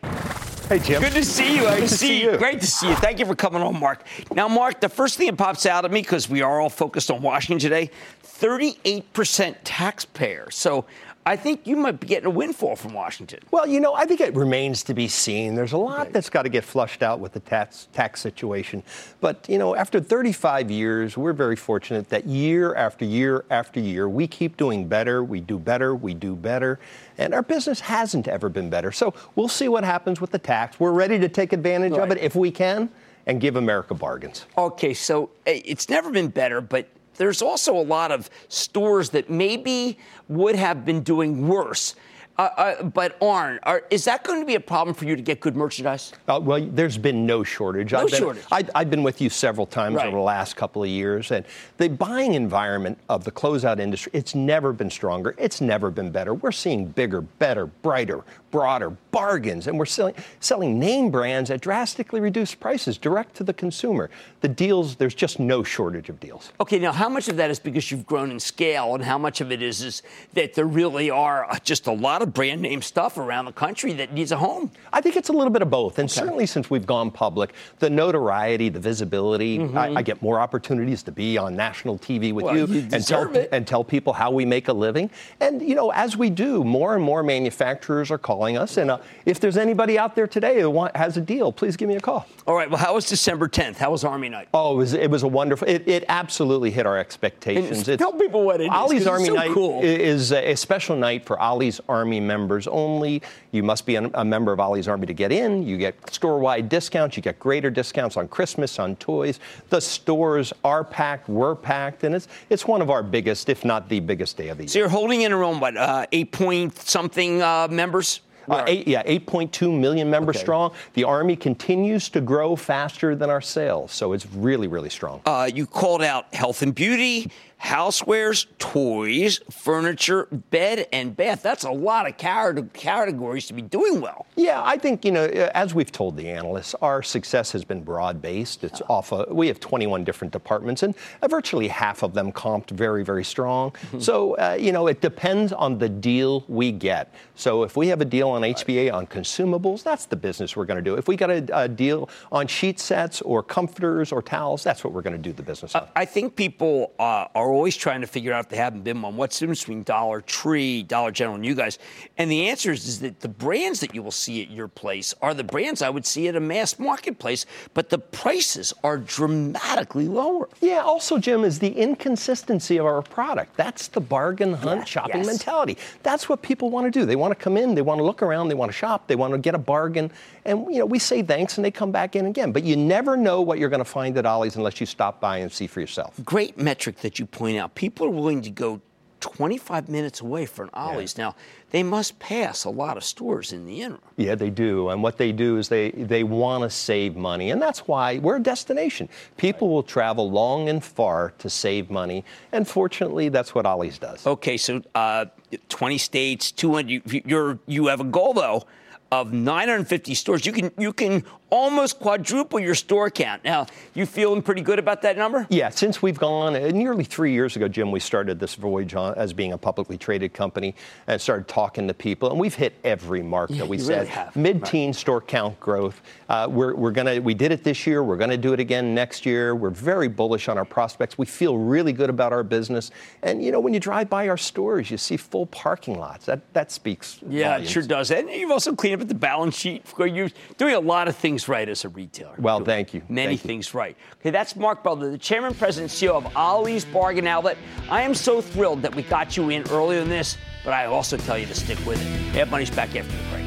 Hey, 0.69 0.79
Jim. 0.79 1.03
Good 1.03 1.13
to 1.13 1.25
see 1.25 1.57
you. 1.57 1.63
Good 1.63 1.81
to 1.81 1.89
see, 1.89 1.97
see 1.97 2.23
you. 2.23 2.39
Great 2.39 2.61
to 2.61 2.67
see 2.67 2.89
you. 2.89 2.95
Thank 2.97 3.19
you 3.19 3.27
for 3.27 3.35
coming 3.35 3.61
on, 3.61 3.79
Mark. 3.79 4.07
Now, 4.35 4.49
Mark, 4.49 4.81
the 4.81 4.89
first 4.89 5.19
thing 5.19 5.27
that 5.27 5.37
pops 5.37 5.67
out 5.67 5.85
at 5.85 5.91
me, 5.91 6.01
because 6.01 6.31
we 6.31 6.41
are 6.41 6.61
all 6.61 6.71
focused 6.71 7.11
on 7.11 7.21
Washington 7.21 7.59
today, 7.59 7.91
38% 8.25 9.57
taxpayer. 9.65 10.51
So 10.51 10.87
I 11.25 11.37
think 11.37 11.69
you 11.69 11.77
might 11.77 12.01
be 12.01 12.09
getting 12.09 12.27
a 12.27 12.31
windfall 12.31 12.75
from 12.75 12.95
Washington. 12.95 13.41
Well, 13.53 13.65
you 13.67 13.79
know, 13.79 13.95
I 13.95 14.07
think 14.07 14.21
it 14.21 14.35
remains 14.35 14.83
to 14.85 14.95
be 14.95 15.07
seen. 15.07 15.55
There's 15.55 15.73
a 15.73 15.79
lot 15.79 16.01
okay. 16.01 16.11
that's 16.11 16.29
got 16.29 16.43
to 16.43 16.49
get 16.49 16.65
flushed 16.65 17.01
out 17.01 17.21
with 17.21 17.33
the 17.33 17.41
tax, 17.41 17.87
tax 17.93 18.21
situation. 18.21 18.83
But, 19.21 19.47
you 19.49 19.57
know, 19.57 19.77
after 19.77 20.01
35 20.01 20.71
years, 20.71 21.17
we're 21.17 21.33
very 21.33 21.55
fortunate 21.55 22.09
that 22.09 22.27
year 22.27 22.75
after 22.75 23.05
year 23.05 23.45
after 23.51 23.79
year, 23.79 24.09
we 24.09 24.27
keep 24.27 24.57
doing 24.57 24.89
better, 24.89 25.23
we 25.23 25.41
do 25.41 25.61
better, 25.61 25.95
we 25.95 26.13
do 26.13 26.35
better. 26.35 26.81
And 27.19 27.35
our 27.35 27.43
business 27.43 27.79
hasn't 27.79 28.27
ever 28.27 28.49
been 28.49 28.69
better. 28.69 28.91
So 28.91 29.15
we'll 29.37 29.47
see 29.47 29.69
what 29.69 29.85
happens 29.85 30.21
with 30.21 30.33
the 30.33 30.41
tax. 30.41 30.81
We're 30.81 30.93
ready 30.93 31.21
to 31.21 31.29
take 31.29 31.53
advantage 31.53 31.93
right. 31.93 32.03
of 32.03 32.11
it 32.11 32.19
if 32.19 32.35
we 32.35 32.51
can 32.51 32.91
and 33.27 33.41
give 33.41 33.55
America 33.55 33.95
bargains. 33.95 34.47
Okay, 34.59 34.93
so 34.93 35.31
eh, 35.47 35.61
it's 35.65 35.89
never 35.89 36.11
been 36.11 36.29
better, 36.29 36.61
but 36.61 36.89
there's 37.17 37.43
also 37.43 37.77
a 37.77 37.83
lot 37.83 38.11
of 38.11 38.31
stores 38.49 39.11
that 39.11 39.31
maybe 39.31 39.99
would 40.29 40.57
have 40.57 40.85
been 40.85 41.03
doing 41.03 41.49
worse. 41.49 41.95
Uh, 42.39 42.43
uh, 42.57 42.83
but 42.83 43.17
aren't. 43.21 43.61
Are, 43.65 43.85
is 43.91 44.05
that 44.05 44.25
going 44.25 44.41
to 44.41 44.47
be 44.47 44.55
a 44.55 44.61
problem 44.61 44.95
for 44.95 45.05
you 45.05 45.17
to 45.17 45.23
get 45.23 45.41
good 45.41 45.55
merchandise? 45.55 46.13
Uh, 46.27 46.41
well, 46.43 46.67
there's 46.73 46.97
been 46.97 47.27
no 47.27 47.45
shortage. 47.45 47.93
No 47.93 48.01
I've 48.01 48.07
been, 48.09 48.19
shortage. 48.19 48.45
I, 48.51 48.65
have 48.75 48.91
been 48.91 49.03
with 49.03 49.21
you 49.21 49.29
several 49.29 49.67
times 49.67 49.97
right. 49.97 50.07
over 50.07 50.17
the 50.17 50.23
last 50.23 50.57
couple 50.57 50.83
of 50.83 50.89
years, 50.89 51.31
and 51.31 51.45
the 51.77 51.89
buying 51.89 52.35
environment 52.35 52.99
of 53.11 53.25
the 53.25 53.31
closeout 53.31 53.81
industry, 53.81 54.11
it's 54.15 54.35
never 54.35 54.73
been 54.73 54.91
stronger. 54.91 55.35
It's 55.37 55.61
never 55.61 55.91
been 55.91 56.11
better. 56.11 56.33
We're 56.33 56.53
seeing 56.53 56.87
bigger, 56.87 57.21
better, 57.21 57.67
brighter, 57.67 58.25
broader 58.51 58.91
bargains, 59.11 59.67
and 59.67 59.79
we're 59.79 59.85
selling, 59.85 60.15
selling 60.41 60.79
name 60.79 61.11
brands 61.11 61.51
at 61.51 61.61
drastically 61.61 62.21
reduced 62.21 62.61
prices 62.61 62.97
direct 62.97 63.35
to 63.37 63.45
the 63.45 63.53
consumer. 63.53 64.11
The 64.41 64.49
deals, 64.49 64.97
there's 64.97 65.15
just 65.15 65.39
no 65.39 65.63
shortage 65.63 66.09
of 66.09 66.19
deals. 66.19 66.53
Okay, 66.61 66.79
now 66.79 66.93
how 66.93 67.09
much 67.09 67.29
of 67.29 67.37
that 67.37 67.51
is 67.51 67.59
because 67.59 67.91
you've 67.91 68.07
grown 68.07 68.31
in 68.31 68.41
scale, 68.41 68.95
and 68.95 69.05
how 69.05 69.19
much 69.19 69.41
of 69.41 69.53
it 69.53 69.63
is, 69.63 69.83
is 69.83 70.03
that 70.33 70.55
there 70.55 70.67
really 70.67 71.11
are 71.11 71.47
just 71.63 71.87
a 71.87 71.93
lot 71.93 72.22
of 72.23 72.33
brand 72.33 72.63
name 72.63 72.83
stuff 72.83 73.19
around 73.19 73.45
the 73.45 73.53
country 73.53 73.93
that 73.95 74.13
needs 74.13 74.33
a 74.33 74.37
home? 74.37 74.71
I 74.93 75.01
think 75.01 75.17
it's 75.17 75.29
a 75.29 75.33
little 75.33 75.51
bit 75.51 75.63
of 75.63 75.71
both, 75.71 75.99
and 75.99 76.09
okay. 76.09 76.21
certainly 76.21 76.47
since 76.47 76.71
we've 76.71 76.87
gone 76.87 77.11
public, 77.11 77.53
the 77.79 77.91
notoriety, 77.91 78.69
the 78.69 78.81
visibility, 78.81 79.59
mm-hmm. 79.59 79.77
I, 79.77 79.95
I, 79.97 80.03
get 80.03 80.23
more 80.23 80.41
opportunities 80.41 81.03
to 81.05 81.13
be 81.13 81.39
on 81.39 81.55
national 81.57 81.99
TV 81.99 82.33
with 82.33 82.45
well, 82.45 82.57
you, 82.57 82.67
you 82.67 82.89
and 82.93 83.07
tell 83.07 83.35
it. 83.35 83.49
and 83.53 83.67
tell 83.67 83.85
people 83.85 84.13
how 84.13 84.31
we 84.31 84.45
make 84.45 84.69
a 84.69 84.73
living. 84.73 85.11
And 85.41 85.63
you 85.63 85.75
know, 85.75 85.91
as 85.91 86.17
we 86.17 86.31
do, 86.31 86.65
more 86.65 86.95
and 86.95 87.03
more 87.03 87.23
manufacturers 87.23 88.11
are 88.11 88.19
calling 88.19 88.57
us. 88.57 88.77
And 88.77 88.91
uh, 88.91 88.99
if 89.27 89.41
there's 89.41 89.57
anybody 89.57 89.99
out 89.99 90.15
there 90.15 90.27
today 90.27 90.61
who 90.61 90.71
want, 90.71 90.97
has 90.97 91.17
a 91.17 91.21
deal, 91.21 91.53
please 91.53 91.77
give 91.77 91.89
me 91.89 91.97
a 91.97 92.01
call. 92.01 92.27
All 92.47 92.55
right. 92.55 92.69
Well, 92.69 92.79
how 92.79 92.95
was 92.95 93.09
December 93.09 93.49
10th? 93.49 93.77
How 93.77 93.91
was 93.91 94.05
Army 94.05 94.29
Night? 94.29 94.49
Oh, 94.55 94.75
it 94.75 94.77
was, 94.77 94.93
it 94.93 95.11
was 95.11 95.23
a 95.23 95.29
wonderful. 95.29 95.69
It, 95.69 95.87
it 95.89 96.05
absolutely 96.09 96.71
hit 96.71 96.87
our 96.87 96.99
expectations. 96.99 97.85
tell 97.97 98.13
people 98.13 98.45
what 98.45 98.61
it 98.61 98.65
is. 98.65 98.71
Ollie's 98.71 99.07
Army 99.07 99.27
so 99.27 99.35
Night 99.35 99.53
cool. 99.53 99.81
is 99.83 100.33
a 100.33 100.55
special 100.55 100.97
night 100.97 101.25
for 101.25 101.41
Ollie's 101.41 101.81
Army 101.89 102.12
members 102.21 102.67
only. 102.67 103.23
You 103.51 103.63
must 103.63 103.87
be 103.87 103.97
a 103.97 104.25
member 104.25 104.53
of 104.53 104.61
Ollie's 104.61 104.89
Army 104.89 105.07
to 105.07 105.15
get 105.15 105.33
in. 105.33 105.63
You 105.63 105.77
get 105.77 106.13
store-wide 106.13 106.69
discounts. 106.69 107.17
You 107.17 107.23
get 107.23 107.39
greater 107.39 107.71
discounts 107.71 108.17
on 108.17 108.29
Christmas, 108.29 108.79
on 108.79 108.97
toys. 108.97 109.41
The 109.71 109.81
stores 109.81 110.53
are 110.65 110.85
packed. 110.85 111.29
We're 111.29 111.55
packed, 111.55 112.05
and 112.05 112.15
it's 112.15 112.29
it's 112.51 112.67
one 112.67 112.83
of 112.83 112.91
our 112.91 113.03
biggest, 113.03 113.49
if 113.49 113.65
not 113.65 113.89
the 113.89 114.01
biggest 114.01 114.37
day 114.37 114.49
of 114.49 114.59
the 114.59 114.65
year. 114.65 114.69
So 114.69 114.79
you're 114.79 114.89
holding 114.89 115.23
in 115.23 115.33
around 115.33 115.61
what 115.61 115.77
uh, 115.77 116.07
eight 116.13 116.33
point 116.33 116.77
something 116.77 117.43
uh, 117.43 117.69
members. 117.71 118.21
Uh, 118.49 118.65
eight, 118.67 118.89
yeah, 118.89 119.03
8.2 119.05 119.79
million 119.79 120.11
members 120.11 120.37
okay. 120.37 120.45
strong. 120.45 120.73
The 120.95 121.05
Army 121.05 121.37
continues 121.37 122.09
to 122.11 122.21
grow 122.21 122.57
faster 122.57 123.15
than 123.15 123.31
our 123.31 123.41
sales, 123.41 123.93
so 123.93 124.13
it's 124.13 124.27
really, 124.27 124.67
really 124.67 124.91
strong. 124.91 125.21
Uh, 125.25 125.49
you 125.53 125.67
called 125.67 126.03
out 126.03 126.33
health 126.35 126.63
and 126.63 126.75
beauty 126.75 127.31
housewares, 127.63 128.47
toys, 128.59 129.41
furniture, 129.51 130.27
bed, 130.51 130.89
and 130.93 131.17
bath. 131.17 131.43
That's 131.43 131.65
a 131.65 131.71
lot 131.71 132.09
of 132.09 132.17
categories 132.17 133.47
to 133.47 133.55
be 133.55 133.63
doing 133.63 134.01
well. 134.01 134.27
Yeah, 134.35 134.61
I 134.63 134.77
think, 134.77 135.05
you 135.05 135.13
know, 135.13 135.25
as 135.25 135.75
we've 135.75 135.93
told 135.93 136.17
the 136.17 136.29
analysts, 136.29 136.75
our 136.83 137.03
success 137.03 137.53
has 137.53 137.65
been 137.65 137.83
broad 137.85 138.21
based. 138.21 138.65
It's 138.65 138.83
oh. 138.89 138.95
off, 138.95 139.29
we 139.29 139.47
have 139.47 139.61
21 139.61 140.03
different 140.03 140.33
departments, 140.33 140.83
and 140.83 140.95
virtually 141.29 141.69
half 141.69 142.03
of 142.03 142.15
them 142.15 142.33
comped 142.33 142.71
very, 142.71 143.05
very 143.05 143.25
strong. 143.25 143.71
Mm-hmm. 143.71 144.01
So, 144.01 144.35
uh, 144.37 144.57
you 144.59 144.73
know, 144.73 144.89
it 144.89 145.01
depends 145.01 145.53
on 145.53 145.79
the 145.79 145.89
deal 145.89 146.45
we 146.49 146.73
get. 146.73 147.15
So, 147.37 147.63
if 147.63 147.77
we 147.77 147.89
have 147.89 148.01
a 148.01 148.05
deal 148.05 148.29
on 148.31 148.43
HBA 148.43 148.93
on 148.93 149.07
consumables, 149.07 149.83
that's 149.83 150.07
the 150.07 150.17
business 150.17 150.57
we're 150.57 150.65
going 150.65 150.83
to 150.83 150.91
do. 150.91 150.97
If 150.97 151.07
we 151.07 151.17
got 151.17 151.31
a, 151.31 151.63
a, 151.63 151.69
deal 151.69 152.11
on 152.31 152.47
sheet 152.47 152.81
sets 152.81 153.23
or 153.23 153.43
comforters 153.43 154.13
or 154.13 154.21
towels, 154.21 154.65
that's 154.65 154.83
what 154.83 154.93
we're 154.93 155.03
going 155.03 155.17
to 155.17 155.23
do 155.23 155.33
the 155.33 155.43
business 155.43 155.75
on. 155.75 155.89
I 155.95 156.05
think 156.05 156.37
people 156.37 156.93
uh, 156.99 157.29
are 157.35 157.52
always 157.53 157.77
trying 157.77 158.01
to 158.01 158.07
figure 158.07 158.33
out 158.33 158.45
if 158.45 158.51
they 158.51 158.57
haven't 158.57 158.83
been 158.83 159.01
one. 159.03 159.17
What's 159.17 159.39
the 159.39 159.45
difference 159.45 159.61
between 159.61 159.83
Dollar 159.83 160.21
Tree, 160.21 160.83
Dollar 160.83 161.11
General, 161.11 161.37
and 161.37 161.47
you 161.47 161.55
guys? 161.55 161.79
And 162.19 162.31
the 162.31 162.49
answer 162.49 162.73
is, 162.73 162.87
is 162.87 163.01
that 163.01 163.21
the 163.21 163.29
brands 163.29 163.81
that 163.81 163.95
you 163.95 164.03
will 164.03 164.11
see 164.11 164.43
at 164.43 164.51
your 164.51 164.69
place 164.69 165.15
are 165.23 165.35
the 165.35 165.45
brands 165.45 165.83
I 165.83 165.91
would 165.91 166.07
see 166.07 166.29
at 166.29 166.37
a 166.37 166.41
mass 166.41 166.79
marketplace, 166.79 167.47
but 167.75 167.91
the 167.91 167.99
prices 167.99 168.73
are 168.83 168.99
dramatically 168.99 170.09
lower. 170.09 170.49
Yeah, 170.61 170.81
also, 170.81 171.19
Jim, 171.19 171.45
is 171.45 171.59
the 171.59 171.73
inconsistency 171.73 172.77
of 172.77 172.87
our 172.87 173.03
product. 173.03 173.57
That's 173.57 173.89
the 173.89 174.01
bargain 174.01 174.55
hunt 174.55 174.81
yeah, 174.81 174.85
shopping 174.85 175.19
yes. 175.19 175.27
mentality. 175.27 175.79
That's 176.03 176.29
what 176.29 176.43
people 176.43 176.71
want 176.71 176.93
to 176.93 176.99
do. 176.99 177.07
They 177.07 177.17
want 177.17 177.37
to 177.37 177.43
come 177.43 177.57
in, 177.57 177.75
they 177.75 177.83
want 177.83 177.99
to 177.99 178.05
look 178.05 178.23
around, 178.23 178.49
they 178.49 178.55
want 178.55 178.71
to 178.71 178.77
shop, 178.77 179.07
they 179.07 179.17
want 179.17 179.33
to 179.33 179.39
get 179.39 179.55
a 179.55 179.59
bargain. 179.59 180.11
And, 180.45 180.67
you 180.73 180.81
know, 180.81 180.87
we 180.87 180.99
say 180.99 181.23
thanks 181.23 181.57
and 181.59 181.65
they 181.65 181.71
come 181.71 181.93
back 181.93 182.17
in 182.17 182.27
again. 182.27 182.53
But 182.53 182.65
you 182.65 182.77
never 182.77 183.17
know 183.17 183.41
what 183.43 183.59
you're 183.59 183.69
going 183.69 183.79
to 183.79 183.85
find 183.85 184.17
at 184.19 184.27
Ollie's 184.27 184.57
unless 184.57 184.81
you 184.81 184.87
stop 184.87 185.21
by 185.21 185.39
and 185.39 185.53
see 185.53 185.67
for 185.67 185.81
yourself. 185.81 186.21
Great 186.25 186.59
metric 186.59 186.99
that 186.99 187.19
you 187.19 187.27
point 187.43 187.59
out. 187.59 187.75
People 187.75 188.07
are 188.07 188.11
willing 188.11 188.41
to 188.43 188.51
go 188.51 188.81
25 189.19 189.89
minutes 189.89 190.21
away 190.21 190.47
for 190.47 190.63
an 190.63 190.71
Ollie's. 190.75 191.17
Yeah. 191.19 191.25
Now, 191.25 191.37
they 191.71 191.83
must 191.83 192.21
pass 192.21 192.65
a 192.65 192.71
lot 192.71 192.97
of 192.97 193.03
stores 193.03 193.53
in 193.53 193.67
the 193.67 193.83
interim. 193.83 194.01
Yeah, 194.17 194.37
they 194.37 194.51
do. 194.51 194.91
And 194.91 195.03
what 195.03 195.19
they 195.19 195.33
do 195.33 195.59
is 195.59 195.69
they, 195.69 195.91
they 195.91 196.23
want 196.23 196.63
to 196.63 196.71
save 196.71 197.17
money. 197.17 197.51
And 197.51 197.61
that's 197.61 197.81
why 197.89 198.19
we're 198.19 198.37
a 198.37 198.43
destination. 198.43 199.09
People 199.37 199.71
will 199.71 199.83
travel 199.83 200.31
long 200.31 200.69
and 200.69 200.85
far 200.85 201.35
to 201.39 201.51
save 201.51 201.91
money. 201.91 202.25
And 202.53 202.67
fortunately, 202.69 203.29
that's 203.29 203.57
what 203.57 203.67
Ollie's 203.67 203.99
does. 203.99 204.25
Okay, 204.25 204.57
so 204.57 204.81
uh, 204.95 205.27
20 205.69 205.99
states, 205.99 206.53
200. 206.53 207.25
You're, 207.27 207.59
you 207.67 207.87
have 207.89 208.01
a 208.01 208.05
goal, 208.05 208.35
though 208.35 208.65
of 209.13 209.31
950 209.35 210.15
stores. 210.15 210.47
You 210.47 210.53
can 210.53 210.73
you 210.79 210.95
can 210.95 211.23
almost 211.51 212.01
quadruple 212.01 212.59
your 212.59 212.75
store 212.75 213.11
count. 213.11 213.45
Now, 213.45 213.67
you 213.93 214.07
feeling 214.07 214.41
pretty 214.41 214.63
good 214.63 214.79
about 214.79 215.03
that 215.03 215.19
number? 215.19 215.47
Yeah, 215.51 215.69
since 215.69 216.01
we've 216.01 216.19
gone 216.19 216.57
uh, 216.57 216.71
nearly 216.71 217.05
three 217.05 217.33
years 217.33 217.55
ago, 217.55 217.69
Jim, 217.69 217.91
we 217.91 218.01
started 218.01 218.41
this 218.41 218.55
voyage 218.55 218.95
on, 218.95 219.15
as 219.17 219.35
being 219.35 219.53
a 219.53 219.59
publicly 219.59 219.99
traded 219.99 220.33
company 220.33 220.75
and 221.07 221.21
started 221.21 221.47
talking 221.47 221.87
to 221.89 221.95
people, 221.95 222.31
and 222.31 222.41
we've 222.41 222.55
hit 222.55 222.73
every 222.85 223.23
mark 223.23 223.51
yeah, 223.51 223.59
that 223.59 223.69
we 223.69 223.77
said. 223.79 224.09
Really 224.09 224.55
Mid-teen 224.55 224.89
right. 224.89 224.97
store 224.97 225.21
count 225.21 225.61
growth. 225.61 226.01
Uh, 226.31 226.49
we're, 226.51 226.75
we're 226.75 226.91
gonna 226.91 227.21
we 227.21 227.35
did 227.35 227.53
it 227.53 227.63
this 227.63 227.87
year. 227.87 228.03
We're 228.03 228.17
gonna 228.17 228.39
do 228.39 228.55
it 228.55 228.61
again 228.61 228.95
next 228.95 229.27
year. 229.27 229.55
We're 229.55 229.69
very 229.69 230.09
bullish 230.09 230.49
on 230.49 230.57
our 230.57 230.65
prospects. 230.65 231.19
We 231.19 231.27
feel 231.27 231.59
really 231.59 231.93
good 231.93 232.09
about 232.09 232.33
our 232.33 232.43
business. 232.43 232.91
And 233.23 233.45
you 233.45 233.53
know, 233.53 233.61
when 233.61 233.75
you 233.75 233.81
drive 233.81 234.09
by 234.09 234.31
our 234.31 234.39
stores, 234.39 234.91
you 234.91 234.97
see 234.97 235.19
full 235.19 235.45
parking 235.45 235.99
lots. 235.99 236.25
That 236.25 236.41
that 236.55 236.73
speaks. 236.73 237.19
Yeah, 237.29 237.51
volumes. 237.51 237.69
it 237.69 237.73
sure 237.73 237.83
does. 237.83 238.11
And 238.11 238.31
you've 238.31 238.51
also 238.51 238.75
cleaned 238.75 239.02
up 239.02 239.02
the 239.09 239.15
balance 239.15 239.57
sheet. 239.57 239.85
You're 239.99 240.31
doing 240.59 240.75
a 240.75 240.81
lot 240.81 241.09
of 241.09 241.17
things 241.17 241.49
right 241.49 241.69
as 241.69 241.85
a 241.85 241.89
retailer. 241.89 242.35
Well, 242.39 242.61
thank 242.61 242.95
you. 242.95 243.03
Many 243.09 243.37
thank 243.37 243.41
things 243.47 243.73
you. 243.73 243.79
right. 243.81 243.97
Okay, 244.21 244.31
that's 244.31 244.57
Mark 244.57 244.83
Butler, 244.83 245.11
the 245.11 245.19
chairman, 245.19 245.55
president, 245.55 245.91
CEO 245.91 246.15
of 246.15 246.37
Ollie's 246.37 246.85
Bargain 246.85 247.27
Outlet. 247.27 247.57
I 247.91 248.03
am 248.03 248.15
so 248.15 248.41
thrilled 248.41 248.83
that 248.83 248.95
we 248.95 249.03
got 249.03 249.37
you 249.37 249.51
in 249.51 249.63
earlier 249.71 250.01
than 250.01 250.09
this, 250.09 250.37
but 250.65 250.73
I 250.73 250.87
also 250.87 251.17
tell 251.17 251.39
you 251.39 251.47
to 251.47 251.55
stick 251.55 251.79
with 251.87 252.01
it. 252.01 252.37
Mad 252.37 252.51
Money's 252.51 252.71
back 252.71 252.95
after 252.97 253.11
the 253.11 253.23
break. 253.31 253.43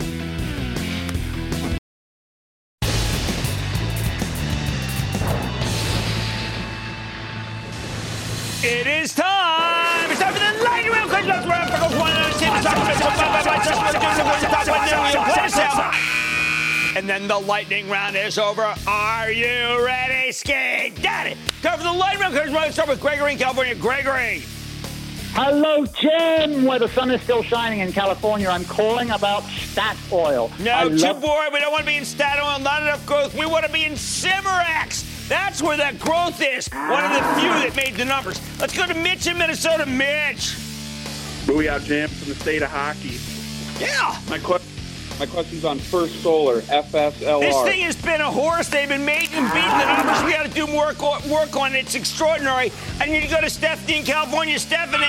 It 8.68 8.88
is 8.88 9.14
time. 9.14 9.55
And 16.96 17.10
then 17.10 17.28
the 17.28 17.38
lightning 17.38 17.90
round 17.90 18.16
is 18.16 18.38
over. 18.38 18.74
Are 18.88 19.30
you 19.30 19.86
ready, 19.86 20.32
Ski? 20.32 20.92
Got 21.04 21.28
it. 21.28 21.38
Time 21.62 21.78
for 21.78 21.84
the 21.84 21.92
lightning 21.92 22.22
round. 22.22 22.34
Here's 22.34 22.50
going 22.52 22.68
to 22.68 22.72
start 22.74 22.88
with 22.88 23.02
Gregory 23.02 23.34
in 23.34 23.38
California. 23.38 23.76
Gregory. 23.76 24.44
Hello, 25.34 25.86
Jim. 25.86 26.64
Where 26.64 26.80
the 26.80 26.88
sun 26.88 27.12
is 27.12 27.22
still 27.22 27.44
shining 27.44 27.80
in 27.82 27.92
California, 27.92 28.48
I'm 28.48 28.64
calling 28.64 29.12
about 29.12 29.44
Stat 29.44 29.98
Oil. 30.10 30.50
No, 30.60 30.88
too 30.88 30.96
love- 30.96 31.22
boring. 31.22 31.52
We 31.52 31.60
don't 31.60 31.74
want 31.74 31.82
to 31.82 31.88
be 31.88 31.98
in 31.98 32.04
Statoil. 32.06 32.62
Not 32.64 32.82
enough 32.82 33.06
growth. 33.06 33.38
We 33.38 33.46
want 33.46 33.66
to 33.66 33.72
be 33.72 33.84
in 33.84 33.94
Cimarex. 33.94 35.28
That's 35.28 35.62
where 35.62 35.76
that 35.76 36.00
growth 36.00 36.42
is. 36.42 36.70
One 36.70 37.04
of 37.04 37.12
the 37.12 37.42
few 37.42 37.50
that 37.50 37.74
made 37.76 37.96
the 37.96 38.06
numbers. 38.06 38.40
Let's 38.62 38.78
go 38.78 38.86
to 38.88 38.94
Mitch 38.94 39.28
in 39.28 39.38
Minnesota. 39.38 39.86
Mitch. 39.86 40.56
Booyah, 41.46 41.84
Jim, 41.84 42.10
from 42.10 42.30
the 42.30 42.36
state 42.36 42.62
of 42.62 42.70
hockey. 42.70 43.20
Yeah. 43.84 44.18
My 44.30 44.40
question. 44.40 44.75
My 45.20 45.26
question's 45.26 45.64
on 45.64 45.80
First 45.80 46.22
Solar, 46.22 46.60
FSLR. 46.62 47.40
This 47.40 47.62
thing 47.62 47.82
has 47.84 47.96
been 47.96 48.20
a 48.20 48.30
horse. 48.30 48.68
They've 48.68 48.90
been 48.90 49.06
making 49.06 49.38
and 49.38 49.54
beating 49.54 49.70
the 49.70 49.96
numbers. 49.96 50.24
We 50.26 50.32
got 50.32 50.46
to 50.46 50.52
do 50.52 50.68
more 50.68 50.88
work 51.34 51.56
on 51.56 51.74
it. 51.74 51.86
It's 51.86 51.96
extraordinary. 51.96 52.74
I 53.00 53.06
need 53.06 53.22
to 53.22 53.30
go 53.30 53.40
to 53.40 53.50
Stephanie 53.50 54.00
in 54.00 54.04
California. 54.04 54.60
Stephanie. 54.60 55.06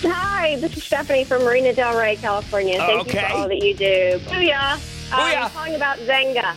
Hi, 0.00 0.56
this 0.60 0.78
is 0.78 0.84
Stephanie 0.84 1.24
from 1.24 1.44
Marina 1.44 1.74
Del 1.74 1.98
Rey, 1.98 2.16
California. 2.16 2.78
Thank 2.78 3.12
you 3.12 3.20
for 3.20 3.26
all 3.26 3.48
that 3.48 3.62
you 3.62 3.74
do. 3.74 4.18
Booyah. 4.28 4.72
Um, 4.72 4.80
Booyah. 5.10 5.42
I'm 5.42 5.50
calling 5.50 5.74
about 5.74 5.98
Zynga. 5.98 6.54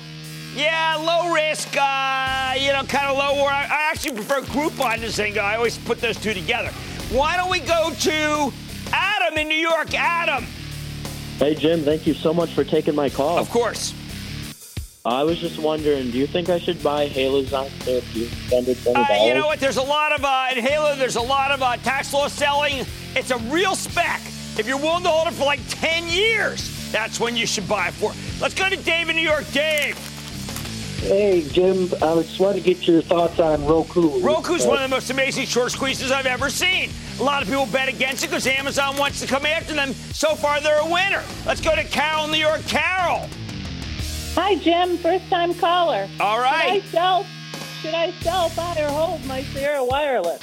Yeah, 0.56 0.96
low 0.96 1.34
risk, 1.34 1.76
uh, 1.76 2.54
you 2.58 2.72
know, 2.72 2.84
kind 2.84 3.08
of 3.08 3.18
low. 3.18 3.44
I, 3.46 3.68
I 3.70 3.90
actually 3.92 4.16
prefer 4.16 4.42
Groupon 4.42 5.00
to 5.00 5.08
Zynga. 5.08 5.40
I 5.40 5.56
always 5.56 5.78
put 5.78 6.00
those 6.00 6.18
two 6.18 6.34
together. 6.34 6.70
Why 7.10 7.36
don't 7.36 7.50
we 7.50 7.60
go 7.60 7.92
to 7.92 8.54
Adam 8.94 9.38
in 9.38 9.50
New 9.50 9.56
York? 9.56 9.94
Adam. 9.94 10.46
Hey, 11.42 11.56
Jim, 11.56 11.82
thank 11.82 12.06
you 12.06 12.14
so 12.14 12.36
much 12.36 12.54
for 12.54 12.64
taking 12.64 12.94
my 12.94 13.10
call. 13.10 13.40
Of 13.40 13.50
course. 13.50 13.96
I 15.04 15.24
was 15.24 15.40
just 15.40 15.58
wondering, 15.58 16.12
do 16.12 16.20
you 16.20 16.28
think 16.28 16.50
I 16.50 16.60
should 16.60 16.84
buy 16.84 17.10
Halozyme 17.10 17.68
Therapeutics 17.80 18.54
under 18.54 18.74
$20? 18.74 18.96
Uh, 18.96 19.26
you 19.26 19.34
know 19.34 19.48
what? 19.48 19.60
There's 19.60 19.78
a 19.78 19.82
lot 19.82 20.12
of 20.12 20.24
uh, 20.24 20.50
in 20.56 20.64
Halo. 20.64 20.96
There's 20.96 21.16
a 21.16 21.22
lot 21.22 21.50
of 21.50 21.64
uh, 21.64 21.78
tax 21.78 22.14
law 22.14 22.28
selling. 22.28 22.86
It's 23.16 23.32
a 23.32 23.40
real 23.50 23.74
spec. 23.74 24.22
If 24.60 24.68
you're 24.68 24.78
willing 24.78 25.02
to 25.02 25.10
hold 25.10 25.30
it 25.30 25.34
for 25.34 25.46
like 25.46 25.62
10 25.70 26.10
years, 26.10 26.92
that's 26.92 27.20
when 27.20 27.36
you 27.36 27.48
should 27.48 27.68
buy 27.68 27.88
it 27.88 27.96
for. 27.96 28.14
Let's 28.40 28.54
go 28.54 28.70
to 28.70 28.78
Dave 28.78 29.10
in 29.10 29.16
New 29.16 29.24
York. 29.24 29.50
Dave. 29.52 29.98
Hey, 31.02 31.42
Jim, 31.50 31.90
I 31.96 32.14
just 32.22 32.40
wanted 32.40 32.64
to 32.64 32.74
get 32.74 32.88
your 32.88 33.02
thoughts 33.02 33.40
on 33.40 33.66
Roku. 33.66 34.20
Roku's 34.22 34.64
Uh, 34.66 34.70
one 34.70 34.78
of 34.78 34.84
the 34.84 34.96
most 34.96 35.10
amazing 35.10 35.48
short 35.48 35.72
squeezes 35.72 36.12
I've 36.12 36.28
ever 36.28 36.48
seen. 36.50 36.92
A 37.20 37.24
lot 37.24 37.42
of 37.42 37.48
people 37.48 37.66
bet 37.66 37.90
against 37.90 38.24
it 38.24 38.28
because 38.30 38.46
Amazon 38.46 38.96
wants 38.98 39.20
to 39.20 39.26
come 39.26 39.46
after 39.48 39.74
them. 39.74 39.94
So 40.14 40.36
far, 40.36 40.62
they're 40.62 40.80
a 40.80 40.86
winner. 40.86 41.24
Let's 41.46 41.60
go 41.60 41.76
to 41.76 41.84
Carol 41.84 42.26
in 42.26 42.32
New 42.32 42.38
York. 42.38 42.62
Carol. 42.68 43.28
Hi, 44.36 44.56
Jim. 44.58 44.98
First 45.00 45.28
time 45.30 45.56
caller. 45.56 46.08
All 46.20 46.40
right. 46.40 46.84
Should 46.84 46.84
I 46.84 46.92
sell, 46.92 47.26
should 47.82 47.94
I 47.96 48.12
sell, 48.22 48.52
buy, 48.56 48.76
or 48.80 48.90
hold 48.90 49.26
my 49.26 49.42
Sierra 49.42 49.84
Wireless? 49.84 50.40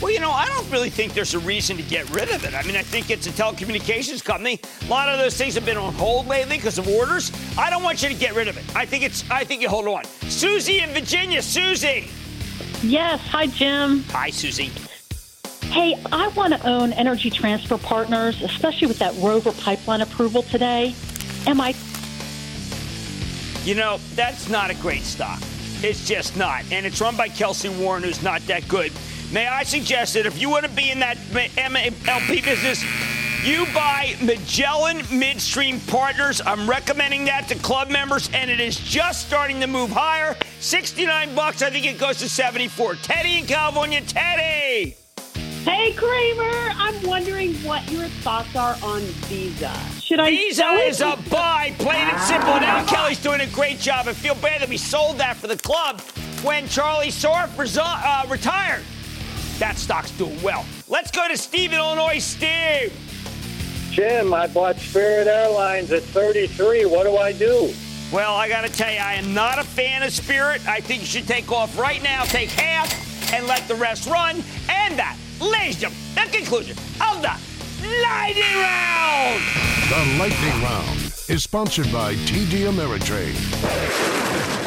Well, 0.00 0.10
you 0.10 0.18
know, 0.20 0.30
I 0.30 0.46
don't 0.46 0.70
really 0.70 0.88
think 0.88 1.12
there's 1.12 1.34
a 1.34 1.38
reason 1.40 1.76
to 1.76 1.82
get 1.82 2.08
rid 2.08 2.30
of 2.30 2.44
it. 2.44 2.54
I 2.54 2.62
mean, 2.62 2.74
I 2.74 2.82
think 2.82 3.10
it's 3.10 3.26
a 3.26 3.30
telecommunications 3.30 4.24
company. 4.24 4.58
A 4.86 4.88
lot 4.88 5.10
of 5.10 5.18
those 5.18 5.36
things 5.36 5.54
have 5.56 5.66
been 5.66 5.76
on 5.76 5.92
hold 5.92 6.26
lately 6.26 6.56
because 6.56 6.78
of 6.78 6.88
orders. 6.88 7.30
I 7.58 7.68
don't 7.68 7.82
want 7.82 8.02
you 8.02 8.08
to 8.08 8.14
get 8.14 8.34
rid 8.34 8.48
of 8.48 8.56
it. 8.56 8.64
I 8.74 8.86
think 8.86 9.04
it's. 9.04 9.30
I 9.30 9.44
think 9.44 9.60
you 9.60 9.68
hold 9.68 9.86
on. 9.88 10.04
Susie 10.22 10.80
in 10.80 10.88
Virginia. 10.90 11.42
Susie. 11.42 12.08
Yes. 12.82 13.20
Hi, 13.26 13.46
Jim. 13.46 14.02
Hi, 14.08 14.30
Susie. 14.30 14.70
Hey, 15.64 16.02
I 16.10 16.28
want 16.28 16.54
to 16.54 16.66
own 16.66 16.94
Energy 16.94 17.28
Transfer 17.28 17.76
Partners, 17.76 18.40
especially 18.40 18.86
with 18.86 18.98
that 19.00 19.14
Rover 19.18 19.52
pipeline 19.52 20.00
approval 20.00 20.42
today. 20.44 20.94
Am 21.46 21.60
I? 21.60 21.74
You 23.64 23.74
know, 23.74 24.00
that's 24.14 24.48
not 24.48 24.70
a 24.70 24.74
great 24.76 25.02
stock. 25.02 25.40
It's 25.82 26.08
just 26.08 26.36
not. 26.38 26.64
And 26.72 26.86
it's 26.86 27.00
run 27.00 27.16
by 27.16 27.28
Kelcy 27.28 27.68
Warren, 27.78 28.02
who's 28.02 28.22
not 28.22 28.40
that 28.46 28.66
good. 28.66 28.92
May 29.32 29.46
I 29.46 29.62
suggest 29.62 30.14
that 30.14 30.26
if 30.26 30.40
you 30.40 30.50
want 30.50 30.64
to 30.64 30.70
be 30.70 30.90
in 30.90 30.98
that 31.00 31.16
MLP 31.16 32.44
business, 32.44 32.82
you 33.44 33.64
buy 33.72 34.16
Magellan 34.20 35.02
Midstream 35.12 35.78
Partners. 35.86 36.42
I'm 36.44 36.68
recommending 36.68 37.24
that 37.26 37.46
to 37.48 37.54
club 37.54 37.90
members, 37.90 38.28
and 38.34 38.50
it 38.50 38.58
is 38.58 38.76
just 38.76 39.28
starting 39.28 39.60
to 39.60 39.68
move 39.68 39.90
higher. 39.90 40.36
69 40.58 41.34
bucks. 41.36 41.62
I 41.62 41.70
think 41.70 41.86
it 41.86 41.96
goes 41.96 42.18
to 42.18 42.28
74. 42.28 42.96
Teddy 42.96 43.38
in 43.38 43.46
California. 43.46 44.00
Teddy. 44.00 44.96
Hey, 45.64 45.92
Cramer, 45.92 46.72
I'm 46.74 47.06
wondering 47.06 47.54
what 47.56 47.88
your 47.88 48.06
thoughts 48.24 48.56
are 48.56 48.76
on 48.82 49.00
Visa. 49.28 49.72
Should 50.00 50.18
I 50.18 50.30
Visa 50.30 50.66
is 50.86 51.00
a 51.02 51.16
buy, 51.30 51.72
plain 51.78 52.08
and 52.08 52.20
simple. 52.22 52.58
Now 52.58 52.84
Kelly's 52.86 53.22
doing 53.22 53.42
a 53.42 53.46
great 53.46 53.78
job. 53.78 54.08
I 54.08 54.12
feel 54.12 54.34
bad 54.34 54.60
that 54.62 54.68
we 54.68 54.76
sold 54.76 55.18
that 55.18 55.36
for 55.36 55.46
the 55.46 55.56
club 55.56 56.00
when 56.42 56.66
Charlie 56.66 57.08
Scharf 57.08 57.48
resi- 57.50 57.78
uh, 57.80 58.26
retired. 58.28 58.82
That 59.60 59.76
stock's 59.76 60.10
doing 60.12 60.42
well. 60.42 60.64
Let's 60.88 61.10
go 61.10 61.28
to 61.28 61.36
Steve 61.36 61.74
in 61.74 61.78
Illinois. 61.78 62.18
Steve. 62.18 62.92
Jim, 63.90 64.32
I 64.32 64.46
bought 64.46 64.78
Spirit 64.78 65.26
Airlines 65.26 65.92
at 65.92 66.02
33. 66.02 66.86
What 66.86 67.04
do 67.04 67.18
I 67.18 67.32
do? 67.32 67.70
Well, 68.10 68.34
I 68.34 68.48
got 68.48 68.62
to 68.64 68.72
tell 68.72 68.90
you, 68.90 68.98
I 68.98 69.14
am 69.14 69.34
not 69.34 69.58
a 69.58 69.62
fan 69.62 70.02
of 70.02 70.14
Spirit. 70.14 70.66
I 70.66 70.80
think 70.80 71.02
you 71.02 71.06
should 71.06 71.28
take 71.28 71.52
off 71.52 71.78
right 71.78 72.02
now, 72.02 72.24
take 72.24 72.48
half, 72.48 72.90
and 73.34 73.46
let 73.46 73.68
the 73.68 73.74
rest 73.74 74.08
run. 74.08 74.36
And 74.70 74.98
that, 74.98 75.18
ladies 75.42 75.82
and 75.82 75.92
gentlemen, 75.92 76.14
the 76.14 76.38
conclusion 76.38 76.76
of 76.98 77.20
the 77.20 77.36
Lightning 78.02 78.56
Round. 78.56 79.42
The 79.90 80.18
Lightning 80.18 80.62
Round 80.62 81.14
is 81.28 81.42
sponsored 81.42 81.92
by 81.92 82.14
TD 82.14 82.66
Ameritrade. 82.66 84.59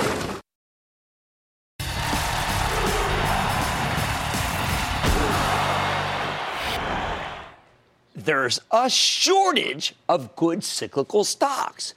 There's 8.16 8.60
a 8.72 8.90
shortage 8.90 9.96
of 10.08 10.36
good 10.36 10.64
cyclical 10.64 11.24
stocks. 11.24 11.96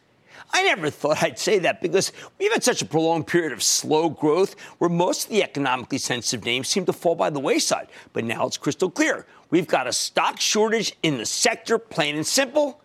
I 0.52 0.62
never 0.62 0.90
thought 0.90 1.22
I'd 1.22 1.38
say 1.38 1.58
that 1.60 1.82
because 1.82 2.12
we've 2.38 2.52
had 2.52 2.62
such 2.62 2.80
a 2.80 2.86
prolonged 2.86 3.26
period 3.26 3.52
of 3.52 3.62
slow 3.62 4.08
growth 4.08 4.58
where 4.78 4.88
most 4.88 5.24
of 5.24 5.30
the 5.30 5.42
economically 5.42 5.98
sensitive 5.98 6.44
names 6.44 6.68
seem 6.68 6.86
to 6.86 6.92
fall 6.92 7.14
by 7.14 7.30
the 7.30 7.40
wayside. 7.40 7.88
But 8.12 8.24
now 8.24 8.46
it's 8.46 8.56
crystal 8.56 8.90
clear. 8.90 9.26
We've 9.50 9.66
got 9.66 9.86
a 9.86 9.92
stock 9.92 10.40
shortage 10.40 10.96
in 11.02 11.18
the 11.18 11.26
sector, 11.26 11.78
plain 11.78 12.16
and 12.16 12.26
simple. 12.26 12.80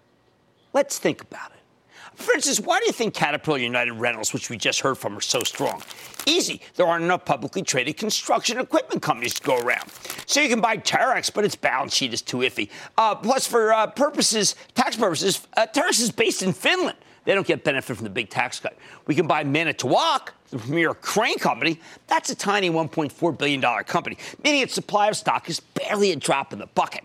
Let's 0.73 0.99
think 0.99 1.21
about 1.21 1.51
it. 1.51 1.60
For 2.21 2.33
instance, 2.33 2.59
why 2.59 2.79
do 2.79 2.85
you 2.85 2.91
think 2.91 3.13
Caterpillar 3.13 3.57
United 3.57 3.93
Rentals, 3.93 4.31
which 4.33 4.49
we 4.49 4.57
just 4.57 4.81
heard 4.81 4.95
from, 4.95 5.17
are 5.17 5.21
so 5.21 5.41
strong? 5.41 5.81
Easy. 6.27 6.61
There 6.75 6.85
aren't 6.85 7.03
enough 7.03 7.25
publicly 7.25 7.63
traded 7.63 7.97
construction 7.97 8.59
equipment 8.59 9.01
companies 9.01 9.33
to 9.35 9.43
go 9.43 9.57
around. 9.57 9.89
So 10.27 10.39
you 10.39 10.47
can 10.47 10.61
buy 10.61 10.77
Terex, 10.77 11.33
but 11.33 11.45
its 11.45 11.55
balance 11.55 11.95
sheet 11.95 12.13
is 12.13 12.21
too 12.21 12.37
iffy. 12.37 12.69
Uh, 12.97 13.15
plus, 13.15 13.47
for 13.47 13.73
uh, 13.73 13.87
purposes, 13.87 14.55
tax 14.75 14.95
purposes, 14.95 15.47
uh, 15.57 15.65
Terex 15.65 15.99
is 15.99 16.11
based 16.11 16.43
in 16.43 16.53
Finland. 16.53 16.97
They 17.25 17.33
don't 17.33 17.45
get 17.45 17.63
benefit 17.63 17.97
from 17.97 18.03
the 18.03 18.09
big 18.09 18.29
tax 18.29 18.59
cut. 18.59 18.75
We 19.07 19.15
can 19.15 19.27
buy 19.27 19.43
Manitowoc, 19.43 20.33
the 20.49 20.57
premier 20.57 20.93
crane 20.93 21.37
company. 21.37 21.79
That's 22.07 22.29
a 22.29 22.35
tiny 22.35 22.69
$1.4 22.69 23.37
billion 23.37 23.61
company, 23.83 24.17
meaning 24.43 24.61
its 24.61 24.73
supply 24.73 25.07
of 25.07 25.15
stock 25.15 25.49
is 25.49 25.59
barely 25.59 26.11
a 26.11 26.15
drop 26.15 26.53
in 26.53 26.59
the 26.59 26.67
bucket. 26.67 27.03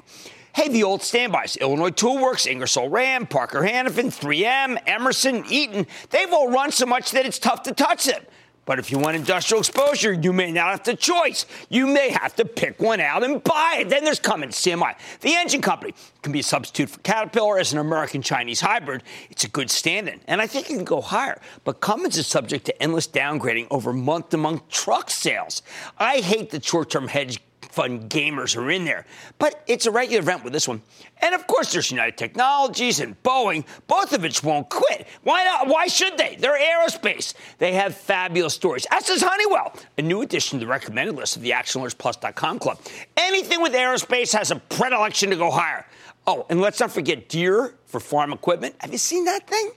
Hey, 0.57 0.68
the 0.68 0.84
old 0.84 1.02
standbys 1.02 1.59
Illinois 1.59 1.90
Toolworks, 1.90 2.50
Ingersoll 2.50 2.88
Rand, 2.88 3.28
Parker 3.28 3.61
Hannifin, 3.61 4.07
3M, 4.07 4.80
Emerson, 4.86 5.44
Eaton 5.50 5.86
they've 6.09 6.32
all 6.32 6.50
run 6.50 6.72
so 6.72 6.86
much 6.86 7.11
that 7.11 7.26
it's 7.26 7.38
tough 7.38 7.62
to 7.64 7.74
touch 7.74 8.07
them. 8.07 8.22
But 8.64 8.78
if 8.78 8.90
you 8.90 8.98
want 8.98 9.16
industrial 9.16 9.61
exposure, 9.61 10.14
you 10.14 10.32
may 10.32 10.50
not 10.50 10.70
have 10.70 10.82
the 10.84 10.96
choice. 10.96 11.44
You 11.68 11.86
may 11.86 12.09
have 12.09 12.34
to 12.36 12.46
pick 12.46 12.80
one 12.80 13.00
out 13.00 13.22
and 13.22 13.44
buy 13.44 13.80
it. 13.80 13.90
Then 13.90 14.02
there's 14.02 14.18
Cummins, 14.18 14.57
CMI. 14.57 14.96
The 15.20 15.34
engine 15.34 15.61
company 15.61 15.92
can 16.22 16.32
be 16.32 16.40
a 16.40 16.42
substitute 16.42 16.88
for 16.88 17.00
Caterpillar 17.00 17.59
as 17.59 17.74
an 17.74 17.78
American 17.78 18.22
Chinese 18.22 18.62
hybrid. 18.62 19.02
It's 19.28 19.44
a 19.44 19.48
good 19.48 19.70
stand 19.70 20.09
in, 20.09 20.20
and 20.26 20.40
I 20.40 20.46
think 20.46 20.70
it 20.70 20.74
can 20.74 20.84
go 20.84 21.02
higher. 21.02 21.38
But 21.64 21.80
Cummins 21.80 22.16
is 22.16 22.26
subject 22.26 22.64
to 22.64 22.82
endless 22.82 23.07
downgrading 23.07 23.66
over 23.70 23.92
month 23.92 24.30
to 24.30 24.38
month 24.38 24.66
truck 24.70 25.11
sales. 25.11 25.61
I 25.98 26.20
hate 26.20 26.48
the 26.48 26.62
short 26.62 26.88
term 26.88 27.09
hedge 27.09 27.40
fund 27.70 28.10
gamers 28.10 28.56
are 28.56 28.70
in 28.70 28.84
there. 28.84 29.06
But 29.38 29.62
it's 29.66 29.86
a 29.86 29.90
regular 29.90 30.20
event 30.20 30.44
with 30.44 30.52
this 30.52 30.68
one. 30.68 30.82
And 31.22 31.34
of 31.34 31.46
course, 31.46 31.72
there's 31.72 31.90
United 31.90 32.16
Technologies 32.16 33.00
and 33.00 33.20
Boeing, 33.22 33.64
both 33.86 34.12
of 34.12 34.22
which 34.22 34.42
won't 34.42 34.68
quit. 34.68 35.06
Why 35.22 35.44
not? 35.44 35.68
Why 35.68 35.86
should 35.86 36.16
they? 36.18 36.36
They're 36.38 36.58
aerospace. 36.58 37.34
They 37.58 37.72
have 37.72 37.96
fabulous 37.96 38.54
stories. 38.54 38.86
As 38.90 39.04
does 39.06 39.22
Honeywell, 39.22 39.74
a 39.98 40.02
new 40.02 40.22
addition 40.22 40.58
to 40.58 40.64
the 40.64 40.70
recommended 40.70 41.14
list 41.14 41.36
of 41.36 41.42
the 41.42 41.50
ActionAlertsPlus.com 41.50 42.58
club. 42.58 42.78
Anything 43.16 43.62
with 43.62 43.72
aerospace 43.72 44.32
has 44.36 44.50
a 44.50 44.56
predilection 44.56 45.30
to 45.30 45.36
go 45.36 45.50
higher. 45.50 45.86
Oh, 46.26 46.44
and 46.50 46.60
let's 46.60 46.80
not 46.80 46.90
forget 46.90 47.28
Deere 47.28 47.74
for 47.86 48.00
farm 48.00 48.32
equipment. 48.32 48.74
Have 48.80 48.92
you 48.92 48.98
seen 48.98 49.24
that 49.26 49.46
thing? 49.46 49.70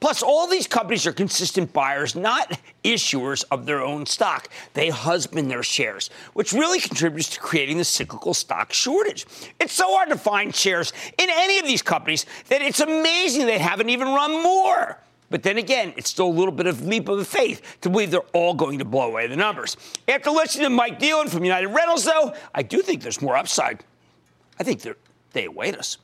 Plus, 0.00 0.22
all 0.22 0.46
these 0.46 0.66
companies 0.66 1.06
are 1.06 1.12
consistent 1.12 1.72
buyers, 1.74 2.16
not 2.16 2.58
issuers 2.82 3.44
of 3.50 3.66
their 3.66 3.82
own 3.82 4.06
stock. 4.06 4.48
They 4.72 4.88
husband 4.88 5.50
their 5.50 5.62
shares, 5.62 6.08
which 6.32 6.54
really 6.54 6.80
contributes 6.80 7.28
to 7.30 7.40
creating 7.40 7.76
the 7.76 7.84
cyclical 7.84 8.32
stock 8.32 8.72
shortage. 8.72 9.26
It's 9.60 9.74
so 9.74 9.94
hard 9.94 10.08
to 10.08 10.16
find 10.16 10.54
shares 10.54 10.94
in 11.18 11.28
any 11.30 11.58
of 11.58 11.66
these 11.66 11.82
companies 11.82 12.24
that 12.48 12.62
it's 12.62 12.80
amazing 12.80 13.44
they 13.44 13.58
haven't 13.58 13.90
even 13.90 14.08
run 14.08 14.42
more. 14.42 14.98
But 15.28 15.42
then 15.44 15.58
again, 15.58 15.92
it's 15.96 16.10
still 16.10 16.26
a 16.26 16.28
little 16.28 16.50
bit 16.50 16.66
of 16.66 16.84
leap 16.84 17.08
of 17.08 17.24
faith 17.26 17.78
to 17.82 17.90
believe 17.90 18.10
they're 18.10 18.20
all 18.32 18.54
going 18.54 18.78
to 18.80 18.84
blow 18.84 19.06
away 19.08 19.26
the 19.26 19.36
numbers. 19.36 19.76
After 20.08 20.30
listening 20.30 20.64
to 20.64 20.70
Mike 20.70 20.98
Kneeland 20.98 21.28
from 21.28 21.44
United 21.44 21.68
Rentals, 21.68 22.04
though, 22.04 22.34
I 22.54 22.62
do 22.62 22.82
think 22.82 23.02
there's 23.02 23.22
more 23.22 23.36
upside. 23.36 23.84
I 24.58 24.64
think 24.64 24.82
they 25.32 25.44
await 25.44 25.76
us. 25.76 25.98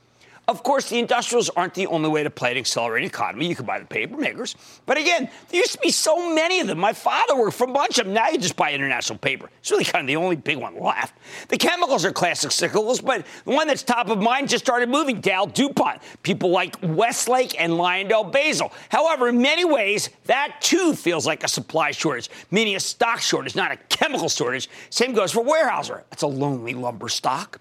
Of 0.48 0.62
course, 0.62 0.88
the 0.88 1.00
industrials 1.00 1.50
aren't 1.50 1.74
the 1.74 1.88
only 1.88 2.08
way 2.08 2.22
to 2.22 2.30
play 2.30 2.52
an 2.52 2.56
accelerating 2.56 3.08
economy. 3.08 3.48
You 3.48 3.56
can 3.56 3.66
buy 3.66 3.80
the 3.80 3.84
paper 3.84 4.16
makers. 4.16 4.54
But 4.86 4.96
again, 4.96 5.28
there 5.48 5.60
used 5.60 5.72
to 5.72 5.80
be 5.80 5.90
so 5.90 6.32
many 6.32 6.60
of 6.60 6.68
them. 6.68 6.78
My 6.78 6.92
father 6.92 7.36
worked 7.36 7.56
for 7.56 7.64
a 7.64 7.72
bunch 7.72 7.98
of 7.98 8.04
them. 8.04 8.14
Now 8.14 8.28
you 8.28 8.38
just 8.38 8.54
buy 8.54 8.72
international 8.72 9.18
paper. 9.18 9.50
It's 9.58 9.72
really 9.72 9.84
kind 9.84 10.04
of 10.04 10.06
the 10.06 10.14
only 10.14 10.36
big 10.36 10.58
one 10.58 10.80
left. 10.80 11.18
The 11.48 11.58
chemicals 11.58 12.04
are 12.04 12.12
classic 12.12 12.50
cyclicals, 12.50 13.04
but 13.04 13.26
the 13.44 13.50
one 13.50 13.66
that's 13.66 13.82
top 13.82 14.08
of 14.08 14.22
mind 14.22 14.48
just 14.48 14.64
started 14.64 14.88
moving, 14.88 15.20
Dow 15.20 15.46
DuPont. 15.46 16.00
People 16.22 16.50
like 16.50 16.76
Westlake 16.80 17.60
and 17.60 17.72
LyondellBasell. 17.72 18.70
However, 18.88 19.28
in 19.28 19.42
many 19.42 19.64
ways, 19.64 20.10
that 20.26 20.58
too 20.60 20.94
feels 20.94 21.26
like 21.26 21.42
a 21.42 21.48
supply 21.48 21.90
shortage, 21.90 22.30
meaning 22.52 22.76
a 22.76 22.80
stock 22.80 23.20
shortage, 23.20 23.56
not 23.56 23.72
a 23.72 23.76
chemical 23.88 24.28
shortage. 24.28 24.68
Same 24.90 25.12
goes 25.12 25.32
for 25.32 25.42
Weyerhaeuser. 25.42 26.04
That's 26.10 26.22
a 26.22 26.28
lonely 26.28 26.74
lumber 26.74 27.08
stock. 27.08 27.60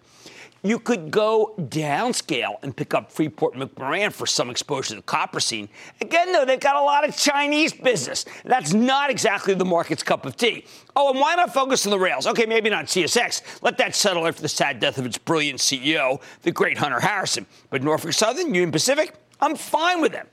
You 0.65 0.79
could 0.79 1.11
go 1.11 1.53
downscale 1.59 2.55
and 2.63 2.75
pick 2.75 2.93
up 2.93 3.11
Freeport 3.11 3.53
McMoran 3.53 4.11
for 4.11 4.25
some 4.25 4.49
exposure 4.49 4.89
to 4.89 4.95
the 4.95 5.01
copper 5.03 5.39
scene. 5.39 5.69
Again, 6.01 6.31
though, 6.31 6.43
they've 6.43 6.59
got 6.59 6.75
a 6.75 6.81
lot 6.81 7.07
of 7.07 7.15
Chinese 7.15 7.71
business. 7.71 8.25
That's 8.43 8.73
not 8.73 9.09
exactly 9.09 9.53
the 9.53 9.65
market's 9.65 10.01
cup 10.01 10.25
of 10.25 10.35
tea. 10.35 10.65
Oh, 10.95 11.11
and 11.11 11.19
why 11.19 11.35
not 11.35 11.53
focus 11.53 11.85
on 11.85 11.91
the 11.91 11.99
rails? 11.99 12.25
Okay, 12.25 12.45
maybe 12.45 12.69
not 12.69 12.85
CSX. 12.85 13.61
Let 13.61 13.77
that 13.77 13.95
settle 13.95 14.27
after 14.27 14.41
the 14.41 14.49
sad 14.49 14.79
death 14.79 14.97
of 14.97 15.05
its 15.05 15.17
brilliant 15.17 15.59
CEO, 15.59 16.21
the 16.41 16.51
great 16.51 16.77
Hunter 16.77 16.99
Harrison. 16.99 17.45
But 17.69 17.83
Norfolk 17.83 18.13
Southern, 18.13 18.47
Union 18.47 18.71
Pacific, 18.71 19.13
I'm 19.39 19.55
fine 19.55 20.01
with 20.01 20.13
them. 20.13 20.27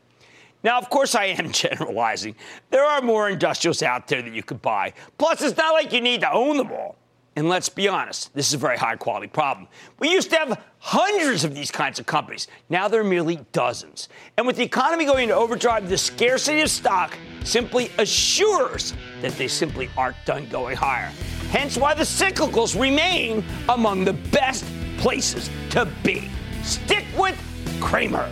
Now, 0.64 0.78
of 0.78 0.88
course, 0.88 1.14
I 1.14 1.26
am 1.26 1.50
generalizing. 1.52 2.36
There 2.70 2.84
are 2.84 3.02
more 3.02 3.28
industrials 3.28 3.82
out 3.82 4.08
there 4.08 4.22
that 4.22 4.32
you 4.32 4.42
could 4.42 4.62
buy. 4.62 4.94
Plus, 5.18 5.42
it's 5.42 5.56
not 5.56 5.72
like 5.74 5.92
you 5.92 6.00
need 6.00 6.20
to 6.20 6.32
own 6.32 6.56
them 6.56 6.72
all. 6.72 6.96
And 7.34 7.48
let's 7.48 7.70
be 7.70 7.88
honest, 7.88 8.34
this 8.34 8.48
is 8.48 8.54
a 8.54 8.58
very 8.58 8.76
high 8.76 8.96
quality 8.96 9.26
problem. 9.26 9.66
We 9.98 10.10
used 10.10 10.30
to 10.30 10.36
have 10.36 10.62
hundreds 10.78 11.44
of 11.44 11.54
these 11.54 11.70
kinds 11.70 11.98
of 11.98 12.04
companies. 12.04 12.46
Now 12.68 12.88
there 12.88 13.00
are 13.00 13.04
merely 13.04 13.40
dozens. 13.52 14.08
And 14.36 14.46
with 14.46 14.56
the 14.56 14.64
economy 14.64 15.06
going 15.06 15.24
into 15.24 15.34
overdrive, 15.34 15.88
the 15.88 15.96
scarcity 15.96 16.60
of 16.60 16.68
stock 16.68 17.16
simply 17.42 17.90
assures 17.98 18.92
that 19.22 19.32
they 19.32 19.48
simply 19.48 19.88
aren't 19.96 20.16
done 20.26 20.46
going 20.48 20.76
higher. 20.76 21.10
Hence 21.50 21.78
why 21.78 21.94
the 21.94 22.02
cyclicals 22.02 22.78
remain 22.78 23.44
among 23.68 24.04
the 24.04 24.12
best 24.12 24.64
places 24.98 25.48
to 25.70 25.86
be. 26.02 26.28
Stick 26.62 27.04
with 27.16 27.38
Cramer. 27.80 28.28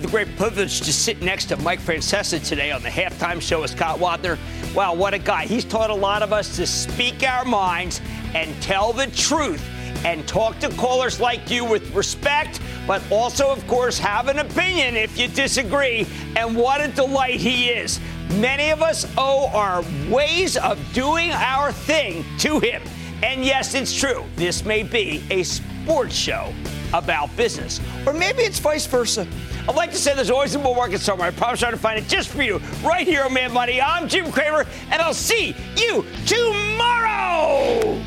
Had 0.00 0.08
the 0.08 0.12
great 0.12 0.36
privilege 0.38 0.80
to 0.80 0.92
sit 0.94 1.20
next 1.20 1.46
to 1.46 1.56
Mike 1.58 1.78
Francesa 1.78 2.42
today 2.42 2.70
on 2.70 2.82
the 2.82 2.88
halftime 2.88 3.40
show 3.40 3.60
with 3.60 3.70
Scott 3.70 3.98
Wapner. 3.98 4.38
Wow, 4.74 4.94
what 4.94 5.12
a 5.12 5.18
guy. 5.18 5.44
He's 5.44 5.64
taught 5.64 5.90
a 5.90 5.94
lot 5.94 6.22
of 6.22 6.32
us 6.32 6.56
to 6.56 6.66
speak 6.66 7.22
our 7.22 7.44
minds 7.44 8.00
and 8.34 8.50
tell 8.62 8.94
the 8.94 9.08
truth 9.08 9.62
and 10.06 10.26
talk 10.26 10.58
to 10.60 10.70
callers 10.70 11.20
like 11.20 11.50
you 11.50 11.66
with 11.66 11.94
respect, 11.94 12.62
but 12.86 13.02
also, 13.10 13.50
of 13.50 13.66
course, 13.66 13.98
have 13.98 14.28
an 14.28 14.38
opinion 14.38 14.96
if 14.96 15.18
you 15.18 15.28
disagree. 15.28 16.06
And 16.34 16.56
what 16.56 16.80
a 16.80 16.88
delight 16.88 17.38
he 17.38 17.68
is. 17.68 18.00
Many 18.36 18.70
of 18.70 18.80
us 18.80 19.06
owe 19.18 19.48
our 19.48 19.84
ways 20.08 20.56
of 20.56 20.78
doing 20.94 21.30
our 21.32 21.72
thing 21.72 22.24
to 22.38 22.58
him. 22.58 22.80
And 23.22 23.44
yes, 23.44 23.74
it's 23.74 23.94
true. 23.94 24.24
This 24.36 24.64
may 24.64 24.82
be 24.82 25.22
a 25.28 25.42
sports 25.42 26.14
show 26.14 26.54
about 26.92 27.34
business, 27.36 27.80
or 28.06 28.12
maybe 28.12 28.42
it's 28.42 28.58
vice 28.58 28.86
versa. 28.86 29.26
I'd 29.68 29.74
like 29.74 29.90
to 29.92 29.98
say 29.98 30.14
there's 30.14 30.30
always 30.30 30.54
a 30.54 30.58
bull 30.58 30.74
market 30.74 31.00
somewhere. 31.00 31.28
I 31.28 31.30
promise 31.30 31.62
I'll 31.62 31.76
find 31.76 31.98
it 31.98 32.08
just 32.08 32.28
for 32.28 32.42
you 32.42 32.58
right 32.82 33.06
here 33.06 33.24
on 33.24 33.32
Mad 33.32 33.52
Money. 33.52 33.80
I'm 33.80 34.08
Jim 34.08 34.32
Cramer, 34.32 34.66
and 34.90 35.00
I'll 35.02 35.14
see 35.14 35.54
you 35.76 36.04
tomorrow. 36.26 38.00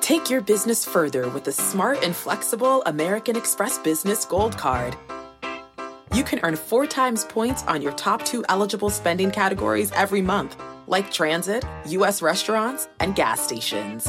Take 0.00 0.30
your 0.30 0.40
business 0.40 0.84
further 0.84 1.28
with 1.30 1.42
the 1.42 1.50
smart 1.50 2.04
and 2.04 2.14
flexible 2.14 2.82
American 2.86 3.34
Express 3.34 3.78
Business 3.78 4.24
Gold 4.24 4.56
Card. 4.56 4.96
You 6.14 6.22
can 6.22 6.38
earn 6.44 6.54
four 6.54 6.86
times 6.86 7.24
points 7.24 7.64
on 7.64 7.82
your 7.82 7.92
top 7.92 8.24
two 8.24 8.44
eligible 8.48 8.88
spending 8.88 9.32
categories 9.32 9.90
every 9.96 10.22
month, 10.22 10.56
like 10.86 11.10
transit, 11.10 11.64
U.S. 11.86 12.22
restaurants, 12.22 12.88
and 13.00 13.16
gas 13.16 13.40
stations. 13.40 14.08